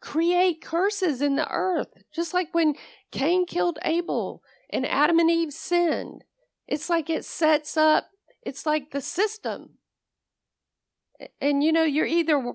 create 0.06 0.62
curses 0.62 1.22
in 1.22 1.36
the 1.36 1.50
earth. 1.50 1.88
Just 2.14 2.34
like 2.34 2.50
when 2.54 2.76
Cain 3.12 3.46
killed 3.46 3.80
Abel 3.84 4.44
and 4.70 4.86
Adam 4.86 5.20
and 5.20 5.32
Eve 5.32 5.52
sinned. 5.52 6.24
It's 6.68 6.90
like 6.90 7.10
it 7.10 7.26
sets 7.26 7.76
up 7.76 8.06
it's 8.46 8.66
like 8.66 8.92
the 8.92 9.02
system. 9.02 9.72
And 11.42 11.64
you 11.64 11.72
know, 11.72 11.84
you're 11.84 12.06
either 12.06 12.54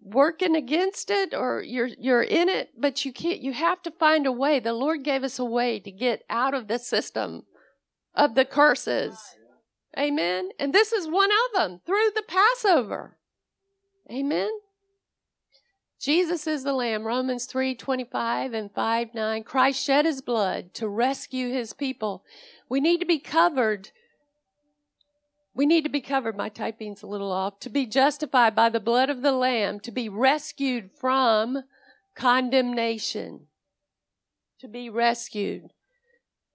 working 0.00 0.54
against 0.54 1.10
it 1.10 1.34
or 1.34 1.62
you're 1.62 1.88
you're 1.98 2.22
in 2.22 2.48
it 2.48 2.68
but 2.78 3.04
you 3.04 3.12
can't 3.12 3.40
you 3.40 3.52
have 3.52 3.82
to 3.82 3.90
find 3.90 4.24
a 4.24 4.30
way 4.30 4.60
the 4.60 4.72
lord 4.72 5.02
gave 5.02 5.24
us 5.24 5.36
a 5.36 5.44
way 5.44 5.80
to 5.80 5.90
get 5.90 6.22
out 6.30 6.54
of 6.54 6.68
the 6.68 6.78
system 6.78 7.42
of 8.14 8.36
the 8.36 8.44
curses 8.44 9.18
amen 9.98 10.50
and 10.60 10.72
this 10.72 10.92
is 10.92 11.08
one 11.08 11.30
of 11.30 11.60
them 11.60 11.80
through 11.84 12.08
the 12.14 12.22
passover 12.28 13.18
amen 14.08 14.50
jesus 16.04 16.46
is 16.46 16.64
the 16.64 16.72
lamb 16.72 17.04
romans 17.04 17.46
3 17.46 17.74
25 17.74 18.52
and 18.52 18.70
5 18.72 19.14
9 19.14 19.42
christ 19.42 19.82
shed 19.82 20.04
his 20.04 20.20
blood 20.20 20.74
to 20.74 20.86
rescue 20.86 21.50
his 21.50 21.72
people 21.72 22.24
we 22.68 22.80
need 22.80 23.00
to 23.00 23.06
be 23.06 23.18
covered 23.18 23.90
we 25.54 25.66
need 25.66 25.84
to 25.84 25.90
be 25.90 26.00
covered. 26.00 26.36
My 26.36 26.48
typing's 26.48 27.02
a 27.02 27.06
little 27.06 27.30
off. 27.30 27.60
To 27.60 27.70
be 27.70 27.86
justified 27.86 28.54
by 28.56 28.68
the 28.68 28.80
blood 28.80 29.08
of 29.08 29.22
the 29.22 29.32
Lamb, 29.32 29.78
to 29.80 29.92
be 29.92 30.08
rescued 30.08 30.90
from 30.98 31.62
condemnation. 32.16 33.46
To 34.60 34.68
be 34.68 34.90
rescued. 34.90 35.70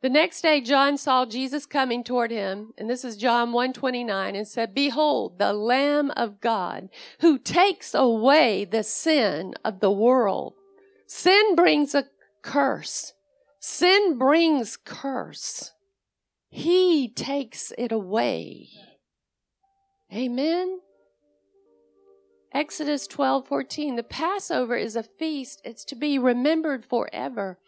The 0.02 0.10
next 0.10 0.42
day 0.42 0.62
John 0.62 0.98
saw 0.98 1.26
Jesus 1.26 1.66
coming 1.66 2.06
toward 2.06 2.32
him, 2.32 2.74
and 2.78 2.90
this 2.90 3.04
is 3.04 3.18
John 3.18 3.52
129, 3.52 4.34
and 4.34 4.48
said, 4.48 4.74
Behold, 4.74 5.40
the 5.40 5.52
Lamb 5.52 6.12
of 6.12 6.40
God, 6.40 6.90
who 7.20 7.38
takes 7.38 7.94
away 7.94 8.64
the 8.64 8.84
sin 8.84 9.56
of 9.66 9.82
the 9.82 9.92
world. 9.92 10.54
Sin 11.06 11.54
brings 11.56 11.94
a 11.94 12.06
curse. 12.42 13.14
Sin 13.60 14.18
brings 14.18 14.78
curse. 14.78 15.74
He 16.50 17.10
takes 17.10 17.74
it 17.78 17.92
away. 17.92 18.70
Amen. 20.14 20.80
Exodus 22.54 23.08
12:14 23.08 23.96
The 23.96 24.04
Passover 24.04 24.76
is 24.76 24.96
a 24.96 25.04
feast 25.04 25.62
it's 25.64 25.86
to 25.86 25.96
be 25.96 26.18
remembered 26.18 26.84
forever 26.84 27.60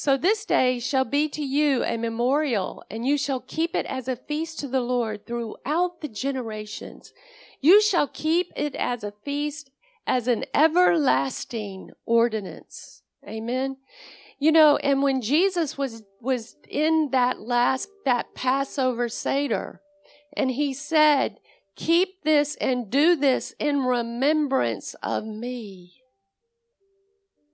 so 0.00 0.16
this 0.16 0.46
day 0.46 0.78
shall 0.78 1.04
be 1.04 1.28
to 1.28 1.42
you 1.42 1.84
a 1.84 1.98
memorial 1.98 2.82
and 2.90 3.06
you 3.06 3.18
shall 3.18 3.38
keep 3.38 3.76
it 3.76 3.84
as 3.84 4.08
a 4.08 4.16
feast 4.16 4.58
to 4.60 4.66
the 4.66 4.80
Lord 4.80 5.26
throughout 5.26 6.00
the 6.00 6.08
generations. 6.08 7.12
You 7.60 7.82
shall 7.82 8.08
keep 8.08 8.50
it 8.56 8.74
as 8.76 9.04
a 9.04 9.12
feast 9.26 9.70
as 10.06 10.26
an 10.26 10.46
everlasting 10.54 11.90
ordinance. 12.06 13.02
Amen. 13.28 13.76
You 14.38 14.52
know 14.52 14.78
and 14.78 15.02
when 15.02 15.20
Jesus 15.20 15.76
was 15.76 16.02
was 16.18 16.56
in 16.66 17.10
that 17.12 17.38
last 17.38 17.90
that 18.06 18.34
Passover 18.34 19.10
seder 19.10 19.82
and 20.34 20.52
he 20.52 20.72
said 20.72 21.40
Keep 21.76 22.24
this 22.24 22.56
and 22.56 22.88
do 22.88 23.16
this 23.16 23.54
in 23.58 23.84
remembrance 23.84 24.94
of 25.02 25.26
me. 25.26 25.99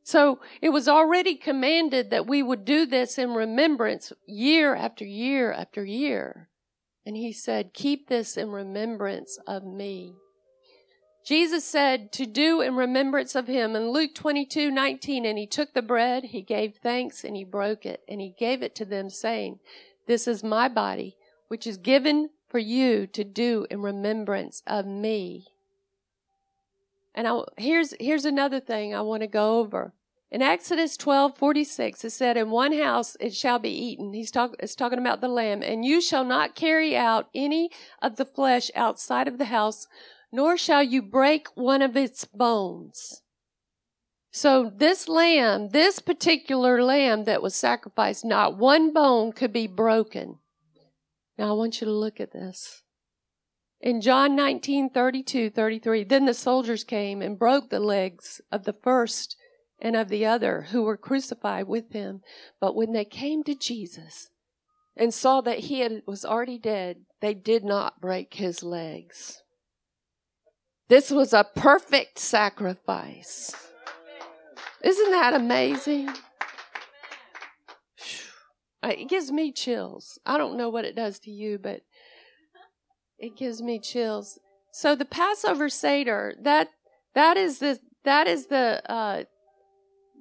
So 0.07 0.39
it 0.63 0.69
was 0.69 0.87
already 0.87 1.35
commanded 1.35 2.11
that 2.11 2.29
we 2.29 2.41
would 2.41 2.65
do 2.65 2.87
this 2.87 3.19
in 3.19 3.35
remembrance 3.35 4.13
year 4.25 4.73
after 4.73 5.05
year 5.05 5.53
after 5.53 5.85
year. 5.85 6.49
And 7.05 7.17
he 7.17 7.33
said, 7.33 7.75
Keep 7.75 8.07
this 8.07 8.37
in 8.37 8.53
remembrance 8.53 9.37
of 9.49 9.65
me. 9.65 10.15
Jesus 11.27 11.65
said 11.65 12.13
to 12.13 12.25
do 12.25 12.61
in 12.61 12.77
remembrance 12.77 13.35
of 13.35 13.49
him 13.49 13.75
in 13.75 13.91
Luke 13.91 14.15
22 14.15 14.71
19. 14.71 15.27
And 15.27 15.37
he 15.37 15.47
took 15.49 15.75
the 15.75 15.83
bread, 15.83 16.27
he 16.27 16.41
gave 16.41 16.77
thanks, 16.77 17.25
and 17.25 17.35
he 17.35 17.43
broke 17.43 17.85
it, 17.85 18.03
and 18.09 18.21
he 18.21 18.33
gave 18.39 18.63
it 18.63 18.77
to 18.77 18.85
them, 18.85 19.11
saying, 19.11 19.59
This 20.07 20.29
is 20.29 20.45
my 20.45 20.69
body, 20.69 21.17
which 21.49 21.67
is 21.67 21.79
given 21.79 22.31
for 22.49 22.61
you 22.61 23.09
to 23.09 23.25
do 23.25 23.67
in 23.73 23.83
remembrance 23.83 24.63
of 24.69 24.87
me. 24.87 25.49
And 27.17 27.27
I, 27.27 27.41
here's, 27.57 27.95
here's 27.99 28.27
another 28.27 28.61
thing 28.61 28.95
I 28.95 29.01
want 29.01 29.23
to 29.23 29.27
go 29.27 29.59
over. 29.59 29.95
In 30.31 30.43
Exodus 30.43 30.97
12, 30.99 31.39
46, 31.39 32.05
it 32.05 32.11
said, 32.11 32.37
In 32.37 32.51
one 32.51 32.77
house 32.77 33.17
it 33.19 33.35
shall 33.35 33.59
be 33.59 33.71
eaten. 33.71 34.13
He's 34.13 34.31
talk, 34.31 34.55
it's 34.61 34.75
talking 34.75 34.99
about 34.99 35.23
the 35.23 35.29
lamb. 35.29 35.63
And 35.63 35.85
you 35.85 36.03
shall 36.03 36.25
not 36.25 36.55
carry 36.55 36.95
out 36.95 37.31
any 37.35 37.71
of 38.03 38.17
the 38.17 38.27
flesh 38.27 38.71
outside 38.75 39.29
of 39.29 39.39
the 39.39 39.47
house, 39.47 39.87
nor 40.31 40.59
shall 40.59 40.83
you 40.83 41.01
break 41.01 41.49
one 41.55 41.81
of 41.81 41.97
its 41.97 42.27
bones. 42.27 43.23
So 44.31 44.71
this 44.77 45.09
lamb, 45.09 45.71
this 45.71 46.01
particular 46.01 46.83
lamb 46.83 47.25
that 47.25 47.41
was 47.41 47.55
sacrificed, 47.55 48.23
not 48.23 48.59
one 48.59 48.93
bone 48.93 49.33
could 49.33 49.53
be 49.53 49.67
broken. 49.67 50.41
Now 51.39 51.49
I 51.49 51.53
want 51.53 51.81
you 51.81 51.87
to 51.87 51.93
look 51.93 52.21
at 52.21 52.33
this. 52.33 52.83
In 53.81 54.01
John 54.01 54.35
19, 54.35 54.91
32, 54.91 55.51
33, 55.51 56.05
then 56.05 56.25
the 56.25 56.35
soldiers 56.35 56.83
came 56.83 57.21
and 57.21 57.39
broke 57.39 57.71
the 57.71 57.81
legs 57.81 58.41
of 58.51 58.65
the 58.65 58.73
first 58.73 59.37
and 59.79 59.95
of 59.95 60.09
the 60.09 60.25
other 60.25 60.63
who 60.71 60.83
were 60.83 60.97
crucified 60.97 61.69
with 61.69 61.93
him. 61.93 62.23
But 62.61 62.75
when 62.75 62.93
they 62.93 63.05
came 63.05 63.45
to 63.45 63.55
Jesus 63.55 64.31
and 64.97 65.13
saw 65.13 65.43
that 65.43 65.61
he 65.61 65.81
had, 65.81 66.03
was 66.07 66.25
already 66.25 66.59
dead, 66.59 67.03
they 67.21 67.35
did 67.35 67.65
not 67.65 68.01
break 68.01 68.35
his 68.35 68.63
legs. 68.63 69.43
This 70.89 71.11
was 71.11 71.33
a 71.33 71.45
perfect 71.45 72.19
sacrifice. 72.19 73.55
Isn't 74.83 75.11
that 75.11 75.35
amazing? 75.35 76.11
It 78.83 79.09
gives 79.09 79.33
me 79.33 79.53
chills. 79.53 80.19
I 80.25 80.39
don't 80.39 80.57
know 80.57 80.69
what 80.69 80.85
it 80.85 80.95
does 80.95 81.19
to 81.21 81.31
you, 81.31 81.59
but 81.59 81.81
it 83.19 83.37
gives 83.37 83.63
me 83.63 83.79
chills. 83.79 84.39
So 84.73 84.95
the 84.95 85.05
Passover 85.05 85.69
Seder, 85.69 86.35
that 86.43 86.69
that 87.15 87.37
is 87.37 87.59
the 87.59 87.81
that 88.05 88.27
is 88.27 88.47
the 88.47 88.83
uh, 88.91 89.25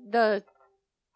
the 0.10 0.44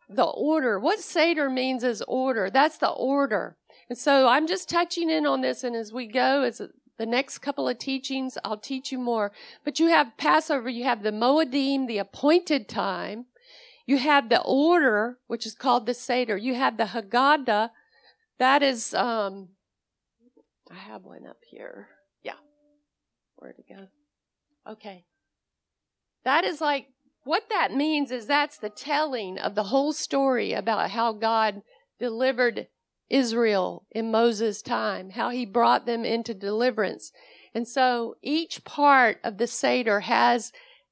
the 0.10 0.26
order. 0.26 0.80
What 0.80 1.00
Seder 1.00 1.50
means 1.50 1.84
is 1.84 2.04
order. 2.08 2.50
That's 2.50 2.78
the 2.78 2.90
order. 2.90 3.56
And 3.90 3.98
so 3.98 4.28
I'm 4.28 4.48
just 4.48 4.70
touching 4.70 5.10
in 5.10 5.26
on 5.26 5.42
this, 5.42 5.64
and 5.64 5.76
as 5.76 5.94
we 5.94 6.08
go, 6.08 6.44
as 6.44 6.62
the 6.98 7.06
next 7.06 7.40
couple 7.40 7.68
of 7.68 7.80
teachings, 7.80 8.38
I'll 8.44 8.58
teach 8.58 8.92
you 8.92 9.00
more. 9.00 9.32
But 9.64 9.80
you 9.80 9.88
have 9.88 10.18
Passover, 10.18 10.70
you 10.70 10.84
have 10.84 11.02
the 11.02 11.12
Moedim, 11.12 11.88
the 11.88 11.98
appointed 11.98 12.68
time. 12.68 13.26
You 13.88 13.98
have 13.98 14.30
the 14.30 14.42
order, 14.42 15.18
which 15.28 15.46
is 15.48 15.56
called 15.56 15.86
the 15.86 15.94
Seder. 15.94 16.38
You 16.38 16.56
have 16.56 16.78
the 16.78 16.84
Haggadah. 16.84 17.72
That 18.38 18.62
is, 18.62 18.94
um, 18.94 19.50
I 20.72 20.76
have 20.76 21.04
one 21.04 21.26
up 21.28 21.40
here. 21.50 21.88
Yeah. 22.24 22.34
Where'd 23.38 23.56
it 23.58 23.66
go? 23.68 23.88
Okay. 24.72 25.06
That 26.24 26.44
is 26.44 26.62
like, 26.62 26.88
what 27.24 27.44
that 27.50 27.74
means 27.74 28.12
is 28.12 28.26
that's 28.26 28.58
the 28.58 28.70
telling 28.70 29.38
of 29.38 29.56
the 29.56 29.66
whole 29.66 29.94
story 29.94 30.54
about 30.54 30.92
how 30.92 31.14
God 31.14 31.62
delivered 32.00 32.68
Israel 33.10 33.86
in 33.92 34.12
Moses' 34.12 34.62
time, 34.62 35.12
how 35.12 35.30
he 35.30 35.46
brought 35.46 35.86
them 35.86 36.06
into 36.06 36.34
deliverance. 36.34 37.12
And 37.54 37.68
so 37.68 38.16
each 38.22 38.64
part 38.64 39.20
of 39.24 39.38
the 39.38 39.48
Seder 39.48 40.02
has 40.02 40.52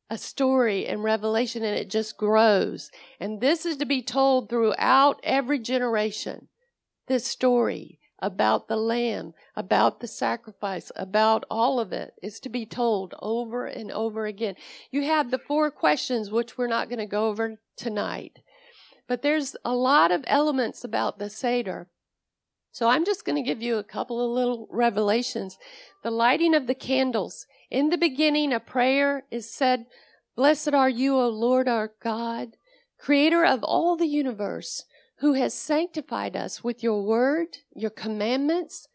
a 0.10 0.18
story 0.18 0.88
and 0.88 1.04
revelation 1.04 1.64
and 1.64 1.78
it 1.78 1.90
just 1.90 2.18
grows. 2.18 2.90
And 3.20 3.42
this 3.42 3.66
is 3.66 3.78
to 3.78 3.86
be 3.86 4.02
told 4.02 4.50
throughout 4.50 5.20
every 5.24 5.60
generation. 5.60 6.48
This 7.08 7.26
story 7.26 8.00
about 8.20 8.68
the 8.68 8.78
lamb, 8.78 9.34
about 9.56 10.00
the 10.00 10.08
sacrifice, 10.08 10.92
about 10.96 11.46
all 11.50 11.80
of 11.80 11.92
it 11.92 12.14
is 12.22 12.40
to 12.40 12.50
be 12.50 12.66
told 12.66 13.14
over 13.22 13.66
and 13.66 13.92
over 13.92 14.26
again. 14.26 14.56
You 14.92 15.04
have 15.04 15.32
the 15.32 15.38
four 15.38 15.70
questions, 15.72 16.32
which 16.32 16.58
we're 16.58 16.68
not 16.68 16.90
going 16.90 17.00
to 17.00 17.06
go 17.06 17.28
over 17.28 17.60
tonight. 17.76 18.40
But 19.08 19.22
there's 19.22 19.56
a 19.64 19.76
lot 19.76 20.12
of 20.12 20.24
elements 20.28 20.84
about 20.84 21.20
the 21.20 21.30
Seder. 21.30 21.88
So 22.72 22.90
I'm 22.90 23.06
just 23.06 23.26
going 23.26 23.36
to 23.36 23.48
give 23.48 23.62
you 23.62 23.78
a 23.78 23.84
couple 23.84 24.24
of 24.24 24.32
little 24.32 24.68
revelations. 24.70 25.58
The 26.04 26.12
lighting 26.12 26.54
of 26.54 26.68
the 26.68 26.76
candles. 26.76 27.48
In 27.72 27.90
the 27.90 27.98
beginning, 27.98 28.54
a 28.54 28.60
prayer 28.60 29.24
is 29.32 29.52
said, 29.52 29.86
Blessed 30.36 30.74
are 30.74 30.90
you, 30.90 31.16
O 31.16 31.28
Lord 31.30 31.68
our 31.68 31.92
God, 32.04 32.58
creator 33.00 33.44
of 33.44 33.64
all 33.64 33.96
the 33.96 34.06
universe, 34.06 34.86
who 35.20 35.34
has 35.34 35.54
sanctified 35.54 36.36
us 36.36 36.64
with 36.64 36.84
your 36.84 37.02
word, 37.02 37.58
your 37.76 37.90
commandments, 37.90 38.88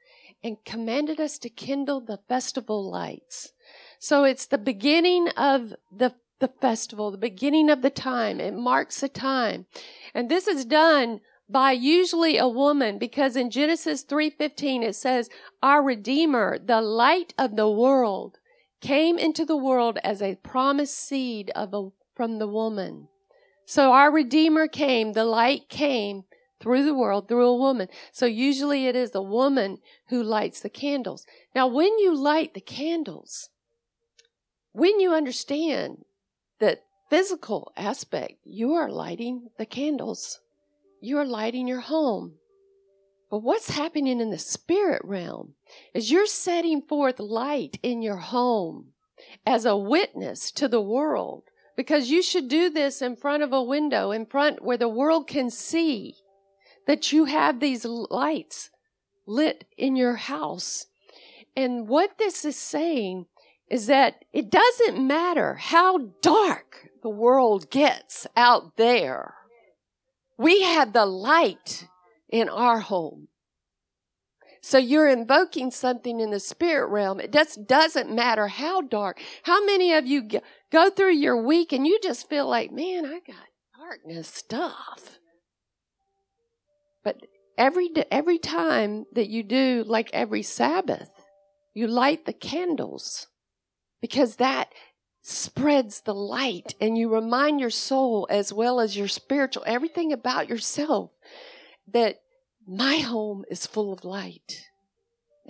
and 0.43 0.65
commanded 0.65 1.21
us 1.21 1.39
to 1.39 1.49
kindle 1.49 2.01
the 2.01 2.19
festival 2.29 2.89
lights. 2.91 3.53
So 3.99 4.25
it's 4.25 4.47
the 4.47 4.59
beginning 4.59 5.29
of 5.37 5.75
the, 5.91 6.15
the 6.41 6.49
festival, 6.49 7.11
the 7.11 7.19
beginning 7.19 7.71
of 7.71 7.83
the 7.83 7.91
time. 7.91 8.41
It 8.41 8.55
marks 8.55 9.03
a 9.03 9.09
time. 9.09 9.67
And 10.15 10.29
this 10.29 10.47
is 10.47 10.65
done 10.65 11.21
by 11.49 11.73
usually 11.73 12.39
a 12.39 12.49
woman 12.49 12.99
because 12.99 13.37
in 13.37 13.51
Genesis 13.51 14.05
3:15 14.05 14.83
it 14.83 14.95
says 14.95 15.29
our 15.63 15.83
redeemer 15.83 16.59
the 16.59 16.81
light 16.81 17.35
of 17.37 17.57
the 17.57 17.69
world 17.69 18.39
came 18.81 19.19
into 19.19 19.45
the 19.45 19.57
world 19.57 19.99
as 20.03 20.23
a 20.23 20.37
promised 20.37 20.97
seed 20.97 21.51
of 21.55 21.75
a, 21.75 21.91
from 22.15 22.39
the 22.39 22.49
woman 22.49 23.09
so 23.73 23.95
our 23.95 24.13
redeemer 24.13 24.69
came 24.69 25.15
the 25.15 25.25
light 25.25 25.71
came 25.71 26.25
through 26.61 26.85
the 26.85 26.93
world 26.93 27.27
through 27.27 27.49
a 27.49 27.57
woman. 27.57 27.89
So 28.13 28.27
usually 28.27 28.87
it 28.87 28.95
is 28.95 29.13
the 29.13 29.23
woman 29.23 29.79
who 30.09 30.23
lights 30.23 30.61
the 30.61 30.69
candles. 30.69 31.25
Now 31.55 31.69
when 31.69 31.99
you 31.99 32.15
light 32.15 32.53
the 32.53 32.61
candles 32.61 33.49
when 34.73 35.01
you 35.01 35.15
understand 35.15 36.05
the 36.59 36.81
physical 37.09 37.73
aspect 37.75 38.35
you 38.45 38.75
are 38.75 38.91
lighting 38.91 39.49
the 39.57 39.65
candles 39.65 40.41
you're 41.01 41.25
lighting 41.25 41.67
your 41.67 41.81
home. 41.81 42.35
But 43.31 43.39
what's 43.39 43.71
happening 43.71 44.21
in 44.21 44.29
the 44.29 44.39
spirit 44.39 45.01
realm 45.03 45.55
is 45.95 46.11
you're 46.11 46.27
setting 46.27 46.83
forth 46.83 47.19
light 47.19 47.79
in 47.83 48.03
your 48.03 48.19
home 48.19 48.89
as 49.47 49.65
a 49.65 49.79
witness 49.79 50.51
to 50.53 50.69
the 50.69 50.83
world 50.83 51.45
because 51.83 52.11
you 52.11 52.23
should 52.23 52.47
do 52.47 52.71
this 52.71 53.03
in 53.03 53.17
front 53.17 53.43
of 53.43 53.53
a 53.53 53.61
window, 53.61 54.13
in 54.13 54.25
front 54.25 54.63
where 54.63 54.77
the 54.77 54.89
world 54.89 55.27
can 55.27 55.51
see 55.51 56.15
that 56.87 57.11
you 57.11 57.25
have 57.25 57.59
these 57.59 57.85
lights 57.85 58.71
lit 59.27 59.65
in 59.77 59.97
your 59.97 60.15
house. 60.15 60.87
And 61.57 61.89
what 61.89 62.19
this 62.19 62.45
is 62.45 62.55
saying 62.55 63.27
is 63.69 63.89
that 63.89 64.25
it 64.33 64.49
doesn't 64.49 65.05
matter 65.05 65.55
how 65.55 66.13
dark 66.23 66.89
the 67.03 67.11
world 67.11 67.69
gets 67.69 68.29
out 68.37 68.77
there. 68.77 69.35
We 70.39 70.63
have 70.63 70.93
the 70.93 71.05
light 71.07 71.89
in 72.31 72.49
our 72.49 72.79
home. 72.79 73.27
So 74.61 74.79
you're 74.79 75.09
invoking 75.09 75.73
something 75.73 76.21
in 76.21 76.31
the 76.31 76.39
spirit 76.39 76.87
realm. 76.91 77.19
It 77.19 77.33
just 77.33 77.67
doesn't 77.67 78.15
matter 78.15 78.47
how 78.47 78.83
dark. 78.83 79.21
How 79.43 79.65
many 79.65 79.93
of 79.93 80.07
you 80.07 80.29
go 80.73 80.91
through 80.91 81.13
your 81.13 81.41
week 81.41 81.73
and 81.73 81.87
you 81.87 82.01
just 82.03 82.29
feel 82.29 82.49
like, 82.49 82.73
man, 82.73 83.05
I 83.05 83.21
got 83.25 83.47
darkness 83.79 84.27
stuff. 84.27 85.19
But 87.05 87.27
every 87.59 87.91
every 88.11 88.39
time 88.39 89.05
that 89.13 89.29
you 89.29 89.43
do, 89.43 89.85
like 89.87 90.09
every 90.13 90.43
Sabbath, 90.43 91.11
you 91.75 91.87
light 91.87 92.25
the 92.25 92.33
candles 92.33 93.29
because 94.01 94.37
that 94.37 94.71
spreads 95.23 96.01
the 96.01 96.15
light 96.15 96.75
and 96.81 96.99
you 96.99 97.13
remind 97.13 97.61
your 97.61 97.71
soul 97.71 98.27
as 98.31 98.53
well 98.53 98.81
as 98.81 98.97
your 98.97 99.09
spiritual, 99.09 99.63
everything 99.67 100.13
about 100.13 100.49
yourself 100.49 101.11
that 101.87 102.17
my 102.67 102.99
home 102.99 103.45
is 103.51 103.67
full 103.67 103.93
of 103.93 104.05
light. 104.05 104.67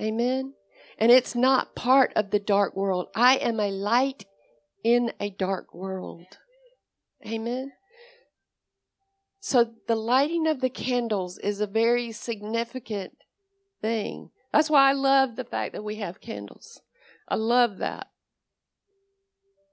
Amen. 0.01 0.55
And 0.99 1.11
it's 1.11 1.35
not 1.35 1.75
part 1.75 2.13
of 2.17 2.31
the 2.31 2.39
dark 2.39 2.77
world. 2.77 3.09
I 3.15 3.37
am 3.37 3.61
a 3.61 3.71
light 3.71 4.25
in 4.83 5.12
a 5.21 5.31
dark 5.31 5.75
world. 5.75 6.27
Amen. 7.27 7.73
So 9.40 9.73
the 9.88 9.97
lighting 9.97 10.47
of 10.47 10.61
the 10.61 10.71
candles 10.71 11.38
is 11.38 11.61
a 11.61 11.66
very 11.66 12.12
significant 12.12 13.12
thing. 13.81 14.31
That's 14.53 14.71
why 14.71 14.90
I 14.90 14.92
love 14.92 15.37
the 15.37 15.45
fact 15.45 15.73
that 15.73 15.85
we 15.85 15.97
have 15.97 16.21
candles. 16.21 16.81
I 17.29 17.37
love 17.37 17.79
that. 17.79 18.09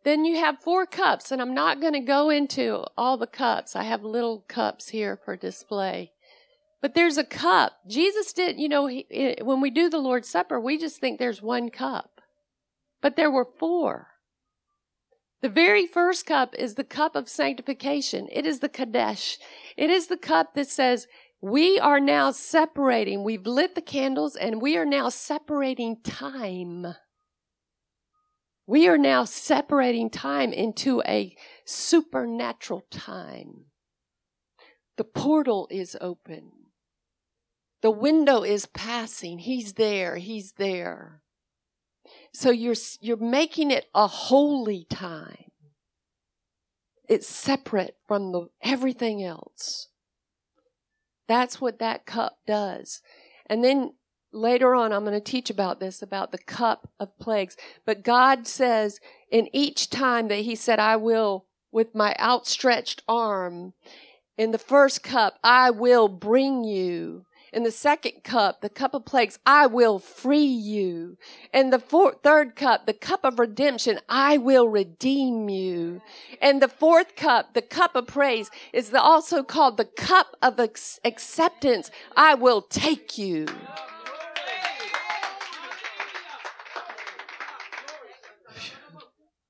Then 0.05 0.25
you 0.25 0.37
have 0.37 0.63
four 0.63 0.85
cups, 0.85 1.31
and 1.31 1.41
I'm 1.41 1.53
not 1.53 1.81
going 1.81 1.93
to 1.93 1.99
go 1.99 2.29
into 2.29 2.85
all 2.97 3.17
the 3.17 3.27
cups. 3.27 3.75
I 3.75 3.83
have 3.83 4.03
little 4.03 4.45
cups 4.47 4.89
here 4.89 5.19
for 5.23 5.35
display. 5.35 6.13
But 6.81 6.95
there's 6.95 7.17
a 7.17 7.25
cup. 7.25 7.73
Jesus 7.87 8.31
did, 8.31 8.59
you 8.59 8.69
know, 8.69 8.87
he, 8.87 9.05
when 9.41 9.59
we 9.59 9.69
do 9.69 9.89
the 9.89 9.97
Lord's 9.97 10.29
Supper, 10.29 10.59
we 10.59 10.77
just 10.77 10.99
think 10.99 11.19
there's 11.19 11.41
one 11.41 11.69
cup. 11.69 12.21
But 13.01 13.17
there 13.17 13.29
were 13.29 13.47
four. 13.59 14.07
The 15.41 15.49
very 15.49 15.87
first 15.87 16.25
cup 16.25 16.53
is 16.57 16.75
the 16.75 16.83
cup 16.83 17.15
of 17.15 17.29
sanctification. 17.29 18.27
It 18.31 18.45
is 18.45 18.59
the 18.59 18.69
Kadesh. 18.69 19.37
It 19.77 19.89
is 19.89 20.07
the 20.07 20.17
cup 20.17 20.53
that 20.55 20.67
says, 20.67 21.07
we 21.41 21.79
are 21.79 22.01
now 22.01 22.31
separating. 22.31 23.23
We've 23.23 23.47
lit 23.47 23.75
the 23.75 23.81
candles 23.81 24.35
and 24.35 24.61
we 24.61 24.75
are 24.75 24.85
now 24.85 25.07
separating 25.07 26.01
time. 26.03 26.87
We 28.67 28.87
are 28.89 28.97
now 28.97 29.23
separating 29.23 30.09
time 30.09 30.51
into 30.51 31.01
a 31.07 31.35
supernatural 31.65 32.83
time. 32.91 33.65
The 34.97 35.05
portal 35.05 35.69
is 35.71 35.95
open. 36.01 36.51
The 37.81 37.91
window 37.91 38.43
is 38.43 38.65
passing. 38.65 39.39
He's 39.39 39.73
there. 39.73 40.17
He's 40.17 40.51
there. 40.57 41.21
So 42.33 42.51
you're, 42.51 42.75
you're 43.01 43.17
making 43.17 43.71
it 43.71 43.87
a 43.93 44.07
holy 44.07 44.85
time. 44.89 45.45
it's 47.09 47.27
separate 47.27 47.97
from 48.07 48.31
the 48.31 48.47
everything 48.63 49.23
else. 49.23 49.87
That's 51.27 51.59
what 51.59 51.79
that 51.79 52.05
cup 52.05 52.37
does. 52.47 53.01
And 53.47 53.63
then 53.63 53.93
later 54.31 54.75
on, 54.75 54.93
I'm 54.93 55.03
going 55.03 55.19
to 55.19 55.31
teach 55.31 55.49
about 55.49 55.79
this, 55.79 56.01
about 56.01 56.31
the 56.31 56.37
cup 56.37 56.89
of 56.99 57.17
plagues. 57.19 57.57
But 57.85 58.03
God 58.03 58.47
says 58.47 58.99
in 59.31 59.49
each 59.51 59.89
time 59.89 60.27
that 60.27 60.39
He 60.41 60.55
said, 60.55 60.79
I 60.79 60.95
will, 60.95 61.45
with 61.71 61.95
my 61.95 62.15
outstretched 62.19 63.03
arm, 63.07 63.73
in 64.37 64.51
the 64.51 64.57
first 64.57 65.03
cup, 65.03 65.39
I 65.43 65.71
will 65.71 66.07
bring 66.07 66.63
you. 66.63 67.25
In 67.51 67.63
the 67.63 67.71
second 67.71 68.23
cup, 68.23 68.61
the 68.61 68.69
cup 68.69 68.93
of 68.93 69.05
plagues, 69.05 69.39
I 69.45 69.65
will 69.65 69.97
free 69.97 70.37
you. 70.43 71.17
In 71.51 71.71
the 71.71 71.79
fourth, 71.79 72.17
third 72.21 72.55
cup, 72.55 72.85
the 72.85 72.93
cup 72.93 73.23
of 73.23 73.39
redemption, 73.39 73.99
I 74.07 74.37
will 74.37 74.67
redeem 74.67 75.49
you. 75.49 76.01
And 76.41 76.61
the 76.61 76.67
fourth 76.67 77.15
cup, 77.15 77.55
the 77.55 77.63
cup 77.63 77.95
of 77.95 78.05
praise, 78.05 78.51
is 78.71 78.93
also 78.93 79.41
called 79.41 79.77
the 79.77 79.85
cup 79.85 80.35
of 80.41 80.59
ex- 80.59 80.99
acceptance. 81.03 81.89
I 82.15 82.35
will 82.35 82.61
take 82.61 83.17
you. 83.17 83.47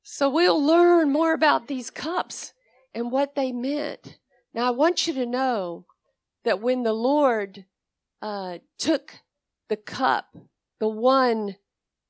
So 0.03 0.29
we'll 0.29 0.61
learn 0.61 1.11
more 1.11 1.33
about 1.33 1.67
these 1.67 1.89
cups 1.89 2.53
and 2.93 3.11
what 3.11 3.35
they 3.35 3.51
meant. 3.51 4.19
Now, 4.53 4.67
I 4.67 4.71
want 4.71 5.07
you 5.07 5.13
to 5.13 5.25
know 5.25 5.85
that 6.43 6.61
when 6.61 6.83
the 6.83 6.93
Lord 6.93 7.65
uh, 8.21 8.59
took 8.77 9.15
the 9.69 9.77
cup, 9.77 10.35
the 10.79 10.87
one 10.87 11.55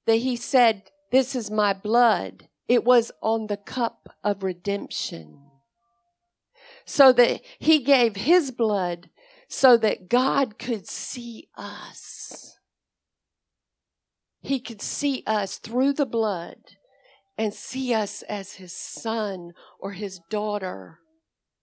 that 0.05 0.17
he 0.17 0.35
said, 0.35 0.83
This 1.11 1.35
is 1.35 1.51
my 1.51 1.73
blood, 1.73 2.47
it 2.67 2.83
was 2.83 3.11
on 3.21 3.47
the 3.47 3.57
cup 3.57 4.09
of 4.23 4.43
redemption. 4.43 5.39
So 6.85 7.13
that 7.13 7.41
he 7.59 7.79
gave 7.79 8.15
his 8.15 8.51
blood 8.51 9.09
so 9.47 9.77
that 9.77 10.09
God 10.09 10.57
could 10.57 10.87
see 10.87 11.49
us. 11.55 12.57
He 14.41 14.59
could 14.59 14.81
see 14.81 15.23
us 15.27 15.57
through 15.57 15.93
the 15.93 16.05
blood 16.05 16.57
and 17.37 17.53
see 17.53 17.93
us 17.93 18.21
as 18.23 18.53
his 18.53 18.73
son 18.73 19.51
or 19.79 19.91
his 19.91 20.19
daughter. 20.29 20.99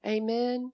Amen. 0.07 0.73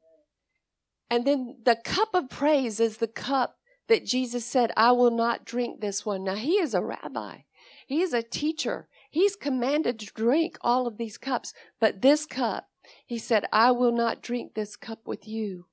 And 1.10 1.26
then 1.26 1.56
the 1.64 1.76
cup 1.76 2.14
of 2.14 2.30
praise 2.30 2.80
is 2.80 2.96
the 2.96 3.08
cup 3.08 3.56
that 3.88 4.06
Jesus 4.06 4.44
said, 4.44 4.72
I 4.76 4.92
will 4.92 5.10
not 5.10 5.44
drink 5.44 5.80
this 5.80 6.06
one. 6.06 6.24
Now, 6.24 6.36
he 6.36 6.54
is 6.54 6.74
a 6.74 6.82
rabbi, 6.82 7.38
he 7.86 8.02
is 8.02 8.12
a 8.12 8.22
teacher. 8.22 8.88
He's 9.10 9.36
commanded 9.36 9.98
to 9.98 10.06
drink 10.06 10.56
all 10.62 10.86
of 10.86 10.96
these 10.96 11.18
cups. 11.18 11.52
But 11.78 12.00
this 12.00 12.24
cup, 12.24 12.70
he 13.04 13.18
said, 13.18 13.44
I 13.52 13.70
will 13.70 13.92
not 13.92 14.22
drink 14.22 14.54
this 14.54 14.74
cup 14.74 15.00
with 15.06 15.28
you 15.28 15.66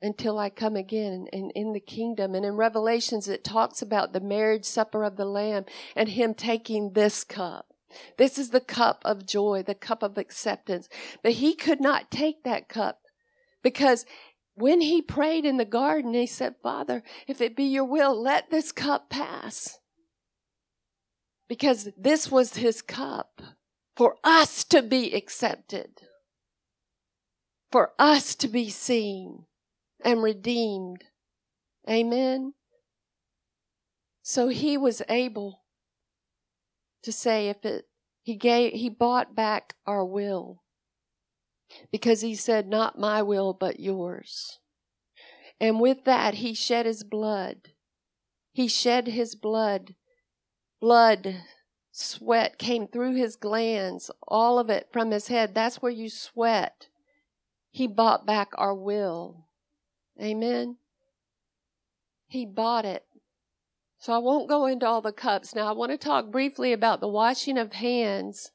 until 0.00 0.38
I 0.38 0.48
come 0.48 0.74
again 0.74 1.26
in, 1.32 1.50
in 1.54 1.74
the 1.74 1.80
kingdom. 1.80 2.34
And 2.34 2.46
in 2.46 2.56
Revelations, 2.56 3.28
it 3.28 3.44
talks 3.44 3.82
about 3.82 4.14
the 4.14 4.20
marriage 4.20 4.64
supper 4.64 5.04
of 5.04 5.16
the 5.16 5.26
Lamb 5.26 5.66
and 5.94 6.08
him 6.08 6.32
taking 6.32 6.94
this 6.94 7.24
cup. 7.24 7.66
This 8.16 8.38
is 8.38 8.50
the 8.50 8.60
cup 8.60 9.02
of 9.04 9.26
joy, 9.26 9.62
the 9.62 9.74
cup 9.74 10.02
of 10.02 10.16
acceptance. 10.16 10.88
But 11.22 11.32
he 11.32 11.54
could 11.54 11.80
not 11.80 12.10
take 12.10 12.42
that 12.42 12.68
cup 12.70 13.02
because 13.62 14.06
when 14.54 14.80
he 14.80 15.00
prayed 15.00 15.44
in 15.44 15.56
the 15.56 15.64
garden, 15.64 16.14
he 16.14 16.26
said, 16.26 16.56
Father, 16.62 17.02
if 17.26 17.40
it 17.40 17.56
be 17.56 17.64
your 17.64 17.84
will, 17.84 18.20
let 18.20 18.50
this 18.50 18.72
cup 18.72 19.08
pass. 19.08 19.78
Because 21.48 21.88
this 21.96 22.30
was 22.30 22.56
his 22.56 22.82
cup 22.82 23.40
for 23.96 24.16
us 24.24 24.64
to 24.64 24.82
be 24.82 25.14
accepted, 25.14 26.02
for 27.70 27.92
us 27.98 28.34
to 28.36 28.48
be 28.48 28.68
seen 28.68 29.44
and 30.04 30.22
redeemed. 30.22 31.04
Amen. 31.88 32.54
So 34.22 34.48
he 34.48 34.76
was 34.76 35.02
able 35.08 35.62
to 37.02 37.12
say 37.12 37.48
if 37.48 37.64
it 37.64 37.86
he 38.22 38.36
gave 38.36 38.72
he 38.74 38.88
bought 38.88 39.34
back 39.34 39.74
our 39.84 40.04
will 40.04 40.61
because 41.90 42.20
he 42.20 42.34
said 42.34 42.68
not 42.68 42.98
my 42.98 43.22
will 43.22 43.52
but 43.52 43.80
yours. 43.80 44.58
And 45.60 45.80
with 45.80 46.04
that 46.04 46.34
he 46.34 46.54
shed 46.54 46.86
his 46.86 47.04
blood. 47.04 47.68
He 48.52 48.68
shed 48.68 49.08
his 49.08 49.34
blood. 49.34 49.94
Blood 50.80 51.42
sweat 51.92 52.58
came 52.58 52.88
through 52.88 53.14
his 53.14 53.36
glands 53.36 54.10
all 54.26 54.58
of 54.58 54.70
it 54.70 54.88
from 54.92 55.10
his 55.10 55.28
head. 55.28 55.54
That's 55.54 55.80
where 55.80 55.92
you 55.92 56.08
sweat. 56.08 56.88
He 57.70 57.86
bought 57.86 58.26
back 58.26 58.50
our 58.56 58.74
will. 58.74 59.46
Amen? 60.20 60.76
He 62.26 62.44
bought 62.44 62.84
it. 62.84 63.04
So 63.98 64.12
I 64.12 64.18
won't 64.18 64.48
go 64.48 64.66
into 64.66 64.86
all 64.86 65.00
the 65.00 65.12
cups. 65.12 65.54
Now 65.54 65.68
I 65.68 65.72
want 65.72 65.92
to 65.92 65.98
talk 65.98 66.30
briefly 66.30 66.72
about 66.72 67.00
the 67.00 67.08
washing 67.08 67.56
of 67.56 67.74
hands. 67.74 68.50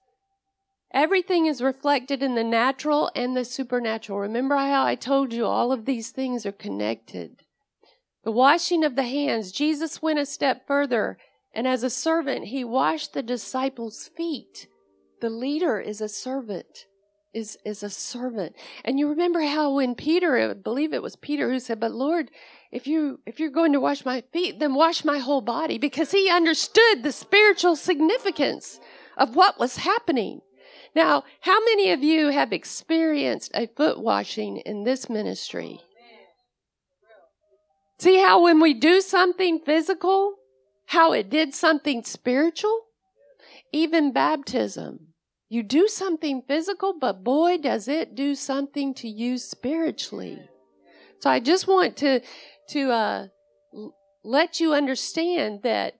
Everything 0.93 1.45
is 1.45 1.61
reflected 1.61 2.23
in 2.23 2.35
the 2.35 2.43
natural 2.43 3.11
and 3.15 3.35
the 3.35 3.45
supernatural. 3.45 4.19
Remember 4.19 4.55
how 4.55 4.85
I 4.85 4.95
told 4.95 5.33
you 5.33 5.45
all 5.45 5.71
of 5.71 5.85
these 5.85 6.11
things 6.11 6.45
are 6.45 6.51
connected. 6.51 7.43
The 8.23 8.31
washing 8.31 8.83
of 8.83 8.95
the 8.95 9.03
hands, 9.03 9.51
Jesus 9.51 10.01
went 10.01 10.19
a 10.19 10.25
step 10.25 10.65
further, 10.65 11.17
and 11.53 11.67
as 11.67 11.83
a 11.83 11.89
servant, 11.89 12.45
he 12.45 12.63
washed 12.63 13.13
the 13.13 13.23
disciples' 13.23 14.09
feet. 14.15 14.67
The 15.21 15.29
leader 15.29 15.79
is 15.79 16.01
a 16.01 16.09
servant, 16.09 16.85
is, 17.33 17.57
is 17.65 17.83
a 17.83 17.89
servant. 17.89 18.55
And 18.83 18.99
you 18.99 19.09
remember 19.09 19.41
how 19.41 19.73
when 19.75 19.95
Peter, 19.95 20.37
I 20.37 20.53
believe 20.53 20.93
it 20.93 21.03
was 21.03 21.15
Peter 21.15 21.49
who 21.49 21.59
said, 21.59 21.79
But 21.79 21.93
Lord, 21.93 22.31
if 22.71 22.87
you 22.87 23.19
if 23.25 23.39
you're 23.39 23.49
going 23.49 23.73
to 23.73 23.79
wash 23.79 24.05
my 24.05 24.21
feet 24.33 24.59
then 24.59 24.73
wash 24.73 25.05
my 25.05 25.19
whole 25.19 25.41
body 25.41 25.77
because 25.77 26.11
he 26.11 26.29
understood 26.29 27.03
the 27.03 27.11
spiritual 27.11 27.75
significance 27.75 28.79
of 29.17 29.35
what 29.35 29.59
was 29.59 29.77
happening 29.77 30.41
now 30.97 31.23
how 31.41 31.63
many 31.63 31.91
of 31.91 32.03
you 32.03 32.29
have 32.29 32.51
experienced 32.51 33.51
a 33.53 33.67
foot 33.67 33.99
washing 34.01 34.57
in 34.57 34.83
this 34.83 35.09
ministry? 35.09 35.79
See 37.99 38.19
how 38.19 38.43
when 38.43 38.59
we 38.59 38.73
do 38.73 38.99
something 39.01 39.59
physical 39.59 40.35
how 40.87 41.11
it 41.13 41.29
did 41.29 41.53
something 41.53 42.03
spiritual? 42.03 42.81
Even 43.73 44.13
baptism. 44.13 45.13
You 45.49 45.61
do 45.63 45.87
something 45.87 46.43
physical 46.47 46.97
but 46.99 47.23
boy 47.23 47.57
does 47.57 47.87
it 47.87 48.15
do 48.15 48.35
something 48.35 48.93
to 48.95 49.07
you 49.07 49.37
spiritually. 49.37 50.39
So 51.19 51.29
I 51.29 51.39
just 51.39 51.67
want 51.67 51.95
to 51.97 52.21
to 52.69 52.91
uh, 52.91 53.27
let 54.23 54.59
you 54.59 54.73
understand 54.73 55.61
that 55.63 55.99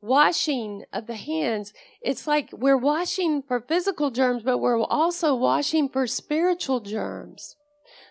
washing 0.00 0.84
of 0.92 1.06
the 1.06 1.16
hands, 1.16 1.72
it's 2.00 2.26
like 2.26 2.50
we're 2.52 2.76
washing 2.76 3.42
for 3.42 3.60
physical 3.60 4.10
germs, 4.10 4.42
but 4.42 4.58
we're 4.58 4.82
also 4.82 5.34
washing 5.34 5.88
for 5.88 6.06
spiritual 6.06 6.80
germs. 6.80 7.56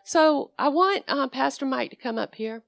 So 0.04 0.52
I 0.58 0.70
want 0.70 1.04
uh, 1.08 1.28
Pastor 1.28 1.66
Mike 1.66 1.90
to 1.92 1.96
come 1.96 2.18
up 2.18 2.36
here. 2.36 2.64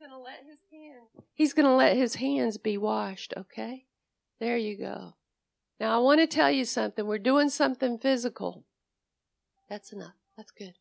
going 0.00 0.10
to 0.10 0.18
let 0.18 0.44
his 0.48 0.60
hands. 0.72 1.26
He's 1.34 1.52
going 1.52 1.66
to 1.66 1.74
let 1.74 1.96
his 1.96 2.16
hands 2.16 2.56
be 2.56 2.78
washed, 2.78 3.34
okay? 3.36 3.84
There 4.40 4.56
you 4.56 4.78
go. 4.78 5.14
Now 5.78 5.94
I 5.94 5.98
want 5.98 6.20
to 6.20 6.26
tell 6.26 6.50
you 6.50 6.64
something. 6.64 7.06
We're 7.06 7.18
doing 7.18 7.50
something 7.50 7.98
physical. 7.98 8.64
That's 9.68 9.92
enough. 9.92 10.14
That's 10.36 10.50
good. 10.50 10.74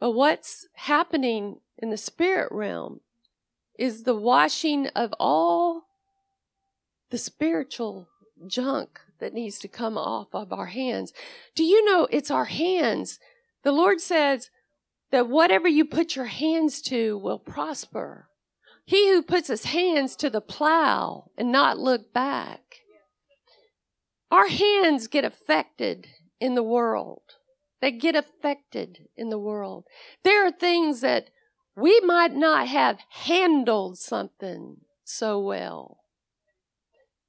But 0.00 0.12
what's 0.12 0.66
happening 0.74 1.60
in 1.78 1.90
the 1.90 1.98
spirit 1.98 2.50
realm 2.50 3.00
is 3.78 4.02
the 4.02 4.16
washing 4.16 4.86
of 4.88 5.14
all 5.20 5.82
the 7.10 7.18
spiritual 7.18 8.08
junk 8.46 9.00
that 9.18 9.34
needs 9.34 9.58
to 9.58 9.68
come 9.68 9.98
off 9.98 10.28
of 10.32 10.52
our 10.52 10.66
hands. 10.66 11.12
Do 11.54 11.62
you 11.62 11.84
know 11.84 12.08
it's 12.10 12.30
our 12.30 12.46
hands? 12.46 13.18
The 13.62 13.72
Lord 13.72 14.00
says 14.00 14.50
that 15.10 15.28
whatever 15.28 15.68
you 15.68 15.84
put 15.84 16.16
your 16.16 16.26
hands 16.26 16.80
to 16.82 17.18
will 17.18 17.38
prosper. 17.38 18.29
He 18.90 19.08
who 19.12 19.22
puts 19.22 19.46
his 19.46 19.66
hands 19.66 20.16
to 20.16 20.28
the 20.28 20.40
plow 20.40 21.30
and 21.38 21.52
not 21.52 21.78
look 21.78 22.12
back. 22.12 22.80
Our 24.32 24.48
hands 24.48 25.06
get 25.06 25.24
affected 25.24 26.08
in 26.40 26.56
the 26.56 26.64
world. 26.64 27.22
They 27.80 27.92
get 27.92 28.16
affected 28.16 29.06
in 29.16 29.28
the 29.28 29.38
world. 29.38 29.84
There 30.24 30.44
are 30.44 30.50
things 30.50 31.02
that 31.02 31.30
we 31.76 32.00
might 32.00 32.34
not 32.34 32.66
have 32.66 32.98
handled 33.10 33.96
something 33.96 34.78
so 35.04 35.38
well. 35.38 35.98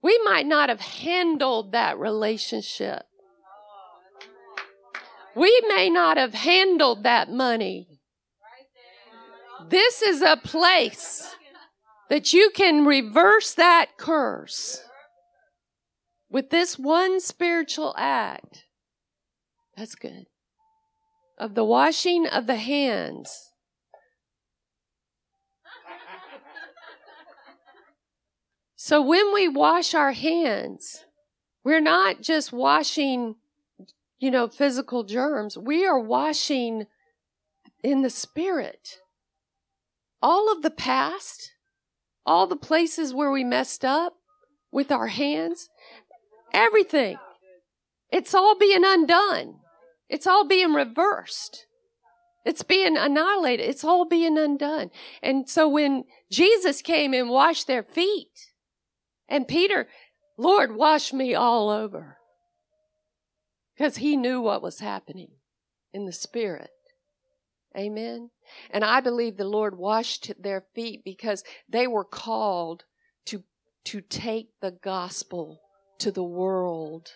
We 0.02 0.20
might 0.24 0.48
not 0.48 0.70
have 0.70 0.82
handled 0.82 1.74
that 1.74 2.00
relationship. 2.00 3.04
We 5.36 5.62
may 5.68 5.92
not 5.92 6.18
have 6.18 6.34
handled 6.34 7.04
that 7.04 7.30
money. 7.30 8.00
This 9.70 10.02
is 10.02 10.24
a 10.24 10.38
place 10.38 11.36
that 12.12 12.34
you 12.34 12.52
can 12.54 12.86
reverse 12.86 13.54
that 13.54 13.92
curse 13.98 14.84
with 16.30 16.50
this 16.50 16.78
one 16.78 17.22
spiritual 17.22 17.96
act. 17.98 18.66
That's 19.78 19.96
good. 19.96 20.26
Of 21.38 21.56
the 21.56 21.64
washing 21.64 22.28
of 22.28 22.48
the 22.48 22.58
hands. 22.58 23.54
So 28.76 29.02
when 29.02 29.34
we 29.34 29.48
wash 29.48 29.94
our 29.94 30.12
hands, 30.12 31.06
we're 31.64 31.80
not 31.80 32.22
just 32.22 32.52
washing, 32.52 33.36
you 34.20 34.32
know, 34.32 34.50
physical 34.50 35.06
germs. 35.06 35.58
We 35.58 35.86
are 35.86 35.98
washing 35.98 36.88
in 37.82 38.02
the 38.02 38.10
spirit. 38.10 38.98
All 40.22 40.52
of 40.52 40.62
the 40.62 40.72
past, 40.72 41.54
all 42.26 42.48
the 42.48 42.56
places 42.56 43.14
where 43.14 43.32
we 43.32 43.44
messed 43.44 43.84
up 43.84 44.14
with 44.72 44.92
our 44.92 45.08
hands, 45.08 45.70
everything. 46.54 47.18
It's 48.12 48.34
all 48.34 48.58
being 48.58 48.84
undone. 48.86 49.56
It's 50.10 50.28
all 50.28 50.46
being 50.46 50.74
reversed. 50.74 51.66
It's 52.46 52.64
being 52.64 52.98
annihilated. 52.98 53.68
It's 53.70 53.84
all 53.84 54.06
being 54.06 54.38
undone. 54.38 54.90
And 55.22 55.50
so 55.50 55.68
when 55.68 56.04
Jesus 56.32 56.82
came 56.82 57.14
and 57.14 57.30
washed 57.30 57.68
their 57.68 57.84
feet, 57.84 58.52
and 59.30 59.48
Peter, 59.48 59.88
Lord, 60.38 60.76
wash 60.76 61.14
me 61.14 61.34
all 61.34 61.70
over. 61.70 62.18
Because 63.78 63.98
he 63.98 64.18
knew 64.18 64.42
what 64.42 64.62
was 64.62 64.80
happening 64.80 65.30
in 65.94 66.06
the 66.06 66.12
spirit. 66.12 66.72
Amen. 67.78 68.30
And 68.70 68.84
I 68.84 69.00
believe 69.00 69.38
the 69.38 69.46
Lord 69.46 69.78
washed 69.78 70.32
their 70.38 70.66
feet 70.76 71.04
because 71.06 71.44
they 71.70 71.88
were 71.88 72.04
called 72.04 72.84
to, 73.28 73.44
to 73.86 74.02
take 74.02 74.50
the 74.62 74.72
gospel 74.72 75.62
to 76.00 76.12
the 76.12 76.24
world. 76.24 77.12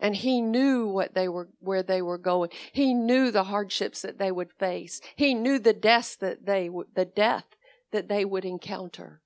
And 0.00 0.16
he 0.16 0.40
knew 0.40 0.86
what 0.86 1.14
they 1.14 1.28
were, 1.28 1.48
where 1.58 1.82
they 1.82 2.00
were 2.00 2.18
going. 2.18 2.50
He 2.72 2.94
knew 2.94 3.30
the 3.30 3.44
hardships 3.44 4.02
that 4.02 4.18
they 4.18 4.30
would 4.30 4.52
face. 4.58 5.00
He 5.16 5.34
knew 5.34 5.58
the 5.58 5.72
deaths 5.72 6.16
that 6.16 6.46
they 6.46 6.70
the 6.94 7.04
death 7.04 7.44
that 7.90 8.08
they 8.08 8.24
would 8.24 8.44
encounter. 8.44 9.20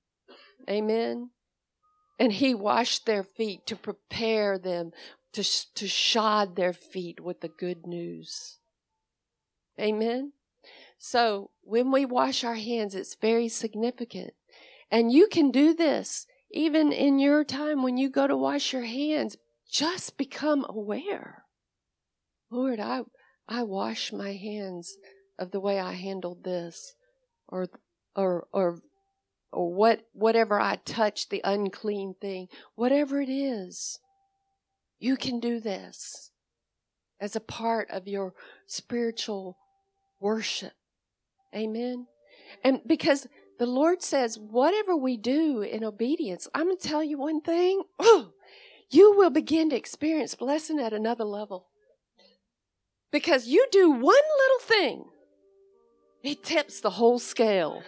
Amen. 0.68 1.30
And 2.18 2.32
he 2.32 2.54
washed 2.54 3.04
their 3.04 3.22
feet 3.22 3.66
to 3.66 3.76
prepare 3.76 4.58
them 4.58 4.92
to, 5.32 5.44
to 5.74 5.88
shod 5.88 6.56
their 6.56 6.72
feet 6.72 7.20
with 7.20 7.40
the 7.40 7.48
good 7.48 7.86
news. 7.86 8.58
Amen. 9.80 10.32
So 11.04 11.50
when 11.62 11.90
we 11.90 12.04
wash 12.04 12.44
our 12.44 12.54
hands, 12.54 12.94
it's 12.94 13.16
very 13.16 13.48
significant. 13.48 14.34
And 14.88 15.10
you 15.10 15.26
can 15.26 15.50
do 15.50 15.74
this 15.74 16.28
even 16.52 16.92
in 16.92 17.18
your 17.18 17.42
time 17.42 17.82
when 17.82 17.96
you 17.96 18.08
go 18.08 18.28
to 18.28 18.36
wash 18.36 18.72
your 18.72 18.84
hands. 18.84 19.36
Just 19.68 20.16
become 20.16 20.64
aware. 20.68 21.42
Lord, 22.52 22.78
I, 22.78 23.00
I 23.48 23.64
wash 23.64 24.12
my 24.12 24.34
hands 24.34 24.96
of 25.40 25.50
the 25.50 25.58
way 25.58 25.80
I 25.80 25.94
handled 25.94 26.44
this 26.44 26.94
or, 27.48 27.66
or, 28.14 28.46
or 28.52 28.78
or 29.50 29.74
what 29.74 30.06
whatever 30.14 30.58
I 30.58 30.76
touch 30.76 31.28
the 31.28 31.42
unclean 31.44 32.14
thing, 32.18 32.46
whatever 32.74 33.20
it 33.20 33.28
is, 33.28 33.98
you 34.98 35.16
can 35.16 35.40
do 35.40 35.60
this 35.60 36.30
as 37.20 37.36
a 37.36 37.40
part 37.40 37.90
of 37.90 38.08
your 38.08 38.32
spiritual 38.66 39.58
worship. 40.20 40.72
Amen. 41.54 42.06
And 42.64 42.80
because 42.86 43.26
the 43.58 43.66
Lord 43.66 44.02
says, 44.02 44.38
whatever 44.38 44.96
we 44.96 45.16
do 45.16 45.62
in 45.62 45.84
obedience, 45.84 46.48
I'm 46.54 46.66
going 46.66 46.78
to 46.78 46.88
tell 46.88 47.04
you 47.04 47.18
one 47.18 47.40
thing. 47.40 47.82
you 48.90 49.16
will 49.16 49.30
begin 49.30 49.70
to 49.70 49.76
experience 49.76 50.34
blessing 50.34 50.78
at 50.80 50.92
another 50.92 51.24
level. 51.24 51.68
Because 53.10 53.46
you 53.46 53.66
do 53.70 53.90
one 53.90 54.02
little 54.02 54.60
thing, 54.60 55.04
it 56.22 56.42
tips 56.42 56.80
the 56.80 56.90
whole 56.90 57.18
scale. 57.18 57.82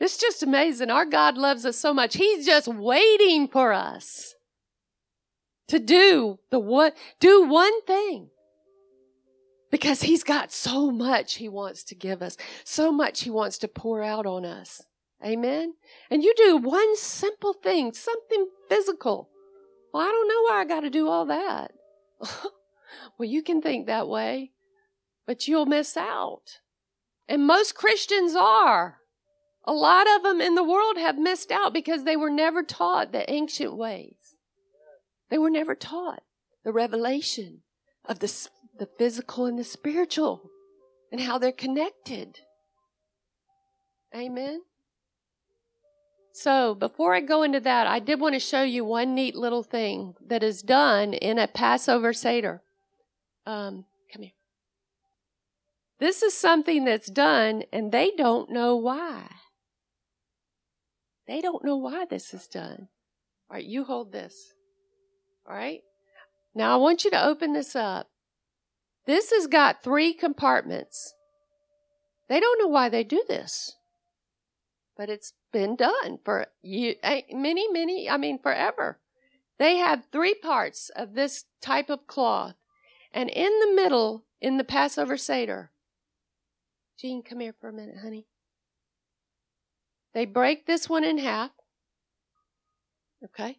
It's 0.00 0.16
just 0.16 0.42
amazing. 0.42 0.90
Our 0.90 1.04
God 1.04 1.36
loves 1.36 1.66
us 1.66 1.76
so 1.76 1.92
much. 1.92 2.16
He's 2.16 2.46
just 2.46 2.68
waiting 2.68 3.48
for 3.48 3.72
us 3.72 4.34
to 5.66 5.78
do 5.78 6.38
the 6.50 6.58
what, 6.58 6.96
do 7.18 7.44
one 7.44 7.82
thing. 7.82 8.30
Because 9.70 10.02
he's 10.02 10.24
got 10.24 10.52
so 10.52 10.90
much 10.90 11.34
he 11.34 11.48
wants 11.48 11.84
to 11.84 11.94
give 11.94 12.22
us, 12.22 12.36
so 12.64 12.90
much 12.90 13.22
he 13.22 13.30
wants 13.30 13.58
to 13.58 13.68
pour 13.68 14.02
out 14.02 14.24
on 14.24 14.44
us. 14.44 14.82
Amen. 15.24 15.74
And 16.10 16.22
you 16.22 16.32
do 16.36 16.56
one 16.56 16.96
simple 16.96 17.52
thing, 17.52 17.92
something 17.92 18.48
physical. 18.68 19.28
Well, 19.92 20.06
I 20.06 20.10
don't 20.10 20.28
know 20.28 20.42
why 20.42 20.60
I 20.60 20.64
got 20.64 20.80
to 20.80 20.90
do 20.90 21.08
all 21.08 21.26
that. 21.26 21.72
well, 22.20 23.28
you 23.28 23.42
can 23.42 23.60
think 23.60 23.86
that 23.86 24.08
way, 24.08 24.52
but 25.26 25.48
you'll 25.48 25.66
miss 25.66 25.96
out. 25.96 26.60
And 27.28 27.46
most 27.46 27.74
Christians 27.74 28.34
are. 28.34 28.98
A 29.64 29.72
lot 29.72 30.06
of 30.08 30.22
them 30.22 30.40
in 30.40 30.54
the 30.54 30.64
world 30.64 30.96
have 30.96 31.18
missed 31.18 31.50
out 31.50 31.74
because 31.74 32.04
they 32.04 32.16
were 32.16 32.30
never 32.30 32.62
taught 32.62 33.12
the 33.12 33.30
ancient 33.30 33.76
ways. 33.76 34.36
They 35.28 35.36
were 35.36 35.50
never 35.50 35.74
taught 35.74 36.22
the 36.64 36.72
revelation 36.72 37.62
of 38.04 38.20
the, 38.20 38.48
the 38.78 38.88
physical 38.98 39.46
and 39.46 39.58
the 39.58 39.64
spiritual 39.64 40.50
and 41.10 41.20
how 41.20 41.38
they're 41.38 41.52
connected. 41.52 42.40
Amen. 44.14 44.62
So, 46.32 46.74
before 46.74 47.14
I 47.14 47.20
go 47.20 47.42
into 47.42 47.60
that, 47.60 47.86
I 47.86 47.98
did 47.98 48.20
want 48.20 48.34
to 48.34 48.40
show 48.40 48.62
you 48.62 48.84
one 48.84 49.14
neat 49.14 49.34
little 49.34 49.64
thing 49.64 50.14
that 50.24 50.42
is 50.42 50.62
done 50.62 51.12
in 51.12 51.38
a 51.38 51.48
Passover 51.48 52.12
Seder. 52.12 52.62
Um, 53.44 53.86
come 54.12 54.22
here. 54.22 54.32
This 55.98 56.22
is 56.22 56.34
something 56.34 56.84
that's 56.84 57.10
done, 57.10 57.64
and 57.72 57.90
they 57.90 58.12
don't 58.16 58.50
know 58.50 58.76
why. 58.76 59.24
They 61.26 61.40
don't 61.40 61.64
know 61.64 61.76
why 61.76 62.04
this 62.04 62.32
is 62.32 62.46
done. 62.46 62.88
All 63.50 63.56
right, 63.56 63.64
you 63.64 63.84
hold 63.84 64.12
this. 64.12 64.52
All 65.46 65.56
right? 65.56 65.80
Now 66.54 66.74
I 66.74 66.76
want 66.76 67.04
you 67.04 67.10
to 67.10 67.26
open 67.26 67.52
this 67.52 67.74
up. 67.74 68.08
This 69.08 69.30
has 69.30 69.46
got 69.46 69.82
three 69.82 70.12
compartments. 70.12 71.14
They 72.28 72.40
don't 72.40 72.60
know 72.60 72.68
why 72.68 72.90
they 72.90 73.04
do 73.04 73.24
this, 73.26 73.74
but 74.98 75.08
it's 75.08 75.32
been 75.50 75.76
done 75.76 76.18
for 76.22 76.48
eh, 76.62 77.22
many, 77.32 77.72
many, 77.72 78.10
I 78.10 78.18
mean, 78.18 78.38
forever. 78.38 78.98
They 79.58 79.76
have 79.76 80.04
three 80.12 80.34
parts 80.34 80.90
of 80.94 81.14
this 81.14 81.46
type 81.62 81.88
of 81.88 82.06
cloth, 82.06 82.56
and 83.10 83.30
in 83.30 83.50
the 83.60 83.72
middle, 83.74 84.26
in 84.42 84.58
the 84.58 84.62
Passover 84.62 85.16
Seder, 85.16 85.70
Jean, 87.00 87.22
come 87.22 87.40
here 87.40 87.54
for 87.58 87.70
a 87.70 87.72
minute, 87.72 87.96
honey. 88.02 88.26
They 90.12 90.26
break 90.26 90.66
this 90.66 90.86
one 90.86 91.04
in 91.04 91.16
half. 91.16 91.52
Okay. 93.24 93.56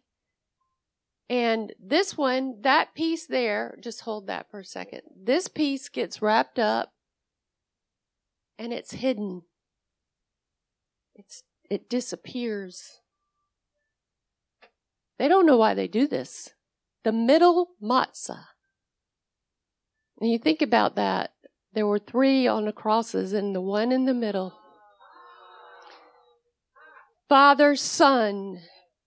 And 1.30 1.72
this 1.78 2.18
one, 2.18 2.60
that 2.62 2.92
piece 2.92 3.24
there, 3.24 3.78
just 3.80 4.00
hold 4.00 4.26
that 4.26 4.50
for 4.50 4.58
a 4.58 4.64
second. 4.64 5.02
This 5.16 5.46
piece 5.46 5.88
gets 5.88 6.20
wrapped 6.20 6.58
up 6.58 6.92
and 8.58 8.72
it's 8.72 8.94
hidden. 8.94 9.42
It's, 11.14 11.44
it 11.70 11.88
disappears. 11.88 12.98
They 15.20 15.28
don't 15.28 15.46
know 15.46 15.56
why 15.56 15.72
they 15.74 15.86
do 15.86 16.08
this. 16.08 16.50
The 17.04 17.12
middle 17.12 17.68
matzah. 17.80 18.46
And 20.20 20.32
you 20.32 20.38
think 20.38 20.60
about 20.60 20.96
that. 20.96 21.30
There 21.72 21.86
were 21.86 22.00
three 22.00 22.48
on 22.48 22.64
the 22.64 22.72
crosses 22.72 23.32
and 23.32 23.54
the 23.54 23.60
one 23.60 23.92
in 23.92 24.04
the 24.04 24.14
middle 24.14 24.54
Father, 27.28 27.76
Son, 27.76 28.58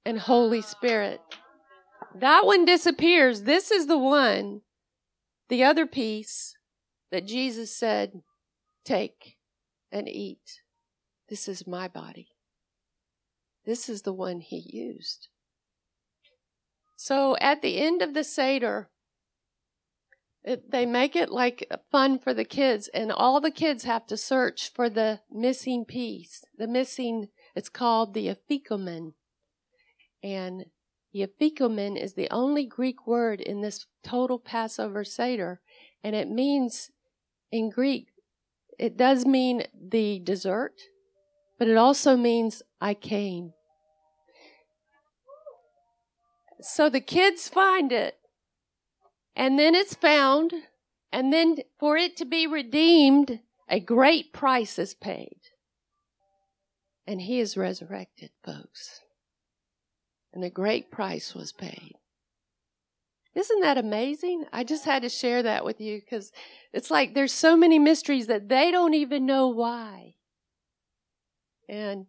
and 0.06 0.18
Holy 0.18 0.62
Spirit. 0.62 1.20
That 2.16 2.46
one 2.46 2.66
disappears. 2.66 3.44
This 3.44 3.72
is 3.72 3.88
the 3.88 3.98
one, 3.98 4.62
the 5.50 5.64
other 5.64 5.86
piece 5.86 6.56
that 7.12 7.26
Jesus 7.26 7.76
said, 7.76 8.22
Take 8.86 9.38
and 9.92 10.08
eat. 10.08 10.62
This 11.30 11.48
is 11.48 11.66
my 11.66 11.88
body. 11.88 12.30
This 13.66 13.88
is 13.88 14.02
the 14.02 14.14
one 14.14 14.42
he 14.42 14.58
used. 14.58 15.30
So 16.98 17.36
at 17.40 17.62
the 17.62 17.80
end 17.80 18.02
of 18.02 18.14
the 18.14 18.24
Seder, 18.24 18.90
it, 20.44 20.72
they 20.72 20.86
make 20.86 21.16
it 21.16 21.30
like 21.30 21.70
fun 21.90 22.20
for 22.20 22.34
the 22.34 22.44
kids, 22.44 22.90
and 22.94 23.12
all 23.12 23.40
the 23.40 23.52
kids 23.52 23.86
have 23.86 24.06
to 24.08 24.18
search 24.18 24.72
for 24.74 24.90
the 24.90 25.22
missing 25.32 25.86
piece, 25.86 26.44
the 26.58 26.68
missing 26.68 27.30
it's 27.56 27.70
called 27.70 28.14
the 28.14 28.28
afikomen. 28.28 29.14
And 30.22 30.66
the 31.14 31.28
afikomen 31.28 31.96
is 32.02 32.16
the 32.16 32.28
only 32.32 32.66
Greek 32.66 33.06
word 33.06 33.40
in 33.40 33.62
this 33.62 33.86
total 34.04 34.40
Passover 34.40 35.04
Seder. 35.04 35.62
And 36.04 36.16
it 36.16 36.30
means 36.30 36.90
in 37.52 37.70
Greek, 37.70 38.08
it 38.80 38.98
does 38.98 39.26
mean 39.26 39.64
the 39.80 40.20
dessert, 40.20 40.74
but 41.60 41.68
it 41.68 41.78
also 41.78 42.18
means 42.18 42.64
I 42.82 42.96
came. 42.96 43.54
So 46.62 46.90
the 46.90 47.02
kids 47.02 47.48
find 47.48 47.92
it, 47.92 48.16
and 49.36 49.60
then 49.60 49.76
it's 49.76 49.94
found, 49.94 50.54
and 51.12 51.32
then 51.32 51.58
for 51.80 51.98
it 51.98 52.18
to 52.18 52.26
be 52.26 52.48
redeemed, 52.48 53.40
a 53.70 53.80
great 53.80 54.34
price 54.34 54.80
is 54.80 54.94
paid. 54.94 55.38
And 57.06 57.22
he 57.22 57.40
is 57.40 57.58
resurrected, 57.58 58.32
folks. 58.46 59.03
And 60.34 60.44
a 60.44 60.50
great 60.50 60.92
price 60.92 61.36
was 61.36 61.52
paid. 61.52 61.94
Isn't 63.36 63.62
that 63.62 63.78
amazing? 63.78 64.46
I 64.54 64.64
just 64.64 64.86
had 64.86 65.02
to 65.04 65.10
share 65.10 65.42
that 65.44 65.66
with 65.66 65.82
you 65.82 66.00
because 66.00 66.32
it's 66.72 66.92
like 66.92 67.14
there's 67.14 67.32
so 67.32 67.58
many 67.58 67.80
mysteries 67.80 68.28
that 68.28 68.50
they 68.50 68.72
don't 68.72 68.94
even 68.94 69.26
know 69.26 69.48
why. 69.48 70.16
And 71.68 72.08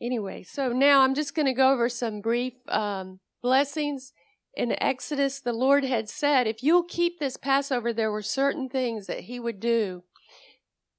anyway, 0.00 0.42
so 0.42 0.72
now 0.72 1.02
I'm 1.02 1.14
just 1.14 1.34
going 1.34 1.46
to 1.46 1.54
go 1.54 1.72
over 1.72 1.88
some 1.88 2.20
brief 2.20 2.54
um, 2.68 3.20
blessings. 3.42 4.12
In 4.54 4.74
Exodus, 4.82 5.40
the 5.40 5.52
Lord 5.52 5.84
had 5.84 6.08
said, 6.08 6.46
if 6.46 6.62
you'll 6.62 6.84
keep 6.84 7.18
this 7.18 7.36
Passover, 7.36 7.92
there 7.92 8.12
were 8.12 8.22
certain 8.22 8.68
things 8.68 9.06
that 9.06 9.20
He 9.20 9.38
would 9.40 9.60
do. 9.60 10.04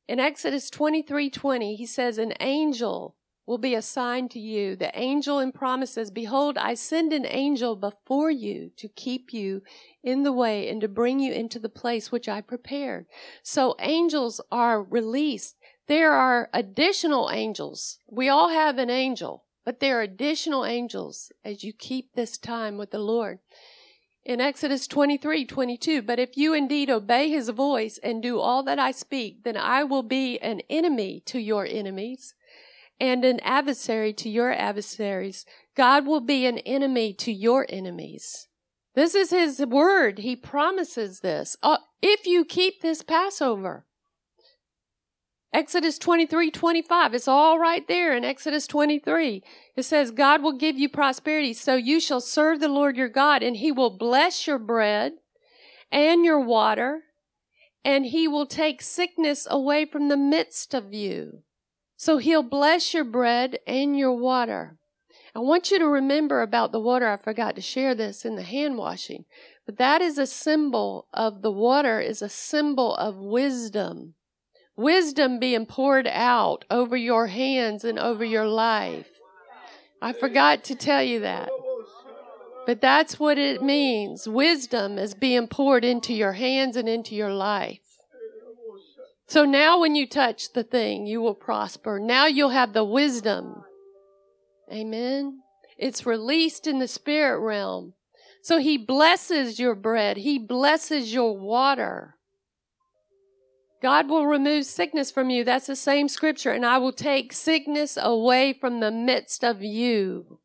In 0.07 0.19
Exodus 0.19 0.69
23 0.69 1.29
20, 1.29 1.75
He 1.75 1.85
says, 1.85 2.17
An 2.17 2.33
angel 2.39 3.15
will 3.47 3.57
be 3.57 3.73
assigned 3.73 4.29
to 4.29 4.39
you. 4.39 4.75
The 4.75 4.91
angel 4.93 5.39
in 5.39 5.53
promises, 5.53 6.11
Behold, 6.11 6.57
I 6.57 6.73
send 6.73 7.13
an 7.13 7.25
angel 7.25 7.77
before 7.77 8.29
you 8.29 8.71
to 8.75 8.89
keep 8.89 9.33
you 9.33 9.63
in 10.03 10.23
the 10.23 10.33
way 10.33 10.69
and 10.69 10.81
to 10.81 10.87
bring 10.89 11.19
you 11.19 11.31
into 11.31 11.57
the 11.57 11.69
place 11.69 12.11
which 12.11 12.27
I 12.27 12.41
prepared. 12.41 13.05
So 13.41 13.75
angels 13.79 14.41
are 14.51 14.83
released. 14.83 15.55
There 15.87 16.11
are 16.11 16.49
additional 16.53 17.31
angels. 17.31 17.99
We 18.09 18.27
all 18.27 18.49
have 18.49 18.77
an 18.77 18.89
angel, 18.89 19.45
but 19.63 19.79
there 19.79 19.99
are 19.99 20.03
additional 20.03 20.65
angels 20.65 21.31
as 21.45 21.63
you 21.63 21.71
keep 21.71 22.13
this 22.13 22.37
time 22.37 22.77
with 22.77 22.91
the 22.91 22.99
Lord. 22.99 23.39
In 24.25 24.41
Exodus 24.41 24.87
23, 24.87 25.45
22, 25.45 26.01
but 26.01 26.19
if 26.19 26.35
you 26.35 26.53
indeed 26.53 26.89
obey 26.89 27.29
his 27.29 27.47
voice 27.47 27.97
and 28.03 28.21
do 28.21 28.41
all 28.41 28.61
that 28.63 28.77
I 28.77 28.91
speak, 28.91 29.45
then 29.45 29.55
I 29.55 29.85
will 29.85 30.03
be 30.03 30.37
an 30.39 30.59
enemy 30.69 31.21
to 31.27 31.39
your 31.39 31.65
enemies 31.65 32.33
and 32.99 33.23
an 33.23 33.39
adversary 33.41 34.13
to 34.13 34.29
your 34.29 34.51
adversaries. 34.51 35.45
God 35.75 36.05
will 36.05 36.21
be 36.21 36.45
an 36.45 36.59
enemy 36.59 37.13
to 37.13 37.31
your 37.31 37.65
enemies. 37.69 38.47
This 38.95 39.13
is 39.13 39.29
his 39.29 39.63
word. 39.65 40.19
He 40.19 40.35
promises 40.35 41.19
this. 41.19 41.55
Uh, 41.61 41.77
if 42.01 42.25
you 42.25 42.43
keep 42.43 42.81
this 42.81 43.03
Passover. 43.03 43.85
Exodus 45.53 45.97
23, 45.97 46.51
25. 46.51 47.13
It's 47.13 47.27
all 47.27 47.57
right 47.57 47.87
there 47.87 48.15
in 48.15 48.25
Exodus 48.25 48.67
23. 48.67 49.43
It 49.75 49.83
says, 49.83 50.11
God 50.11 50.43
will 50.43 50.57
give 50.57 50.77
you 50.77 50.89
prosperity, 50.89 51.53
so 51.53 51.75
you 51.75 51.99
shall 51.99 52.19
serve 52.19 52.59
the 52.59 52.67
Lord 52.67 52.97
your 52.97 53.07
God, 53.07 53.41
and 53.43 53.57
he 53.57 53.71
will 53.71 53.97
bless 53.97 54.45
your 54.45 54.59
bread 54.59 55.13
and 55.91 56.25
your 56.25 56.39
water, 56.39 57.03
and 57.85 58.07
he 58.07 58.27
will 58.27 58.45
take 58.45 58.81
sickness 58.81 59.47
away 59.49 59.85
from 59.85 60.09
the 60.09 60.17
midst 60.17 60.73
of 60.73 60.93
you. 60.93 61.43
So 61.97 62.19
he'll 62.19 62.43
bless 62.43 62.93
your 62.93 63.03
bread 63.03 63.57
and 63.65 63.97
your 63.97 64.13
water. 64.13 64.77
I 65.35 65.39
want 65.39 65.71
you 65.71 65.79
to 65.79 65.87
remember 65.87 66.41
about 66.41 66.71
the 66.71 66.79
water. 66.79 67.07
I 67.07 67.17
forgot 67.17 67.55
to 67.55 67.61
share 67.61 67.95
this 67.95 68.23
in 68.23 68.35
the 68.35 68.43
hand 68.43 68.77
washing, 68.77 69.25
but 69.65 69.77
that 69.77 70.01
is 70.01 70.17
a 70.17 70.27
symbol 70.27 71.07
of 71.13 71.41
the 71.41 71.51
water 71.51 71.99
is 71.99 72.21
a 72.21 72.29
symbol 72.29 72.95
of 72.95 73.17
wisdom. 73.17 74.13
Wisdom 74.75 75.39
being 75.39 75.65
poured 75.65 76.07
out 76.07 76.65
over 76.69 76.95
your 76.95 77.27
hands 77.27 77.83
and 77.83 77.97
over 77.97 78.23
your 78.23 78.47
life. 78.47 79.09
I 79.99 80.13
forgot 80.13 80.63
to 80.65 80.75
tell 80.75 81.01
you 81.01 81.19
that. 81.21 81.49
But 82.67 82.81
that's 82.81 83.19
what 83.19 83.39
it 83.39 83.63
means. 83.63 84.27
Wisdom 84.27 84.99
is 84.99 85.15
being 85.15 85.47
poured 85.47 85.83
into 85.83 86.13
your 86.13 86.33
hands 86.33 86.75
and 86.75 86.87
into 86.87 87.15
your 87.15 87.33
life. 87.33 87.86
So 89.27 89.43
now 89.43 89.79
when 89.79 89.95
you 89.95 90.07
touch 90.07 90.53
the 90.53 90.63
thing, 90.63 91.05
you 91.05 91.21
will 91.21 91.35
prosper. 91.35 91.99
Now 91.99 92.27
you'll 92.27 92.49
have 92.49 92.73
the 92.73 92.85
wisdom. 92.85 93.63
Amen. 94.71 95.39
It's 95.77 96.05
released 96.05 96.65
in 96.65 96.79
the 96.79 96.87
spirit 96.87 97.39
realm. 97.39 97.93
So 98.41 98.59
he 98.59 98.77
blesses 98.77 99.59
your 99.59 99.75
bread. 99.75 100.17
He 100.17 100.39
blesses 100.39 101.13
your 101.13 101.37
water. 101.37 102.15
God 103.81 104.09
will 104.09 104.25
remove 104.25 104.65
sickness 104.65 105.11
from 105.11 105.29
you. 105.29 105.43
That's 105.43 105.67
the 105.67 105.75
same 105.75 106.07
scripture. 106.07 106.51
And 106.51 106.65
I 106.65 106.77
will 106.77 106.93
take 106.93 107.33
sickness 107.33 107.97
away 108.01 108.53
from 108.53 108.79
the 108.79 108.91
midst 108.91 109.43
of 109.43 109.61
you. 109.61 110.39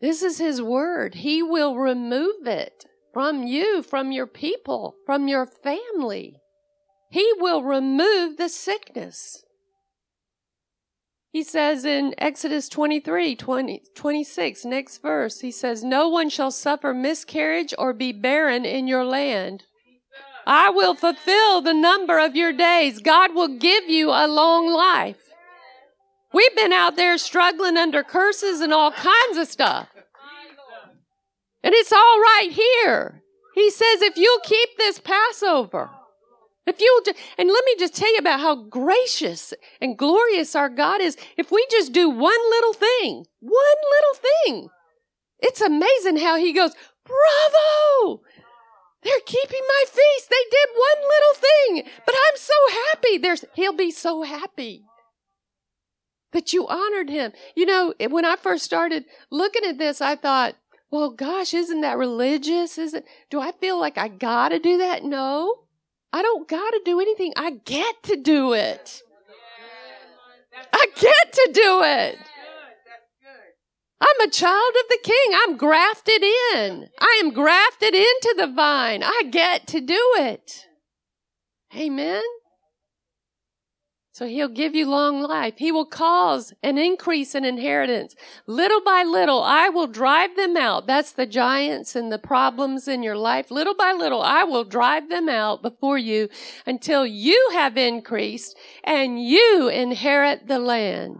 This 0.00 0.22
is 0.22 0.38
his 0.38 0.60
word. 0.60 1.16
He 1.16 1.42
will 1.42 1.76
remove 1.76 2.46
it 2.46 2.86
from 3.12 3.44
you, 3.44 3.82
from 3.82 4.10
your 4.10 4.26
people, 4.26 4.96
from 5.06 5.28
your 5.28 5.46
family. 5.46 6.41
He 7.12 7.30
will 7.36 7.62
remove 7.62 8.38
the 8.38 8.48
sickness. 8.48 9.44
He 11.30 11.42
says 11.42 11.84
in 11.84 12.14
Exodus 12.16 12.70
23, 12.70 13.36
20, 13.36 13.82
26, 13.94 14.64
next 14.64 15.02
verse, 15.02 15.40
he 15.40 15.50
says, 15.50 15.84
No 15.84 16.08
one 16.08 16.30
shall 16.30 16.50
suffer 16.50 16.94
miscarriage 16.94 17.74
or 17.76 17.92
be 17.92 18.12
barren 18.12 18.64
in 18.64 18.88
your 18.88 19.04
land. 19.04 19.64
I 20.46 20.70
will 20.70 20.94
fulfill 20.94 21.60
the 21.60 21.74
number 21.74 22.18
of 22.18 22.34
your 22.34 22.54
days. 22.54 22.98
God 22.98 23.34
will 23.34 23.58
give 23.58 23.90
you 23.90 24.08
a 24.08 24.26
long 24.26 24.72
life. 24.72 25.20
We've 26.32 26.56
been 26.56 26.72
out 26.72 26.96
there 26.96 27.18
struggling 27.18 27.76
under 27.76 28.02
curses 28.02 28.62
and 28.62 28.72
all 28.72 28.90
kinds 28.90 29.36
of 29.36 29.48
stuff. 29.48 29.88
And 31.62 31.74
it's 31.74 31.92
all 31.92 32.20
right 32.20 32.48
here. 32.50 33.22
He 33.54 33.70
says, 33.70 34.00
if 34.00 34.16
you'll 34.16 34.40
keep 34.40 34.70
this 34.78 34.98
Passover, 34.98 35.90
if 36.66 36.80
you 36.80 37.02
just, 37.04 37.18
and 37.38 37.48
let 37.48 37.64
me 37.64 37.74
just 37.78 37.94
tell 37.94 38.12
you 38.12 38.18
about 38.18 38.40
how 38.40 38.54
gracious 38.64 39.52
and 39.80 39.98
glorious 39.98 40.54
our 40.54 40.68
God 40.68 41.00
is. 41.00 41.16
If 41.36 41.50
we 41.50 41.66
just 41.70 41.92
do 41.92 42.08
one 42.08 42.50
little 42.50 42.72
thing, 42.72 43.26
one 43.40 43.80
little 43.90 44.30
thing, 44.44 44.68
it's 45.40 45.60
amazing 45.60 46.18
how 46.18 46.36
He 46.36 46.52
goes, 46.52 46.72
"Bravo! 47.04 48.22
They're 49.02 49.26
keeping 49.26 49.62
my 49.66 49.84
feast. 49.86 50.30
They 50.30 50.44
did 50.50 50.68
one 50.76 51.08
little 51.08 51.84
thing, 51.84 51.92
but 52.06 52.14
I'm 52.14 52.36
so 52.36 52.54
happy. 52.90 53.18
There's 53.18 53.44
He'll 53.54 53.72
be 53.72 53.90
so 53.90 54.22
happy." 54.22 54.84
that 56.32 56.52
you 56.52 56.66
honored 56.66 57.10
him. 57.10 57.32
You 57.54 57.66
know, 57.66 57.94
when 58.08 58.24
I 58.24 58.36
first 58.36 58.64
started 58.64 59.04
looking 59.30 59.64
at 59.64 59.78
this, 59.78 60.00
I 60.00 60.16
thought, 60.16 60.56
well, 60.90 61.10
gosh, 61.10 61.54
isn't 61.54 61.80
that 61.80 61.96
religious? 61.96 62.76
Is 62.76 62.92
it, 62.92 63.06
do 63.30 63.40
I 63.40 63.52
feel 63.52 63.78
like 63.78 63.96
I 63.96 64.08
gotta 64.08 64.58
do 64.58 64.78
that? 64.78 65.04
No. 65.04 65.61
I 66.12 66.22
don't 66.22 66.48
got 66.48 66.70
to 66.70 66.80
do 66.84 67.00
anything. 67.00 67.32
I 67.36 67.52
get 67.64 68.02
to 68.04 68.16
do 68.16 68.52
it. 68.52 69.02
I 70.72 70.86
get 70.94 71.32
to 71.32 71.50
do 71.52 71.82
it. 71.82 72.18
I'm 74.00 74.28
a 74.28 74.30
child 74.30 74.74
of 74.82 74.88
the 74.88 74.98
king. 75.02 75.32
I'm 75.32 75.56
grafted 75.56 76.22
in. 76.22 76.88
I 77.00 77.20
am 77.22 77.32
grafted 77.32 77.94
into 77.94 78.34
the 78.36 78.48
vine. 78.48 79.02
I 79.02 79.22
get 79.30 79.66
to 79.68 79.80
do 79.80 80.00
it. 80.18 80.66
Amen. 81.76 82.22
So 84.14 84.26
he'll 84.26 84.48
give 84.48 84.74
you 84.74 84.84
long 84.84 85.22
life. 85.22 85.54
He 85.56 85.72
will 85.72 85.86
cause 85.86 86.52
an 86.62 86.76
increase 86.76 87.34
in 87.34 87.46
inheritance. 87.46 88.14
Little 88.46 88.82
by 88.82 89.04
little, 89.04 89.42
I 89.42 89.70
will 89.70 89.86
drive 89.86 90.36
them 90.36 90.54
out. 90.54 90.86
That's 90.86 91.12
the 91.12 91.24
giants 91.24 91.96
and 91.96 92.12
the 92.12 92.18
problems 92.18 92.86
in 92.86 93.02
your 93.02 93.16
life. 93.16 93.50
Little 93.50 93.74
by 93.74 93.92
little, 93.92 94.20
I 94.20 94.44
will 94.44 94.64
drive 94.64 95.08
them 95.08 95.30
out 95.30 95.62
before 95.62 95.96
you 95.96 96.28
until 96.66 97.06
you 97.06 97.50
have 97.54 97.78
increased 97.78 98.54
and 98.84 99.22
you 99.22 99.68
inherit 99.68 100.46
the 100.46 100.58
land. 100.58 101.16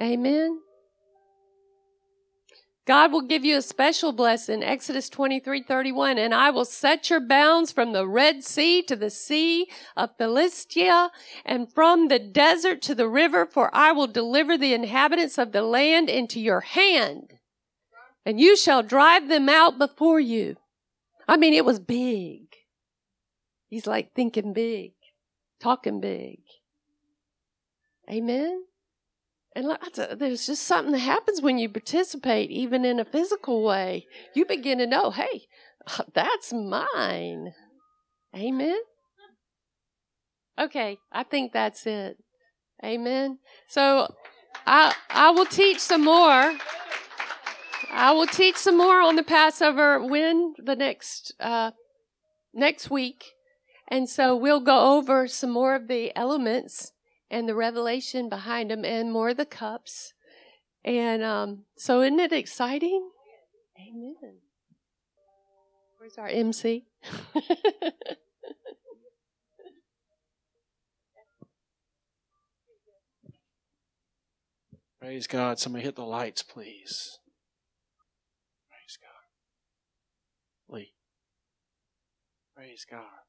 Amen. 0.00 0.60
God 2.84 3.12
will 3.12 3.22
give 3.22 3.44
you 3.44 3.56
a 3.56 3.62
special 3.62 4.12
blessing, 4.12 4.62
Exodus 4.62 5.08
23, 5.08 5.62
31, 5.62 6.18
and 6.18 6.34
I 6.34 6.50
will 6.50 6.64
set 6.64 7.10
your 7.10 7.20
bounds 7.20 7.70
from 7.70 7.92
the 7.92 8.08
Red 8.08 8.42
Sea 8.42 8.82
to 8.82 8.96
the 8.96 9.10
Sea 9.10 9.68
of 9.96 10.16
Philistia 10.18 11.10
and 11.44 11.72
from 11.72 12.08
the 12.08 12.18
desert 12.18 12.82
to 12.82 12.94
the 12.94 13.08
river, 13.08 13.46
for 13.46 13.70
I 13.72 13.92
will 13.92 14.08
deliver 14.08 14.58
the 14.58 14.74
inhabitants 14.74 15.38
of 15.38 15.52
the 15.52 15.62
land 15.62 16.10
into 16.10 16.40
your 16.40 16.60
hand 16.60 17.34
and 18.24 18.40
you 18.40 18.56
shall 18.56 18.82
drive 18.82 19.28
them 19.28 19.48
out 19.48 19.78
before 19.78 20.20
you. 20.20 20.56
I 21.28 21.36
mean, 21.36 21.54
it 21.54 21.64
was 21.64 21.80
big. 21.80 22.42
He's 23.68 23.86
like 23.86 24.14
thinking 24.14 24.52
big, 24.52 24.92
talking 25.60 26.00
big. 26.00 26.40
Amen. 28.10 28.64
And 29.54 29.76
there's 30.16 30.46
just 30.46 30.62
something 30.62 30.92
that 30.92 30.98
happens 31.00 31.42
when 31.42 31.58
you 31.58 31.68
participate, 31.68 32.50
even 32.50 32.86
in 32.86 32.98
a 32.98 33.04
physical 33.04 33.62
way. 33.62 34.06
You 34.34 34.46
begin 34.46 34.78
to 34.78 34.86
know, 34.86 35.10
hey, 35.10 35.46
That's 36.14 36.52
mine. 36.52 37.54
Amen. 38.34 38.78
Okay, 40.58 40.98
I 41.10 41.22
think 41.22 41.52
that's 41.52 41.86
it. 41.86 42.18
Amen. 42.84 43.38
So 43.68 44.14
I 44.66 44.94
I 45.10 45.30
will 45.30 45.46
teach 45.46 45.78
some 45.78 46.04
more. 46.04 46.54
I 47.90 48.12
will 48.12 48.26
teach 48.26 48.56
some 48.56 48.76
more 48.76 49.00
on 49.00 49.16
the 49.16 49.22
Passover 49.22 50.04
when 50.04 50.54
the 50.58 50.76
next 50.76 51.34
uh, 51.40 51.72
next 52.52 52.90
week, 52.90 53.24
and 53.88 54.08
so 54.08 54.36
we'll 54.36 54.60
go 54.60 54.96
over 54.96 55.26
some 55.26 55.50
more 55.50 55.74
of 55.74 55.88
the 55.88 56.14
elements 56.16 56.92
and 57.32 57.48
the 57.48 57.54
revelation 57.54 58.28
behind 58.28 58.70
them, 58.70 58.84
and 58.84 59.10
more 59.10 59.30
of 59.30 59.38
the 59.38 59.46
cups. 59.46 60.12
And 60.84 61.22
um, 61.22 61.64
so, 61.76 62.02
isn't 62.02 62.20
it 62.20 62.32
exciting? 62.32 63.08
Amen. 63.80 64.36
Where's 65.98 66.18
our 66.18 66.28
MC? 66.28 66.84
Praise 75.00 75.26
God. 75.26 75.58
Somebody 75.58 75.84
hit 75.84 75.96
the 75.96 76.04
lights, 76.04 76.42
please. 76.42 77.18
Praise 78.68 78.98
God. 79.00 79.24
Lee. 80.76 80.92
Praise 82.54 82.84
God. 82.88 83.21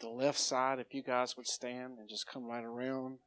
The 0.00 0.08
left 0.08 0.38
side, 0.38 0.78
if 0.78 0.94
you 0.94 1.02
guys 1.02 1.36
would 1.36 1.46
stand 1.46 1.98
and 1.98 2.08
just 2.08 2.26
come 2.26 2.46
right 2.46 2.64
around. 2.64 3.18